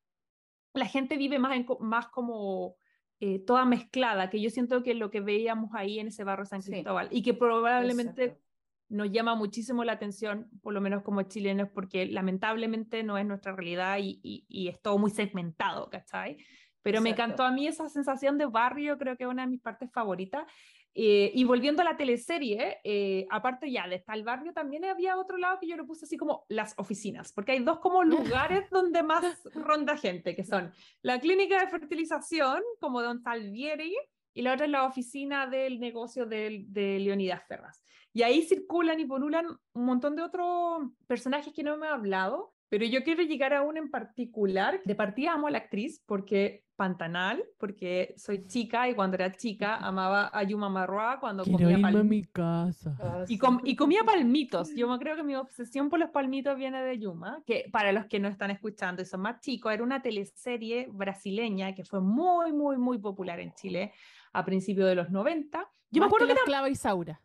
[0.75, 2.77] La gente vive más, en, más como
[3.19, 6.63] eh, toda mezclada, que yo siento que lo que veíamos ahí en ese barrio San
[6.63, 8.50] Sí, Cristóbal y que probablemente Exacto.
[8.91, 13.55] Nos llama muchísimo la atención, por lo menos como chilenos, porque lamentablemente no es nuestra
[13.57, 16.37] realidad y, y- y es todo muy segmentado, ¿cachai?
[16.83, 19.61] Pero me encantó a mí esa sensación de barrio, creo que es una de mis
[19.61, 20.45] partes favoritas.
[20.93, 25.17] Eh, y volviendo a la teleserie, eh, aparte ya de estar el barrio, también había
[25.17, 28.65] otro lado que yo lo puse así como las oficinas, porque hay dos como lugares
[28.73, 30.73] donde más ronda gente, que son
[31.03, 33.95] la clínica de fertilización, como Don Salvieri,
[34.35, 37.85] y la otra es la oficina del negocio de, de Leonidas Ferraz.
[38.13, 42.53] Y ahí circulan y polulan un montón de otros personajes que no me he hablado,
[42.69, 44.81] pero yo quiero llegar a uno en particular.
[44.85, 49.77] De partida amo a la actriz porque Pantanal, porque soy chica y cuando era chica
[49.77, 52.33] amaba a Yuma Marroa cuando comía palmitos.
[52.33, 52.97] casa.
[53.01, 53.39] Ah, Y, sí.
[53.39, 54.75] com- y comía palmitos.
[54.75, 58.07] Yo me creo que mi obsesión por los palmitos viene de Yuma, que para los
[58.07, 62.53] que no están escuchando y son más chicos, era una teleserie brasileña que fue muy,
[62.53, 63.93] muy, muy popular en Chile
[64.33, 65.59] a principios de los 90.
[65.91, 67.21] Yo me Más acuerdo que que la esclava Isaura.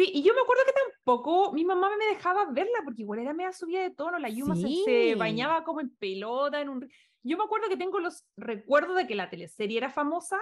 [0.00, 3.34] Sí, y yo me acuerdo que tampoco mi mamá me dejaba verla porque igual era
[3.34, 4.68] media subida de tono, la Yuma se, se
[5.12, 5.14] Sí.
[5.14, 6.88] bañaba como en pelota, en un...
[7.22, 10.38] Yo me acuerdo que tengo los recuerdos de que la teleserie era famosa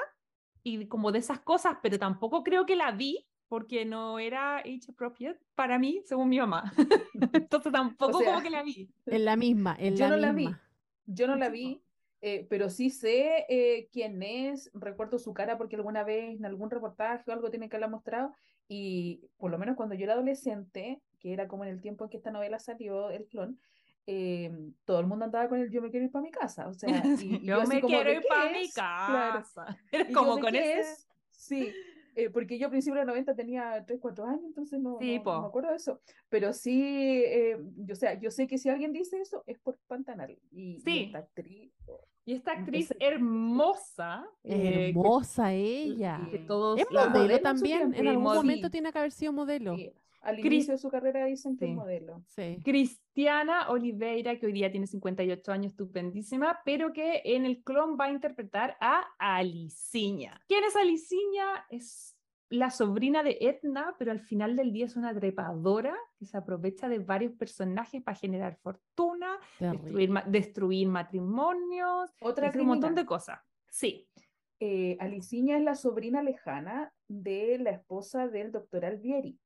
[0.62, 4.82] y como de esas cosas, pero tampoco creo que la vi porque no era age
[4.90, 6.72] appropriate para mí, según mi mamá.
[7.32, 8.89] Entonces tampoco sea, como que la vi.
[9.06, 10.44] En la misma, en Yo la no la vi.
[10.47, 10.62] misma.
[11.06, 11.82] Yo no la vi,
[12.20, 16.70] eh, pero sí sé eh, quién es, recuerdo su cara porque alguna vez en algún
[16.70, 18.35] reportaje o algo tiene que haberla mostrado
[18.66, 22.11] y por lo menos cuando yo era adolescente, que era como en el tiempo en
[22.11, 23.59] que esta novela salió, El clon,
[24.07, 24.51] eh,
[24.85, 26.89] todo el mundo andaba con el yo me quiero ir para mi casa, o sea,
[27.23, 28.70] y, y yo me quiero ¿de ir para mi?
[28.70, 29.39] Claro.
[29.39, 29.78] casa.
[29.93, 30.81] Yo, como ¿de con ese...
[30.81, 31.09] es?
[31.31, 31.73] Sí,
[32.19, 35.12] eh, porque yo a principios de los 90 tenía 3, 4 años, entonces no, Sí,
[35.12, 35.40] no- no po.
[35.43, 36.01] me acuerdo de eso.
[36.28, 39.78] Pero sí, eh, yo, o sea, yo sé que si alguien dice eso es por
[39.86, 40.36] Pantanal.
[40.51, 46.20] Y, y esta actriz, oh, Y esta actriz hermosa, eh, que- hermosa ella.
[46.31, 47.95] que todos Es modelo también.
[47.95, 48.36] En algún Sí.
[48.36, 49.77] momento tiene que haber sido modelo.
[49.77, 51.74] sí, al Cris- inicio de su carrera dicen que es Sí.
[51.77, 52.23] modelo.
[52.28, 52.59] Sí.
[52.65, 58.07] Cristiana Oliveira, que hoy día tiene 58 años, estupendísima, pero que en el clon va
[58.07, 60.40] a interpretar a Aliciña.
[60.49, 61.66] ¿Quién es Aliciña?
[61.70, 62.16] Es
[62.51, 66.89] la sobrina de Edna, pero al final del día es una trepadora que se aprovecha
[66.89, 70.09] de varios personajes para generar fortuna, destruir, Terrible.
[70.09, 73.40] ma- destruir matrimonios, Otra un montón de cosas.
[73.69, 74.09] Sí,
[74.61, 79.39] Eh, Aliciña es la sobrina lejana de la esposa del doctor Alvieri,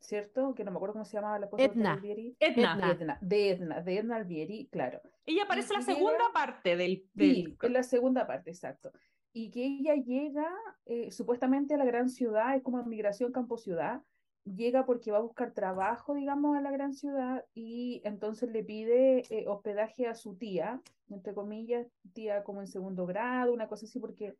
[0.00, 0.54] ¿cierto?
[0.54, 1.92] Que no me acuerdo cómo se llamaba la esposa Edna.
[1.94, 2.36] Alvieri.
[2.40, 2.72] Edna.
[2.74, 2.90] Edna.
[2.92, 5.00] Edna, de Edna, de Edna Alvieri, claro.
[5.26, 7.06] Ella aparece en la llega- segunda parte del...
[7.14, 8.92] del Sí, en la segunda parte, exacto.
[9.32, 10.48] Y que ella llega
[10.86, 14.02] eh, supuestamente a la gran ciudad, es como migración campo-ciudad,
[14.44, 19.22] llega porque va a buscar trabajo, digamos, a la gran ciudad y entonces le pide
[19.30, 24.00] eh, hospedaje a su tía, entre comillas, tía como en segundo grado, una cosa así,
[24.00, 24.36] porque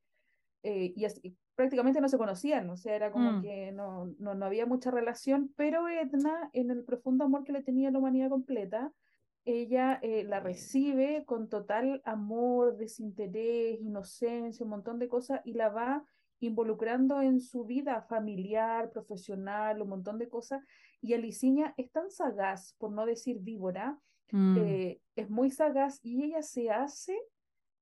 [0.62, 3.42] eh, y así- prácticamente no se conocían, o sea, era como Mm.
[3.42, 7.62] que no, no, no había mucha relación, pero Edna, en el profundo amor que le
[7.62, 8.92] tenía a la humanidad completa,
[9.44, 15.68] ella eh, la recibe con total amor, desinterés, inocencia, un montón de cosas, y la
[15.70, 16.04] va
[16.40, 20.62] involucrando en su vida familiar, profesional, un montón de cosas.
[21.00, 23.98] Y Aliciña es tan sagaz, por no decir víbora,
[24.30, 24.56] Mm.
[24.58, 27.18] eh, es muy sagaz y ella se hace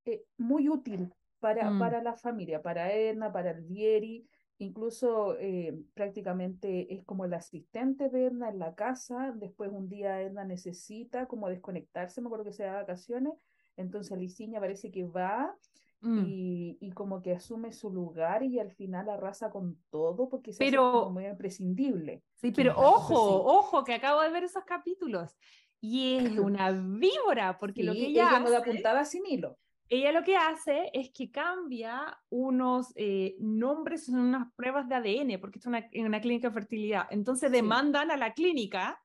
[0.04, 1.78] eh, muy útil para, Mm.
[1.78, 4.26] para la familia, para Edna, para Alvieri,
[4.58, 10.22] incluso eh, prácticamente es como el asistente de Edna en la casa, después un día
[10.22, 13.34] Edna necesita como desconectarse, me acuerdo que se da vacaciones,
[13.76, 15.54] entonces Aliciña parece que va
[16.02, 16.24] Mm.
[16.26, 20.62] y, y como que asume su lugar y al final arrasa con todo porque se
[20.62, 22.22] hace Pero- como muy imprescindible.
[22.34, 23.14] Sí, pero ojo,
[23.44, 25.34] ojo, que acabo de ver esos capítulos.
[25.80, 29.56] Y es una víbora, porque lo que ella, no da hace, puntada sin hilo.
[29.88, 35.38] Ella lo que hace es que cambia unos eh, nombres en unas pruebas de ADN,
[35.40, 37.06] porque es una, en una clínica de fertilidad.
[37.10, 37.56] Entonces Sí.
[37.56, 39.02] demandan a la clínica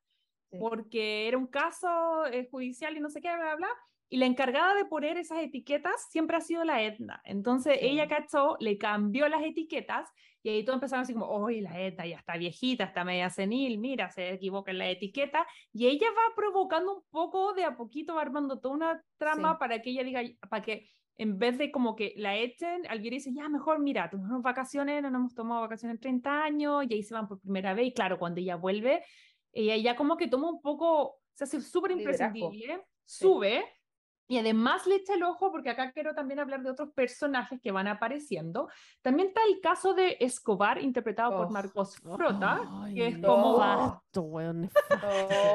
[0.52, 0.58] Sí.
[0.60, 3.70] porque era un caso eh, judicial y no sé qué, bla, bla, bla.
[4.14, 7.22] Y la encargada de poner esas etiquetas siempre ha sido la Edna.
[7.24, 7.86] Entonces Sí.
[7.88, 10.10] ella cachó, le cambió las etiquetas
[10.44, 13.78] y ahí todos empezaron así como, oye, la Edna ya está viejita, está media senil,
[13.78, 15.48] mira, se equivoca en la etiqueta.
[15.72, 19.58] Y ella va provocando un poco, de a poquito va armando toda una trama Sí.
[19.60, 23.32] para que ella diga, para que en vez de como que la echen, alguien dice,
[23.34, 27.04] ya, mejor, mira, tomamos vacaciones, no nos hemos tomado vacaciones en 30 años, y ahí
[27.04, 29.06] se van por primera vez, y claro, cuando ella vuelve,
[29.54, 33.64] ella ya como que toma un poco, se hace súper imprescindible, sube,
[34.32, 37.70] Y además le echa el ojo, porque acá quiero también hablar de otros personajes que
[37.74, 38.70] van apareciendo.
[39.02, 41.50] También está el caso de Escobar, interpretado por Oh.
[41.50, 43.28] Marcos Frota, Ay, que es no.
[43.28, 44.70] como nefasto, weón.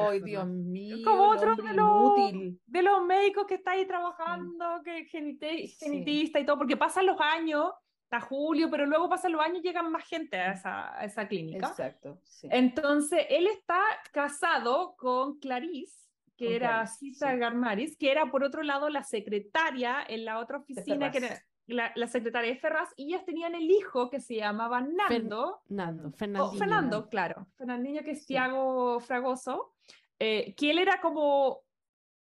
[0.07, 0.97] Ay, Dios mío.
[1.03, 2.61] Como otro de los- inútil.
[2.67, 6.03] de los médicos que está ahí trabajando, que genite- Sí.
[6.05, 7.71] y todo, porque pasan los años,
[8.03, 11.27] está Julio, pero luego pasan los años y llegan más gente a esa, a esa
[11.27, 11.67] clínica.
[11.69, 12.19] Exacto.
[12.25, 12.47] sí.
[12.51, 13.81] Entonces, él está
[14.11, 16.06] casado con Clarice,
[16.37, 17.37] que era Cisa sí.
[17.37, 21.91] Garmaris, que era por otro lado la secretaria en la otra oficina, que era la,
[21.95, 25.61] la secretaria de Ferraz, y ellas tenían el hijo que se llamaba Nando.
[25.67, 26.53] Nando, o Fernandinho.
[26.53, 27.47] Oh, Fernando, claro.
[27.57, 28.27] Fernandinho, que es Sí.
[28.27, 29.73] Tiago Fragoso,
[30.19, 31.61] eh, que él era como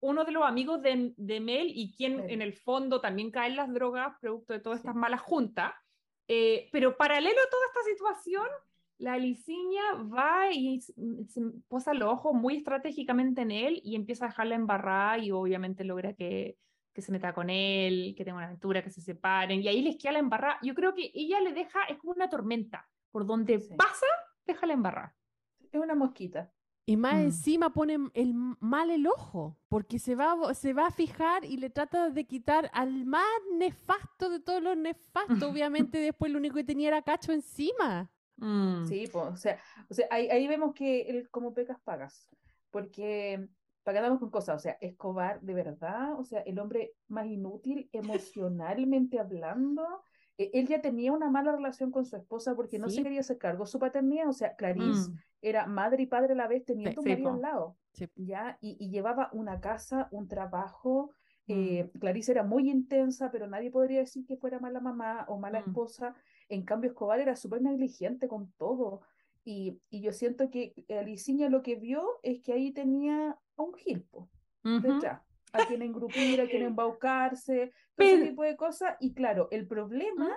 [0.01, 2.29] uno de los amigos de, de Mel y quien Mel.
[2.29, 4.87] en el fondo también cae en las drogas producto de todas Sí.
[4.87, 5.73] estas malas juntas.
[6.27, 8.47] Eh, pero paralelo a toda esta situación,
[8.97, 9.81] la Liciña
[10.13, 15.17] va y se posa los ojos muy estratégicamente en él y empieza a dejarla embarrada
[15.17, 16.57] y obviamente logra que,
[16.93, 19.97] que se meta con él, que tenga una aventura, que se separen y ahí les
[19.97, 20.59] queda la embarrada.
[20.61, 23.75] Yo creo que ella le deja, es como una tormenta, por donde Sí.
[23.75, 24.05] pasa,
[24.45, 25.15] déjala embarrada.
[25.71, 26.51] Es una mosquita.
[26.87, 27.25] Y más Mm.
[27.25, 31.69] encima pone el mal el ojo, porque se va, se va a fijar y le
[31.71, 33.25] trata de quitar al más
[33.57, 35.27] nefasto de todos los nefastos.
[35.51, 38.11] Obviamente después lo único que tenía era cacho encima.
[38.37, 38.85] Mm.
[38.85, 39.59] Sí, pues, o sea,
[39.89, 42.27] o sea ahí, ahí vemos que el, como pecas pagas,
[42.69, 43.47] porque
[43.83, 47.87] para que con cosas, o sea, Escobar, de verdad, o sea, el hombre más inútil
[47.93, 50.01] emocionalmente hablando,
[50.37, 52.97] eh, él ya tenía una mala relación con su esposa porque no Sí.
[52.97, 55.17] se quería hacer cargo de su paternidad, o sea, Clarice Mm.
[55.41, 58.09] era madre y padre a la vez teniendo un marido al lado, Sí.
[58.15, 58.57] ¿ya?
[58.59, 61.11] Y, y llevaba una casa, un trabajo,
[61.47, 61.51] Mm.
[61.53, 65.59] eh, Clarice era muy intensa, pero nadie podría decir que fuera mala mamá o mala
[65.61, 65.67] Mm.
[65.69, 66.15] esposa.
[66.49, 69.01] En cambio, Escobar era súper negligente con todo.
[69.43, 73.73] Y, y yo siento que Aliciña lo que vio es que ahí tenía a un
[73.75, 74.29] gilpo
[74.63, 74.79] Ujú.
[74.81, 75.21] detrás,
[75.53, 78.95] a quien engrupir, a quien embaucarse, todo Pero- ese tipo de cosas.
[78.99, 80.35] Y claro, el problema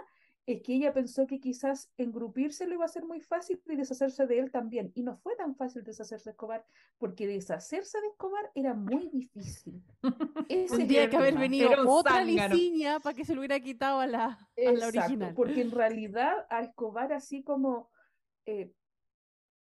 [0.52, 4.26] es que ella pensó que quizás engrupirse lo iba a ser muy fácil y deshacerse
[4.26, 4.90] de él también.
[4.94, 6.64] Y no fue tan fácil deshacerse de Escobar,
[6.96, 9.82] porque deshacerse de Escobar era muy difícil.
[10.48, 14.38] Tendría que haber venido otra liciña para que se lo hubiera quitado a la, a
[14.56, 15.34] la Exacto, original.
[15.34, 17.90] porque en realidad a Escobar así como
[18.46, 18.72] eh,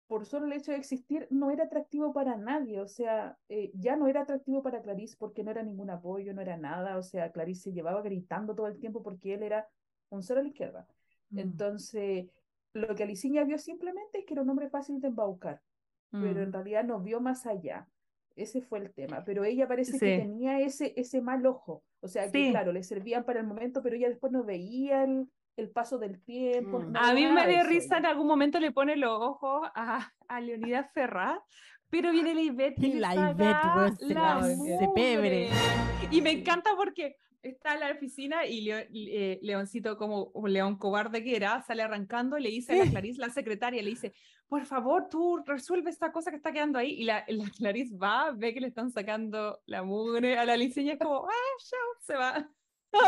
[0.09, 3.97] por solo el hecho de existir no era atractivo para nadie, o sea, eh, ya
[3.97, 7.31] no era atractivo para Clarice porque no era ningún apoyo, no era nada, o sea,
[7.31, 9.69] Clarice se llevaba gritando todo el tiempo porque él era
[10.17, 10.87] un cero a la izquierda.
[11.31, 11.39] Mm.
[11.39, 12.27] Entonces,
[12.75, 15.61] lo que Aliciña vio simplemente es que era un hombre fácil de embaucar,
[16.11, 16.43] pero Mm.
[16.45, 17.87] en realidad no vio más allá.
[18.35, 22.25] Ese fue el tema, pero ella parece que tenía ese, ese mal ojo, o sea,
[22.33, 22.51] que Sí.
[22.51, 25.29] claro, le servían para el momento, pero ella después no veía el,
[25.59, 26.81] el paso del tiempo.
[26.81, 26.93] Mm.
[26.93, 30.11] no A mí me dio eso risa, en algún momento le pone los ojos a,
[30.29, 31.39] a Leonidas Ferraz,
[31.91, 35.51] pero viene la Ivette y Y le la Ivette, se la la- se pebre.
[36.11, 40.77] Y me encanta porque está en la oficina y Leo- eh, Leoncito, como un león
[40.79, 44.13] cobarde que era, sale arrancando y le dice a la Clarice, la secretaria, le dice,
[44.47, 46.93] por favor, tú resuelve esta cosa que está quedando ahí.
[47.01, 50.95] Y la, la Clarice va, ve que le están sacando la mugre a la liceña,
[50.95, 52.49] es como, ah, chao, se va.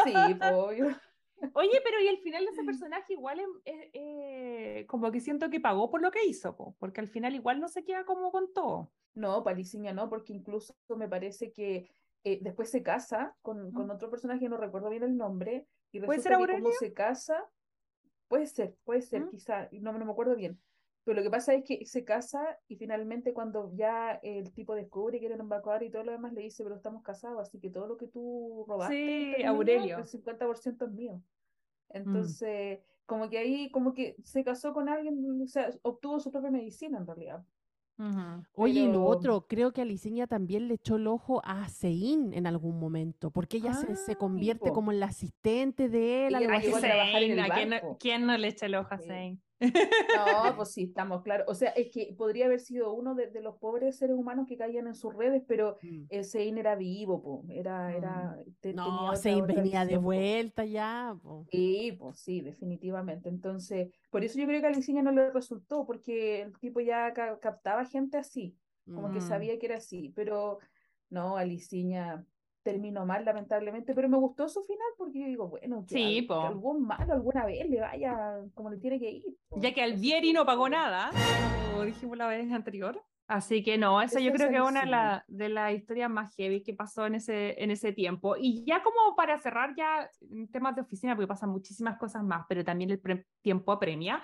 [0.04, 0.12] Sí,
[0.52, 0.88] obvio.
[1.52, 5.50] Oye, pero y el final de ese personaje igual em- eh, eh, como que siento
[5.50, 8.30] que pagó por lo que hizo, po, porque al final igual no se queda como
[8.30, 8.92] con todo.
[9.14, 11.90] No, Paliciña no, porque incluso me parece que
[12.24, 16.16] eh, después se casa con, con otro personaje, no recuerdo bien el nombre, y ¿Puede
[16.18, 17.44] resulta ser que como se casa,
[18.28, 19.30] puede ser, puede ser, ¿Mm?
[19.30, 20.58] quizá, no, no me acuerdo bien.
[21.04, 25.20] Pero lo que pasa es que se casa y finalmente cuando ya el tipo descubre
[25.20, 27.68] que era un embaucador y todo lo demás, le dice, pero estamos casados, así que
[27.68, 29.98] todo lo que tú robaste, Sí, comillas, Aurelio.
[29.98, 31.16] el 50% es mío.
[31.16, 31.22] Mm.
[31.90, 36.50] Entonces, como que ahí, como que se casó con alguien, o sea, obtuvo su propia
[36.50, 37.44] medicina en realidad.
[38.54, 41.68] Oye, y lo Pero- otro, creo que a Liceña también le echó el ojo a
[41.68, 46.26] Sein en algún momento, porque ella se, se Ah, convierte como en la asistente de
[46.26, 46.72] él, algo así.
[46.72, 47.96] a trabajar en el Zane, ¿a quién, no- banco.
[48.00, 49.38] quién no le echa el ojo a Sí.
[49.60, 49.66] No,
[50.56, 51.46] pues sí, estamos claros.
[51.48, 54.56] O sea, es que podría haber sido uno de, de los pobres seres humanos que
[54.56, 56.04] caían en sus redes, pero Mm.
[56.08, 57.44] el Sein era vivo, po.
[57.48, 60.02] Era, era, te- tenía No, otra- Sein otra venía de po.
[60.02, 61.16] vuelta ya.
[61.22, 61.46] po.
[61.50, 63.28] Sí, pues sí, definitivamente.
[63.28, 67.38] Entonces, por eso yo creo que a no le resultó, porque el tipo ya ca-
[67.38, 68.56] captaba gente así,
[68.92, 69.22] como que Mm.
[69.22, 70.58] sabía que era así, pero
[71.10, 72.24] no, a Liciña
[72.64, 76.26] terminó mal, lamentablemente, pero me gustó su final porque yo digo, bueno, que, Sí, al-
[76.40, 79.24] que algún malo alguna vez le vaya como le tiene que ir.
[79.48, 79.60] po.
[79.60, 81.10] Ya que Alvieri no pagó nada,
[81.70, 83.00] como dijimos la vez anterior.
[83.26, 85.72] Así que no, eso yo Eso es creo que es una de, la- de las
[85.74, 88.34] historias más heavy que pasó en ese, en ese tiempo.
[88.38, 90.10] Y ya como para cerrar ya
[90.50, 93.00] temas de oficina, porque pasan muchísimas cosas más, pero también el
[93.42, 94.20] tiempo apremia,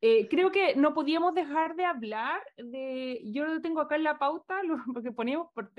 [0.00, 4.18] eh, creo que no podíamos dejar de hablar de, yo lo tengo acá en la
[4.18, 5.70] pauta, lo- porque poníamos por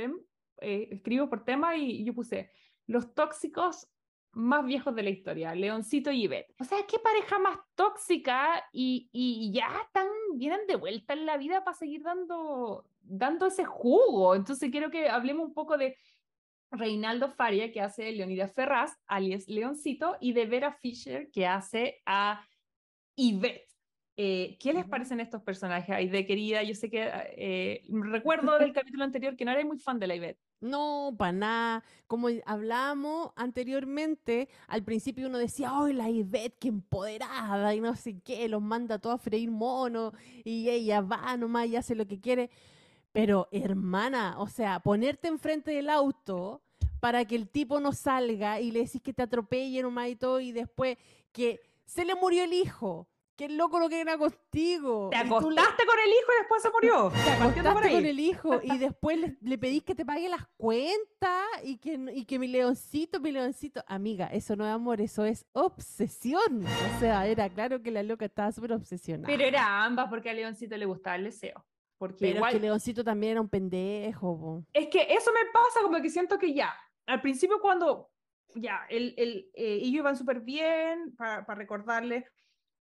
[0.59, 2.51] tema, escribo por tema y yo puse
[2.87, 3.87] los tóxicos
[4.31, 6.53] más viejos de la historia, Leoncito y Ivette.
[6.59, 11.37] O sea, qué pareja más tóxica y, y ya están, vienen de vuelta en la
[11.37, 14.35] vida para seguir dando, dando ese jugo.
[14.35, 15.97] Entonces quiero que hablemos un poco de
[16.71, 22.45] Reinaldo Faria, que hace Leonidas Ferraz, alias Leoncito, y de Vera Fisher, que hace a
[23.15, 23.67] Yvette.
[24.21, 25.95] Eh, ¿Qué les parecen estos personajes?
[25.95, 29.79] Ay, de querida, yo sé que eh, recuerdo del capítulo anterior que no eres muy
[29.79, 30.37] fan de la Ivette.
[30.59, 31.83] No, para nada.
[32.05, 37.73] Como hablamos anteriormente, al principio uno decía, ¡ay, la Ivette, qué empoderada!
[37.73, 40.11] Y no sé qué, los manda todo a freír mono
[40.43, 42.49] y ella va nomás y hace lo que quiere.
[43.13, 46.61] Pero, hermana, o sea, ponerte enfrente del auto
[46.99, 50.41] para que el tipo no salga y le decís que te atropelle nomás y todo,
[50.41, 50.97] y después
[51.31, 53.07] que se le murió el hijo
[53.39, 55.07] Qué loco lo que era contigo.
[55.11, 57.09] Te acostaste con el hijo y después se murió.
[57.23, 61.77] Te acostaste con el hijo y después le, pedís que te pague las cuentas y
[61.77, 63.81] que, y que mi leoncito, mi leoncito.
[63.87, 66.65] Amiga, eso no es amor, eso es obsesión.
[66.65, 69.27] O sea, era claro que la loca estaba súper obsesionada.
[69.27, 71.65] Pero era ambas porque a leoncito le gustaba el deseo.
[71.97, 72.49] Porque Pero igual...
[72.49, 74.65] es que Leoncito también era un pendejo.
[74.73, 76.73] Es que eso me pasa como que siento que ya,
[77.05, 78.09] al principio cuando
[78.55, 82.25] ya, el, el, eh, ellos iban súper bien, para, para recordarles,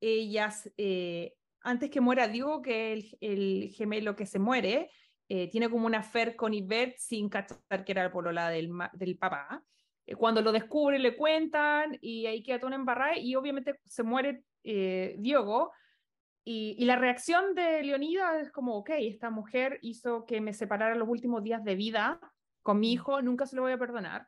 [0.02, 4.90] ellas, eh, antes que muera digo que el, el gemelo que se muere,
[5.28, 9.18] eh, tiene como una fer con Ivette sin cachar que era el polola del, del
[9.18, 9.64] papá.
[10.06, 14.04] Eh, cuando lo descubre, le cuentan y ahí queda todo una embarrada y obviamente se
[14.04, 15.72] muere Diogo.
[16.44, 20.96] Y, y, la reacción de Leonida es como, ok, esta mujer hizo que me separara
[20.96, 22.20] los últimos días de vida
[22.66, 22.92] con mi mm.
[22.92, 24.28] hijo, nunca se lo voy a perdonar.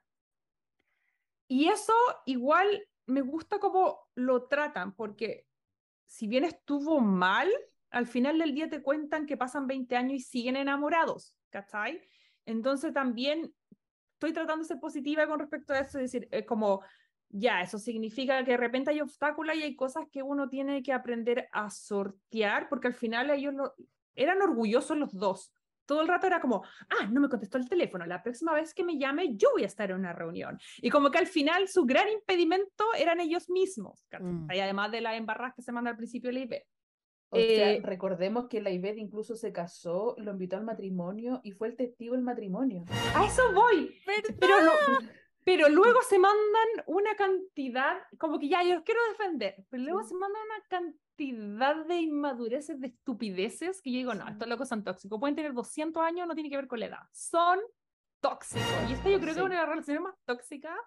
[1.47, 1.93] Y eso
[2.25, 5.46] igual me gusta cómo lo tratan, porque
[6.07, 7.49] si bien estuvo mal,
[7.91, 12.01] al final del día te cuentan que pasan 20 años y siguen enamorados, ¿cachai?
[12.45, 13.53] Entonces también
[14.13, 16.81] estoy tratando de ser positiva con respecto a eso, es decir, es como,
[17.29, 20.93] ya, eso significa que de repente hay obstáculos y hay cosas que uno tiene que
[20.93, 23.53] aprender a sortear, porque al final ellos
[24.15, 25.53] eran orgullosos los dos
[25.87, 28.83] todo el rato era como, ah, no me contestó el teléfono, la próxima vez que
[28.83, 30.59] me llame yo voy a estar en una reunión.
[30.77, 34.51] Y como que al final su gran impedimento eran ellos mismos, mm.
[34.51, 36.63] y además de la embarrada que se manda al principio la IB.
[37.29, 41.51] O sea, eh, recordemos que la Ivette incluso se casó, lo invitó al matrimonio y
[41.51, 42.85] fue el testigo del matrimonio.
[43.15, 43.93] A eso voy.
[44.39, 44.55] Pero,
[45.43, 50.03] pero luego se mandan una cantidad, como que ya, yo los quiero defender, pero luego
[50.03, 54.83] se mandan una cantidad de inmadureces, de estupideces, que yo digo, no, estos locos son
[54.83, 55.19] tóxicos.
[55.19, 57.03] Pueden tener 200 años, no tiene que ver con la edad.
[57.11, 57.59] Son
[58.19, 58.65] tóxicos.
[58.89, 60.77] Y esta yo creo que es una de las relaciones más tóxicas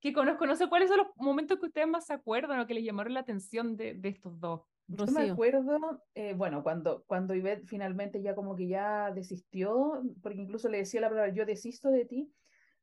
[0.00, 0.46] que conozco.
[0.46, 3.14] No sé cuáles son los momentos que ustedes más se acuerdan o que les llamaron
[3.14, 4.62] la atención de, de estos dos.
[4.88, 10.40] Yo me acuerdo, eh, bueno, cuando, cuando Ivette finalmente ya como que ya desistió, porque
[10.40, 12.32] incluso le decía la palabra, yo desisto de ti,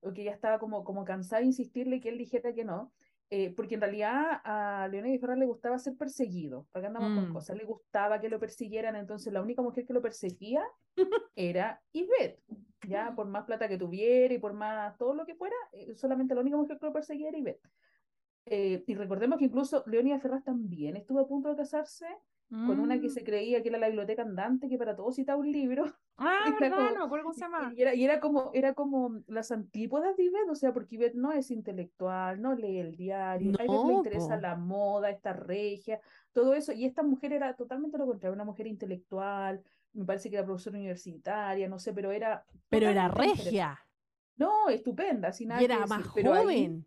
[0.01, 2.91] porque ya estaba como, como cansada de insistirle que él dijera que no.
[3.35, 7.31] Eh, porque en realidad a Leonidas Ferrer le gustaba ser perseguido, para que andamos con
[7.31, 7.33] mm.
[7.33, 10.63] cosas, le gustaba que lo persiguieran, entonces la única mujer que lo perseguía
[11.35, 12.43] era Yvette,
[12.87, 16.35] ya por más plata que tuviera y por más todo lo que fuera, eh, solamente
[16.35, 17.61] la única mujer que lo perseguía era Yvette.
[18.45, 22.05] Eh, y recordemos que incluso Leonidas Ferraz también estuvo a punto de casarse
[22.67, 23.11] con una que mm.
[23.11, 25.85] se creía que era la biblioteca andante, que para todos citaba un libro.
[26.15, 27.73] Ah, verdad, no, ¿cómo se llama?
[27.75, 31.15] Y era, y era, como, era como las antípodas de Ivette, o sea, porque Ivette
[31.15, 35.99] no es intelectual, no lee el diario, a Ivette le interesa la moda, esta regia,
[36.31, 39.63] todo eso, y esta mujer era totalmente lo contrario, una mujer intelectual,
[39.93, 42.45] me parece que era profesora universitaria, no sé, pero era...
[42.69, 43.79] Pero era regia.
[44.35, 46.85] No, estupenda, sin nada Y era más joven.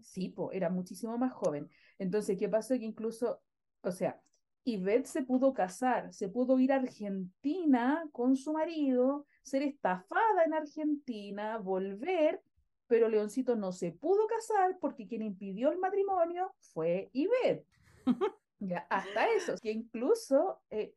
[0.00, 1.68] sí, po, era muchísimo más joven.
[1.98, 2.74] Entonces, ¿qué pasó?
[2.78, 3.42] Que incluso,
[3.82, 4.18] o sea,
[4.66, 10.54] Yvette se pudo casar, se pudo ir a Argentina con su marido, ser estafada en
[10.54, 12.42] Argentina, volver,
[12.88, 17.64] pero Leoncito no se pudo casar porque quien impidió el matrimonio fue Yvette.
[18.58, 20.96] ya, hasta eso, que incluso eh,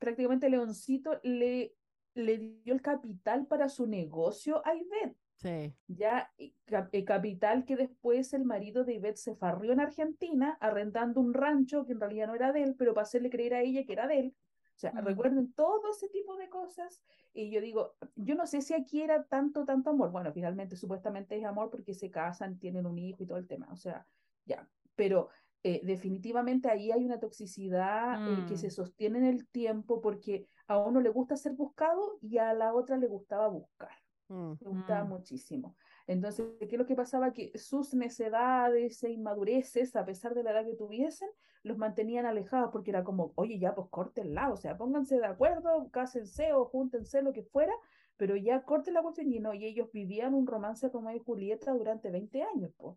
[0.00, 1.72] prácticamente Leoncito le,
[2.14, 4.74] le dio el capital para su negocio a
[5.44, 5.74] Yvette.
[5.88, 11.34] Ya, el capital que después el marido de Ivette se farrió en Argentina, arrendando un
[11.34, 13.92] rancho que en realidad no era de él, pero para hacerle creer a ella que
[13.92, 14.36] era de él.
[14.74, 15.04] O sea, mm.
[15.04, 17.02] recuerden todo ese tipo de cosas.
[17.32, 20.10] Y yo digo, yo no sé si aquí era tanto, tanto amor.
[20.10, 23.68] Bueno, finalmente, supuestamente es amor porque se casan, tienen un hijo y todo el tema.
[23.70, 24.06] O sea,
[24.44, 24.68] ya.
[24.96, 25.28] Pero
[25.62, 28.70] eh, definitivamente ahí hay una toxicidad eh, que se mm.
[28.70, 32.96] sostiene en el tiempo porque a uno le gusta ser buscado y a la otra
[32.96, 34.03] le gustaba buscar.
[34.60, 35.76] Me gustaba muchísimo.
[36.06, 37.32] Entonces, ¿qué es lo que pasaba?
[37.32, 41.28] Que sus necedades e inmadureces, a pesar de la edad que tuviesen,
[41.62, 43.88] los mantenían alejados porque era como, oye, ya, pues
[44.24, 47.74] lado o sea, pónganse de acuerdo, cásense o júntense, lo que fuera,
[48.16, 51.72] pero ya corte la cuestión y no, y ellos vivían un romance como y Julieta
[51.72, 52.96] durante 20 años, pues.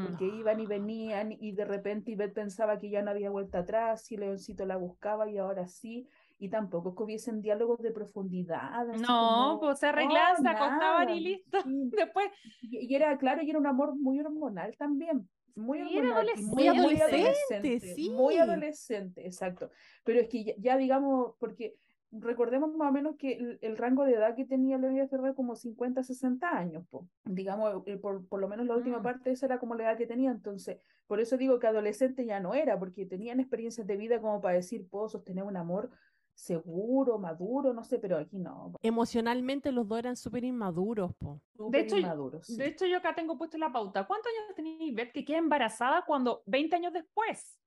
[0.00, 0.28] Porque Mm.
[0.28, 4.16] iban y venían y de repente Ivette pensaba que ya no había vuelta atrás y
[4.16, 6.08] Leoncito la buscaba y ahora sí,
[6.44, 8.84] y tampoco es que hubiesen diálogos de profundidad.
[8.86, 11.60] No, como, pues se arreglaban, no, se acostaban y listo.
[11.62, 11.90] sí.
[11.96, 12.26] Después,
[12.62, 15.28] Y, y era, claro, y era un amor muy hormonal también.
[15.56, 18.10] Muy Sí, hormonal y Muy adolescente, sí.
[18.10, 19.70] Muy adolescente, exacto.
[20.04, 21.76] Pero es que ya, ya digamos, porque
[22.16, 25.56] recordemos más o menos que el, el rango de edad que tenía Leonida Ferrer como
[25.56, 27.08] 50, 60 años, po.
[27.24, 29.02] digamos, eh, por, por lo menos la última Mm.
[29.02, 32.38] parte esa era como la edad que tenía, entonces, por eso digo que adolescente ya
[32.40, 35.90] no era, porque tenían experiencias de vida como para decir, puedo sostener un amor
[36.34, 41.40] seguro, maduro, no sé, pero aquí no, Emocionalmente los dos eran súper inmaduros, po.
[41.56, 42.56] súper hecho, inmaduros, sí.
[42.56, 44.06] de hecho, yo acá tengo puesto la pauta.
[44.06, 47.58] ¿Cuántos años tenía Ivette que queda embarazada cuando 20 años después?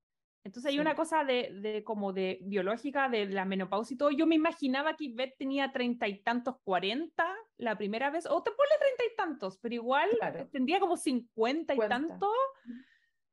[0.43, 0.79] Entonces hay Sí.
[0.79, 4.11] una cosa de, de como de biológica de la menopausia y todo.
[4.11, 8.51] Yo me imaginaba que Ivette tenía treinta y tantos, cuarenta la primera vez, o te
[8.51, 10.47] ponle treinta y tantos, pero igual Claro.
[10.49, 11.99] tendría como cincuenta y Cuenta.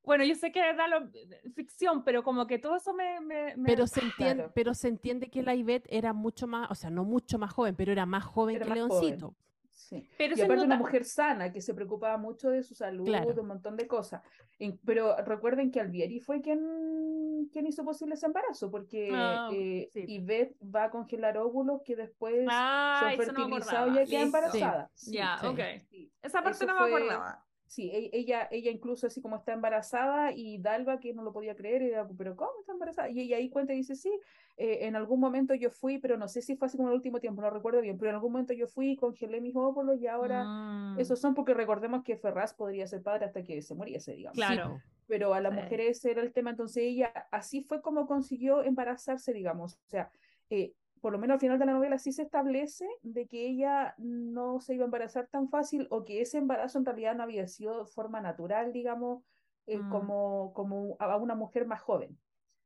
[0.05, 1.09] Bueno, yo sé que da lo-
[1.55, 3.21] ficción, pero como que todo eso me...
[3.21, 4.53] me- me- Pero se, entiende, Claro.
[4.55, 7.75] pero se entiende que la Ivette era mucho más, o sea, no mucho más joven,
[7.75, 9.27] pero era más joven Era que más Leoncito.
[9.29, 9.39] joven.
[9.71, 10.09] Sí.
[10.17, 13.33] Pero y aparte una nota- mujer sana, que se preocupaba mucho de su salud, Claro.
[13.35, 14.23] de un montón de cosas.
[14.59, 19.11] En- pero recuerden que Alvieri fue quien, quien hizo posible ese embarazo, porque
[19.53, 20.05] eh, sí.
[20.09, 24.91] Ivette va a congelar óvulos que después Ah, son no fertilizados y ella queda embarazada.
[24.95, 25.47] Sí, Ya, sí.
[25.47, 25.59] ok.
[25.91, 26.13] sí.
[26.23, 27.45] Esa parte Eso no fue- me acordaba.
[27.75, 31.57] Sí, e- ella, ella incluso así como está embarazada y Dalva que no lo podía
[31.57, 33.11] creer, era, pero ¿cómo está embarazada?
[33.11, 34.11] Y ella ahí cuenta y dice, sí,
[34.57, 36.97] eh, en algún momento yo fui, pero no sé si fue así como en el
[36.99, 40.07] último tiempo, no recuerdo bien, pero en algún momento yo fui congelé mis óvulos y
[40.07, 44.13] ahora Mm, esos son porque recordemos que Ferraz podría ser padre hasta que se muriese,
[44.15, 44.37] digamos.
[44.37, 44.81] Claro.
[45.07, 45.57] Pero a la Sí.
[45.57, 49.75] mujer ese era el tema, entonces ella así fue como consiguió embarazarse, digamos.
[49.75, 50.11] O sea,
[50.49, 50.75] eh,
[51.05, 54.59] por lo menos al final de la novela sí se establece de que ella no
[54.59, 57.85] se iba a embarazar tan fácil o que ese embarazo en realidad no había sido
[57.85, 59.23] de forma natural, digamos,
[59.67, 59.91] eh, Mm.
[59.91, 62.19] como, como a una mujer más joven.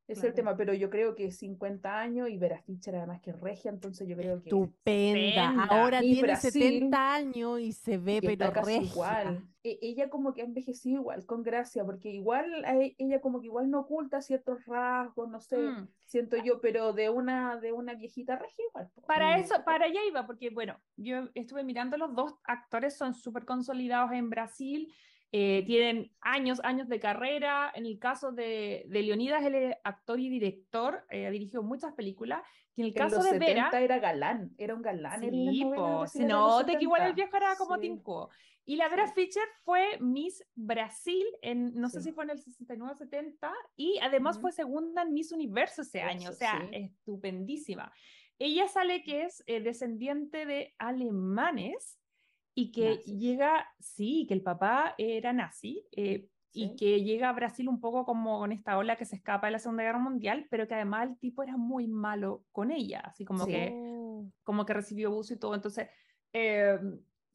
[0.09, 3.71] Es el tema, pero yo creo que 50 años y Vera Fischer además que regia,
[3.71, 4.49] entonces yo creo que...
[4.49, 5.19] Estupenda.
[5.51, 5.65] Estupenda.
[5.69, 8.91] Ahora Y tiene Brasil- 70 años y se ve, Y está pero casi regia.
[8.91, 9.49] igual.
[9.63, 13.41] E- ella como que ha envejecido igual, con gracia, porque igual a e- ella como
[13.41, 15.89] que igual no oculta ciertos rasgos, no sé, Mm.
[16.07, 18.91] siento yo, pero de una, de una viejita regia igual.
[19.07, 23.13] Para Y- eso, para allá iba, porque bueno, yo estuve mirando los dos actores, son
[23.13, 24.91] súper consolidados en Brasil,
[25.33, 27.71] eh, tienen años, años de carrera.
[27.75, 31.93] En el caso de, de Leonidas, él es actor y director, eh, ha dirigido muchas
[31.95, 32.43] películas.
[32.75, 35.65] Y en el en caso los de 70 Vera, era galán, era un galán sí,
[35.75, 37.15] po, se nota que igual el 70.
[37.15, 37.81] viejo era como Sí.
[37.83, 38.31] Tinco.
[38.65, 39.13] Y la Vera Sí.
[39.15, 44.37] Fischer fue Miss Brasil, en, no sé si fue en el 69 70, y además
[44.37, 44.43] Ujú.
[44.43, 47.91] fue segunda en Miss Universo ese año, o Eso, sea, estupendísima.
[48.39, 51.99] Ella sale que es eh, descendiente de alemanes
[52.61, 53.19] y que Nazis.
[53.19, 55.85] llega, sí, que el papá era nazi.
[55.93, 56.77] eh, y Sí.
[56.77, 59.59] que llega a Brasil un poco como con esta ola que se escapa de la
[59.59, 63.45] Segunda Guerra Mundial, pero que además el tipo era muy malo con ella, así como
[63.45, 63.53] Sí.
[63.53, 63.75] que
[64.43, 65.55] como que recibió abuso y todo.
[65.55, 65.89] Entonces,
[66.33, 66.79] eh,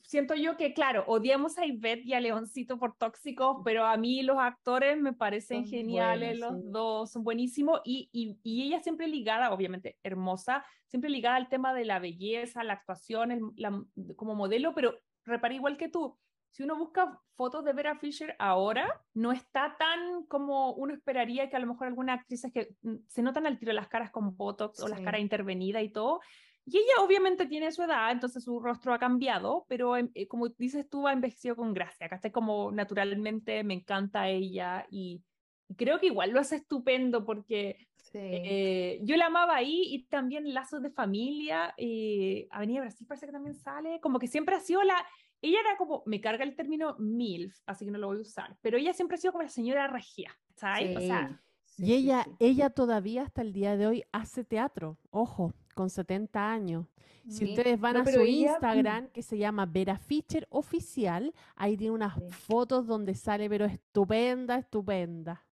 [0.01, 4.21] siento yo que, claro, odiamos a Ivette y a Leoncito por tóxicos, pero a mí
[4.23, 6.67] los actores me parecen Son geniales, buenos, los sí.
[6.71, 11.73] dos son buenísimos y, y, y ella siempre ligada, obviamente hermosa, siempre ligada al tema
[11.73, 13.81] de la belleza, la actuación, el- la-
[14.17, 16.17] como modelo, pero repara igual que tú.
[16.51, 21.55] Si uno busca fotos de Vera Fisher ahora, no está tan como uno esperaría que
[21.55, 24.79] a lo mejor algunas actrices que mm, se notan al tiro las caras con botox
[24.81, 26.19] o las caras intervenidas y todo,
[26.65, 30.47] y ella obviamente tiene su edad, entonces su rostro ha cambiado, pero em, eh, como
[30.47, 32.05] dices tú, ha envejecido con gracia.
[32.05, 35.23] Acá está como naturalmente, me encanta ella y,
[35.67, 38.19] y creo que igual lo hace estupendo porque Sí.
[38.21, 43.31] eh, yo la amaba ahí y también Lazos de Familia, eh, Avenida Brasil parece que
[43.31, 44.95] también sale, como que siempre ha sido la...
[45.41, 48.55] Ella era como, me carga el término MILF, así que no lo voy a usar,
[48.61, 50.95] pero ella siempre ha sido como la señora regia, ¿sabes?
[50.95, 52.31] O sea, Sí, Y sí, ella, sí.
[52.39, 56.85] ella todavía hasta el día de hoy hace teatro, ojo, con 70 años.
[57.27, 57.53] Si Sí.
[57.53, 61.95] ustedes van No, a su ella- Instagram, que se llama Vera Fischer Oficial, ahí tiene
[61.95, 62.21] unas Sí.
[62.31, 65.43] fotos donde sale, pero estupenda, estupenda.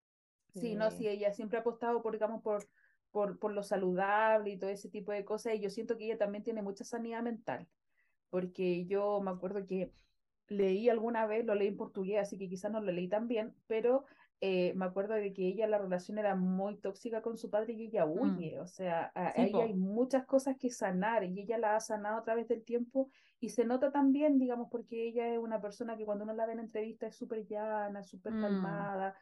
[0.52, 2.68] Sí, no, sí, ella siempre ha apostado por, digamos, por,
[3.10, 6.18] por, por lo saludable y todo ese tipo de cosas, y yo siento que ella
[6.18, 7.68] también tiene mucha sanidad mental,
[8.30, 9.94] porque yo me acuerdo que
[10.48, 13.56] leí alguna vez, lo leí en portugués, así que quizás no lo leí tan bien,
[13.66, 14.04] pero
[14.40, 17.84] eh, me acuerdo de que ella, la relación era muy tóxica con su padre y
[17.86, 19.64] ella huye, o sea, a, a Sí, ella po.
[19.64, 23.50] hay muchas cosas que sanar y ella la ha sanado a través del tiempo y
[23.50, 26.60] se nota también, digamos, porque ella es una persona que cuando uno la ve en
[26.60, 28.36] entrevista es súper llana, súper Mm.
[28.36, 29.16] calmada,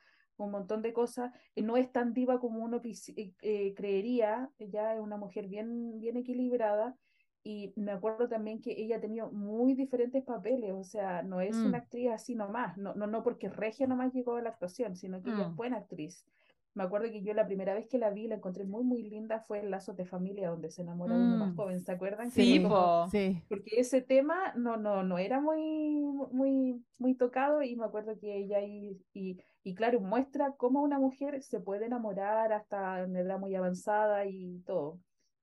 [0.47, 4.95] un montón de cosas, eh, no es tan diva como uno eh, eh, creería, ella
[4.95, 6.97] es una mujer bien, bien equilibrada
[7.43, 11.65] y me acuerdo también que ella ha tenido muy diferentes papeles, o sea, no es
[11.65, 11.65] Mm.
[11.65, 15.23] una actriz así nomás, no, no, no porque Regia nomás llegó a la actuación, sino
[15.23, 15.57] que ella es Mm.
[15.57, 16.27] buena actriz.
[16.75, 19.41] Me acuerdo que yo la primera vez que la vi, la encontré muy, muy linda,
[19.41, 21.57] fue en Lazos de Familia, donde se enamora de uno más Mm.
[21.57, 22.31] joven, ¿se acuerdan?
[22.31, 23.09] Sí, po.
[23.11, 23.43] Sí.
[23.49, 28.37] porque ese tema no, no, no era muy, muy, muy tocado y me acuerdo que
[28.37, 33.39] ella y, y, y claro, muestra cómo una mujer se puede enamorar hasta en edad
[33.41, 35.01] muy avanzada y todo.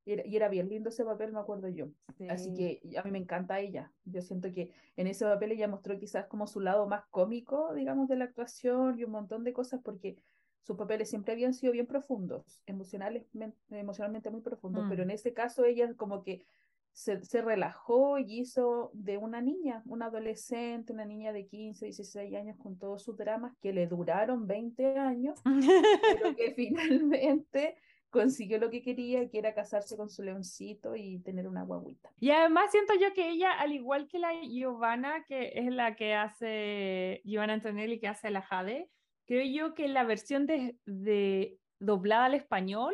[0.08, 1.88] Y era, y era bien lindo ese papel, me acuerdo yo.
[2.30, 2.80] Así Sí.
[2.82, 3.92] que a mí me encanta ella.
[4.06, 8.08] Yo siento que en ese papel ella mostró quizás como su lado más cómico, digamos,
[8.08, 10.18] de la actuación y un montón de cosas porque
[10.66, 15.10] sus papeles siempre habían sido bien profundos, emocionales, men- emocionalmente muy profundos, pero Mm.
[15.10, 16.44] en este caso ella como que
[16.92, 22.34] se, se relajó y hizo de una niña, una adolescente, una niña de 15, 16
[22.36, 27.76] años con todos sus dramas que le duraron 20 años, pero que finalmente
[28.10, 32.12] consiguió lo que quería, que era casarse con su leoncito y tener una guaguita.
[32.18, 36.14] Y además siento yo que ella, al igual que la Giovanna, que es la que
[36.14, 38.90] hace, Giovanna Antonelli, que hace la Jade,
[39.26, 42.94] creo yo que la versión de, de doblada al español,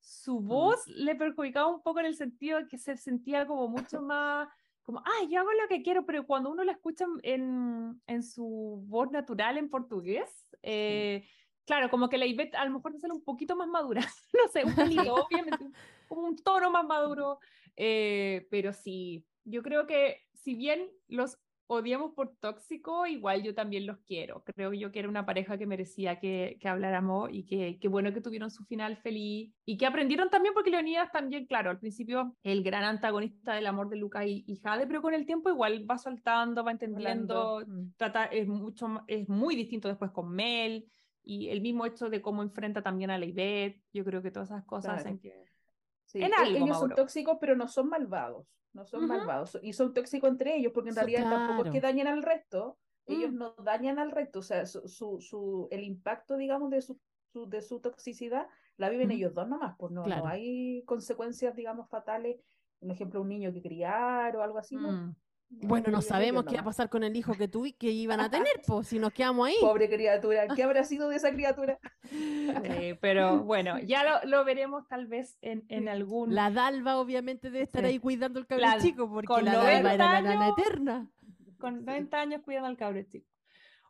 [0.00, 4.02] su voz le perjudicaba un poco en el sentido de que se sentía como mucho
[4.02, 4.48] más,
[4.82, 8.82] como, ah, yo hago lo que quiero, pero cuando uno la escucha en, en su
[8.86, 11.24] voz natural en portugués, eh,
[11.64, 14.00] claro, como que la Ivette a lo mejor sale un poquito más madura,
[14.32, 15.64] no sé, un pelito, obviamente,
[16.08, 17.38] como un tono más maduro,
[17.76, 21.38] eh, pero sí, yo creo que si bien los
[21.72, 24.42] odiamos por tóxico, igual yo también los quiero.
[24.44, 28.12] Creo yo que era una pareja que merecía que, que habláramos y que, que bueno
[28.12, 32.36] que tuvieron su final feliz y que aprendieron también porque Leonidas también, claro, al principio
[32.42, 35.88] el gran antagonista del amor de Luca y, y Jade, pero con el tiempo igual
[35.88, 37.92] va soltando, va entendiendo, mm.
[37.96, 40.90] trata, es, mucho, es muy distinto después con Mel
[41.22, 44.50] y el mismo hecho de cómo enfrenta también a la Ivette, yo creo que todas
[44.50, 45.20] esas cosas Claro.
[45.20, 45.44] que...
[46.10, 48.46] Sí, En e- algo, ellos son tóxicos, pero no son malvados.
[48.72, 49.56] No son malvados.
[49.62, 52.78] Y son tóxicos entre ellos, porque en So- realidad tampoco es que dañen al resto.
[53.06, 53.36] Ellos Mm.
[53.36, 54.40] no dañan al resto.
[54.40, 56.98] O sea, su, su, su- el impacto, digamos, de su,
[57.32, 59.76] su- de su toxicidad la viven ellos dos nomás.
[59.78, 62.40] Pues no, no hay consecuencias, digamos, fatales.
[62.80, 64.74] Por ejemplo, un niño que criar o algo así.
[64.76, 65.14] ¿no?
[65.52, 68.30] Bueno, no sabemos qué va a pasar con el hijo que tú que iban a
[68.30, 69.54] tener, pues si nos quedamos ahí.
[69.60, 70.46] Pobre criatura.
[70.54, 71.78] ¿Qué habrá sido de esa criatura?
[72.08, 76.34] Sí, pero bueno, ya lo, lo veremos tal vez en, en algún...
[76.34, 77.88] La Dalva obviamente debe estar Sí.
[77.88, 80.54] ahí cuidando el cabro La- chico, porque con la Dalva 90 era la nana años.
[80.58, 81.10] eterna.
[81.58, 83.26] con 90 años cuidando al cabro chico.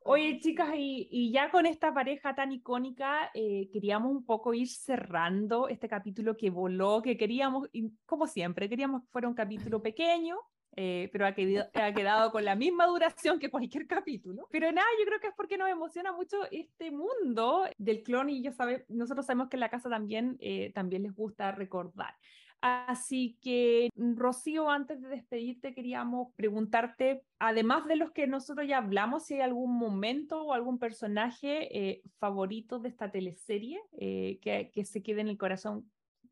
[0.03, 4.67] Oye, chicas, y, y ya con esta pareja tan icónica, eh, queríamos un poco ir
[4.67, 9.83] cerrando este capítulo que voló, que queríamos, y como siempre, queríamos que fuera un capítulo
[9.83, 10.37] pequeño,
[10.77, 14.47] eh, pero ha quedado, ha quedado con la misma duración que cualquier capítulo.
[14.51, 18.43] Pero nada, yo creo que es porque nos emociona mucho este mundo del clon y
[18.43, 22.15] ya sabe, nosotros sabemos que en la casa también, eh, también les gusta recordar.
[22.63, 29.25] Así que, Rocío, antes de despedirte, queríamos preguntarte, además de los que nosotros ya hablamos,
[29.25, 35.03] si hay algún momento o algún personaje eh, favorito de esta teleserie eh, que se
[35.03, 35.91] quede en el corazón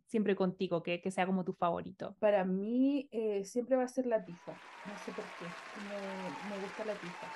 [0.08, 2.16] siempre contigo, que, que sea como tu favorito.
[2.18, 4.52] Para mí eh, siempre va a ser la tifa.
[4.52, 5.44] No sé por qué.
[5.86, 7.26] Me, me gusta la tifa.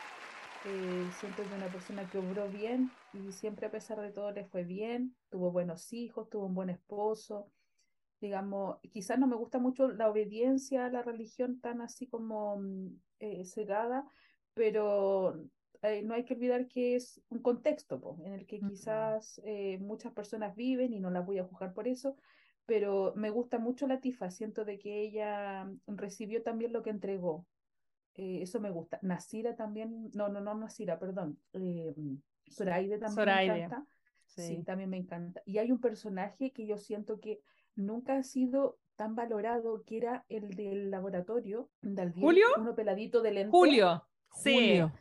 [0.64, 4.44] Eh, siento que una persona que obró bien y siempre a pesar de todo le
[4.46, 5.14] fue bien.
[5.30, 7.50] Tuvo buenos hijos, tuvo un buen esposo.
[8.20, 12.88] Digamos, quizás no me gusta mucho la obediencia a la religión tan así como mm,
[13.18, 14.06] eh, cegada,
[14.54, 15.34] pero
[15.82, 19.78] eh, no hay que olvidar que es un contexto po, en el que quizás eh,
[19.78, 22.16] muchas personas viven y no las voy a juzgar por eso,
[22.66, 27.46] pero me gusta mucho la Tifa, siento de que ella recibió también lo que entregó.
[28.14, 28.98] Eh, eso me gusta.
[29.02, 31.38] Nasira también, no, no, no, Nasira, perdón.
[31.54, 31.94] eh,
[32.50, 33.86] Zoraide también me Zoraide, encanta.
[34.26, 34.62] Sí, Sí.
[34.64, 35.42] también me encanta.
[35.46, 37.40] Y hay un personaje que yo siento que
[37.74, 41.70] nunca ha sido tan valorado, que era el del laboratorio,
[42.14, 42.46] ¿Julio?
[42.58, 43.50] uno peladito de lente.
[43.50, 44.04] Julio.
[44.34, 44.54] Sí.
[44.54, 44.92] Julio.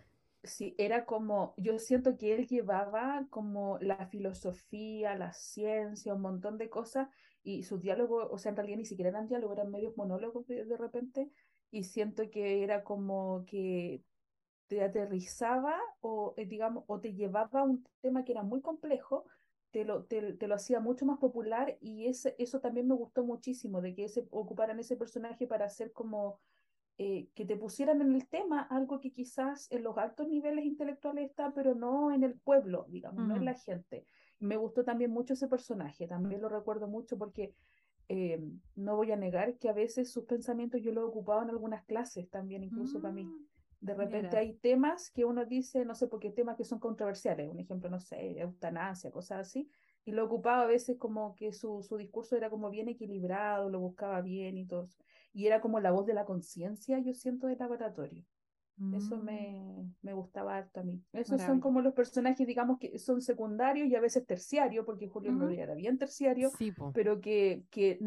[0.44, 6.58] Sí, era como, yo siento que él llevaba como la filosofía, la ciencia, un montón
[6.58, 7.10] de cosas,
[7.44, 10.66] y sus diálogos, o sea, en realidad ni siquiera eran diálogos, eran medios monólogos de,
[10.66, 11.30] de repente,
[11.72, 14.04] y siento que era como que
[14.68, 19.26] te aterrizaba o, eh, digamos, o te llevaba a un tema que era muy complejo,
[19.72, 23.24] te lo, te, te lo hacía mucho más popular, y ese, eso también me gustó
[23.24, 26.40] muchísimo, de que ese, ocuparan ese personaje para hacer como
[26.98, 31.30] eh, que te pusieran en el tema algo que quizás en los altos niveles intelectuales
[31.30, 34.06] está, pero no en el pueblo, digamos, no en la gente.
[34.42, 37.56] Me gustó también mucho ese personaje, también lo recuerdo mucho porque
[38.10, 38.42] eh,
[38.76, 41.86] no voy a negar que a veces sus pensamientos yo los he ocupado en algunas
[41.86, 43.24] clases también, incluso para mí.
[43.24, 43.46] Mm,
[43.80, 44.40] De repente mira.
[44.40, 47.90] hay temas que uno dice, no sé por qué temas que son controversiales, un ejemplo,
[47.90, 49.70] no sé, eutanasia, cosas así,
[50.06, 53.80] y lo ocupaba a veces como que su, su discurso era como bien equilibrado, lo
[53.80, 54.90] buscaba bien y todo.
[55.34, 58.26] Y era como la voz de la conciencia, yo siento, del laboratorio.
[58.94, 61.00] Eso Mm, me, me gustaba harto a mí.
[61.14, 65.32] Esos son como los personajes, digamos, que son secundarios y a veces terciarios, porque Julio
[65.32, 65.42] Ujú.
[65.42, 68.00] Rodríguez era bien terciario, Sí, pero que, que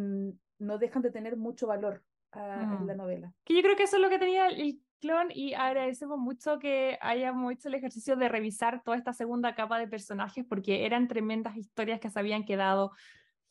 [0.59, 2.03] no dejan de tener mucho valor
[2.33, 2.99] ah, en la Mm.
[2.99, 3.33] novela.
[3.45, 6.99] Que yo creo que eso es lo que tenía el clon y agradecemos mucho que
[7.01, 11.57] hayamos hecho el ejercicio de revisar toda esta segunda capa de personajes porque eran tremendas
[11.57, 12.93] historias que se habían quedado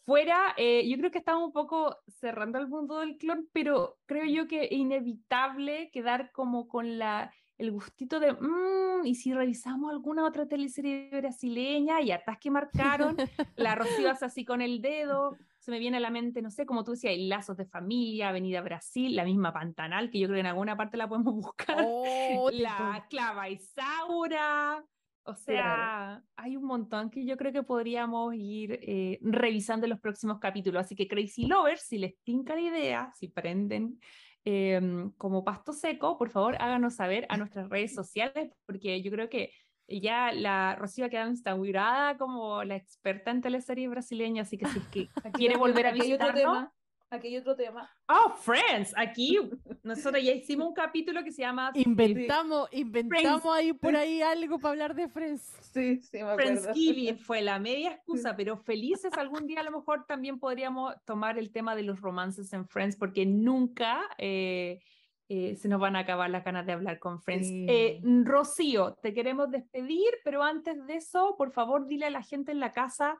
[0.05, 0.53] fuera.
[0.57, 4.47] Eh, yo creo que estamos un poco cerrando el mundo del clon, pero creo yo
[4.47, 10.25] que es inevitable quedar como con la el gustito de, "Mm, y si revisamos alguna
[10.25, 13.15] otra teleserie brasileña y hartas que marcaron,
[13.55, 16.65] la Rocío hace así con el dedo, se me viene a la mente, no sé,
[16.65, 20.41] como tú decías, Lazos de Familia, Avenida Brasil, la misma Pantanal, que yo creo que
[20.41, 24.83] en alguna parte la podemos buscar, Oh, la Clava Isaura,
[25.25, 29.99] o sea, hay un montón que yo creo que podríamos ir eh, revisando en los
[29.99, 33.99] próximos capítulos, así que Crazy Lovers, si les tinca la idea, si prenden
[34.43, 39.29] em, como pasto seco, por favor háganos saber a nuestras redes sociales, porque yo creo
[39.29, 39.51] que
[39.87, 44.79] ya la Rocío ha quedado instaurada como la experta en teleseries brasileñas, así que si
[44.79, 46.67] es que quiere volver a visitarnos.
[47.13, 47.89] Aquí hay otro tema.
[48.07, 49.39] Oh, Friends, aquí
[49.83, 54.71] nosotros ya hicimos un capítulo que se llama Inventamos, inventamos ahí por ahí algo para
[54.71, 55.53] hablar de Friends.
[55.73, 56.61] Sí, sí, me acuerdo.
[56.61, 61.37] Friendsgiving fue la media excusa, pero felices algún día a lo mejor también podríamos tomar
[61.37, 64.81] el tema de los romances en Friends, porque nunca eh,
[65.29, 67.47] eh, se nos van a acabar las ganas de hablar con Friends.
[67.47, 67.65] Sí.
[67.69, 72.51] Eh, Rocío, te queremos despedir, pero antes de eso, por favor, dile a la gente
[72.51, 73.17] en la casa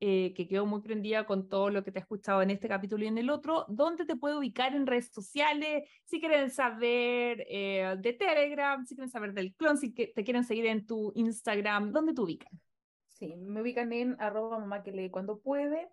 [0.00, 3.04] eh, que quedó muy prendida con todo lo que te ha escuchado en este capítulo
[3.04, 5.88] y en el otro, ¿dónde te puede ubicar en redes sociales?
[6.04, 10.44] Si quieren saber eh, de Telegram, si quieren saber del clon, si que- te quieren
[10.44, 12.60] seguir en tu Instagram, ¿dónde te ubican?
[13.08, 15.88] Sí, me ubican en arroba mamá que lee cuando puede.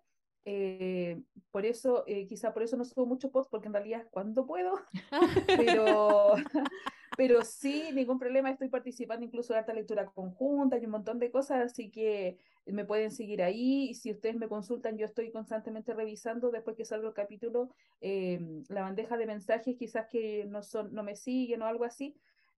[0.46, 4.46] eh, por eso, eh, quizá por eso no subo mucho post, porque en realidad cuando
[4.46, 4.74] puedo,
[5.56, 6.34] pero,
[7.16, 11.30] pero sí, ningún problema, estoy participando incluso de harta lectura conjunta y un montón de
[11.30, 15.92] cosas, así que me pueden seguir ahí, y si ustedes me consultan, yo estoy constantemente
[15.92, 17.70] revisando después que salga el capítulo,
[18.00, 22.16] eh, la bandeja de mensajes, quizás que no son, no me siguen o algo así,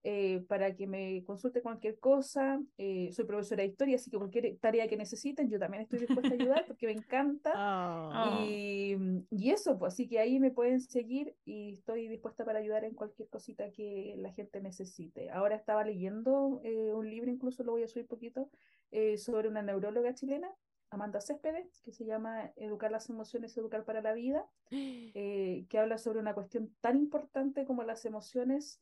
[0.09, 2.61] eh, para que me consulte cualquier cosa.
[2.77, 6.29] Eh, soy profesora de historia, así que cualquier tarea que necesiten, yo también estoy dispuesta
[6.29, 7.51] a ayudar porque me encanta.
[7.53, 8.39] Ah.
[8.47, 8.95] Y,
[9.29, 12.95] y eso, pues así que ahí me pueden seguir y estoy dispuesta para ayudar en
[12.95, 15.29] cualquier cosita que la gente necesite.
[15.29, 18.49] Ahora estaba leyendo eh, un libro, incluso lo voy a subir poquito,
[19.17, 20.49] sobre una neuróloga chilena,
[20.89, 25.97] Amanda Céspedes, que se llama Educar las emociones, educar para la vida, eh, que habla
[25.97, 28.79] sobre una cuestión tan importante como las emociones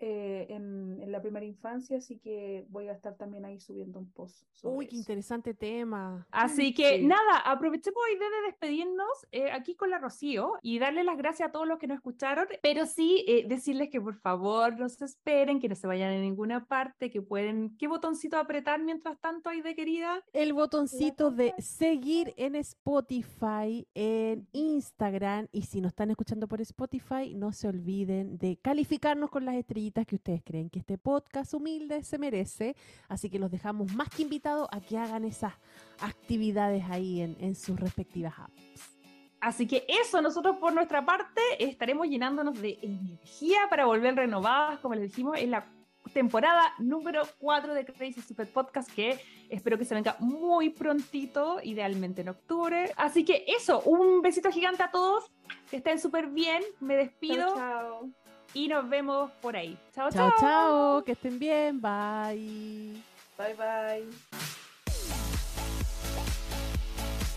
[0.00, 4.10] eh, en, en la primera infancia, así que voy a estar también ahí subiendo un
[4.12, 5.00] post sobre Uy, qué eso.
[5.00, 6.26] interesante tema.
[6.30, 7.06] Así que Sí.
[7.06, 11.52] nada, aprovechemos hoy de despedirnos eh, aquí con la Rocío y darle las gracias a
[11.52, 15.60] todos los que nos escucharon, pero sí eh, decirles que por favor no se esperen,
[15.60, 19.60] que no se vayan a ninguna parte, que pueden, ¿qué botoncito apretar mientras tanto ahí
[19.62, 20.22] de querida?
[20.32, 27.34] El botoncito de seguir en Spotify, en Instagram y si nos están escuchando por Spotify,
[27.34, 29.56] no se olviden de calificarnos con las
[29.88, 32.76] estrellitas que ustedes creen que este podcast humilde se merece.
[33.08, 35.54] Así que los dejamos más que invitados a que hagan esas
[36.00, 38.96] actividades ahí en, en sus respectivas apps.
[39.40, 44.94] Así que eso, nosotros por nuestra parte estaremos llenándonos de energía para volver renovadas, como
[44.94, 45.64] les dijimos, en la
[46.12, 52.22] temporada número 4 de Crazy Super Podcast, que espero que se venga muy prontito, idealmente
[52.22, 52.92] en octubre.
[52.96, 55.30] Así que eso, un besito gigante a todos,
[55.70, 58.27] que estén súper bien, me despido Chao, chao.
[58.54, 59.76] Y nos vemos por ahí.
[59.94, 60.40] Chao, Chao, chao.
[60.40, 62.92] chao, que estén bien, bye.
[63.36, 64.06] Bye, bye.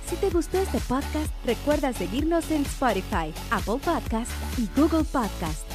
[0.08, 5.66] Si te gustó este podcast, recuerda seguirnos en Spotify, Apple Podcast y Google Podcast.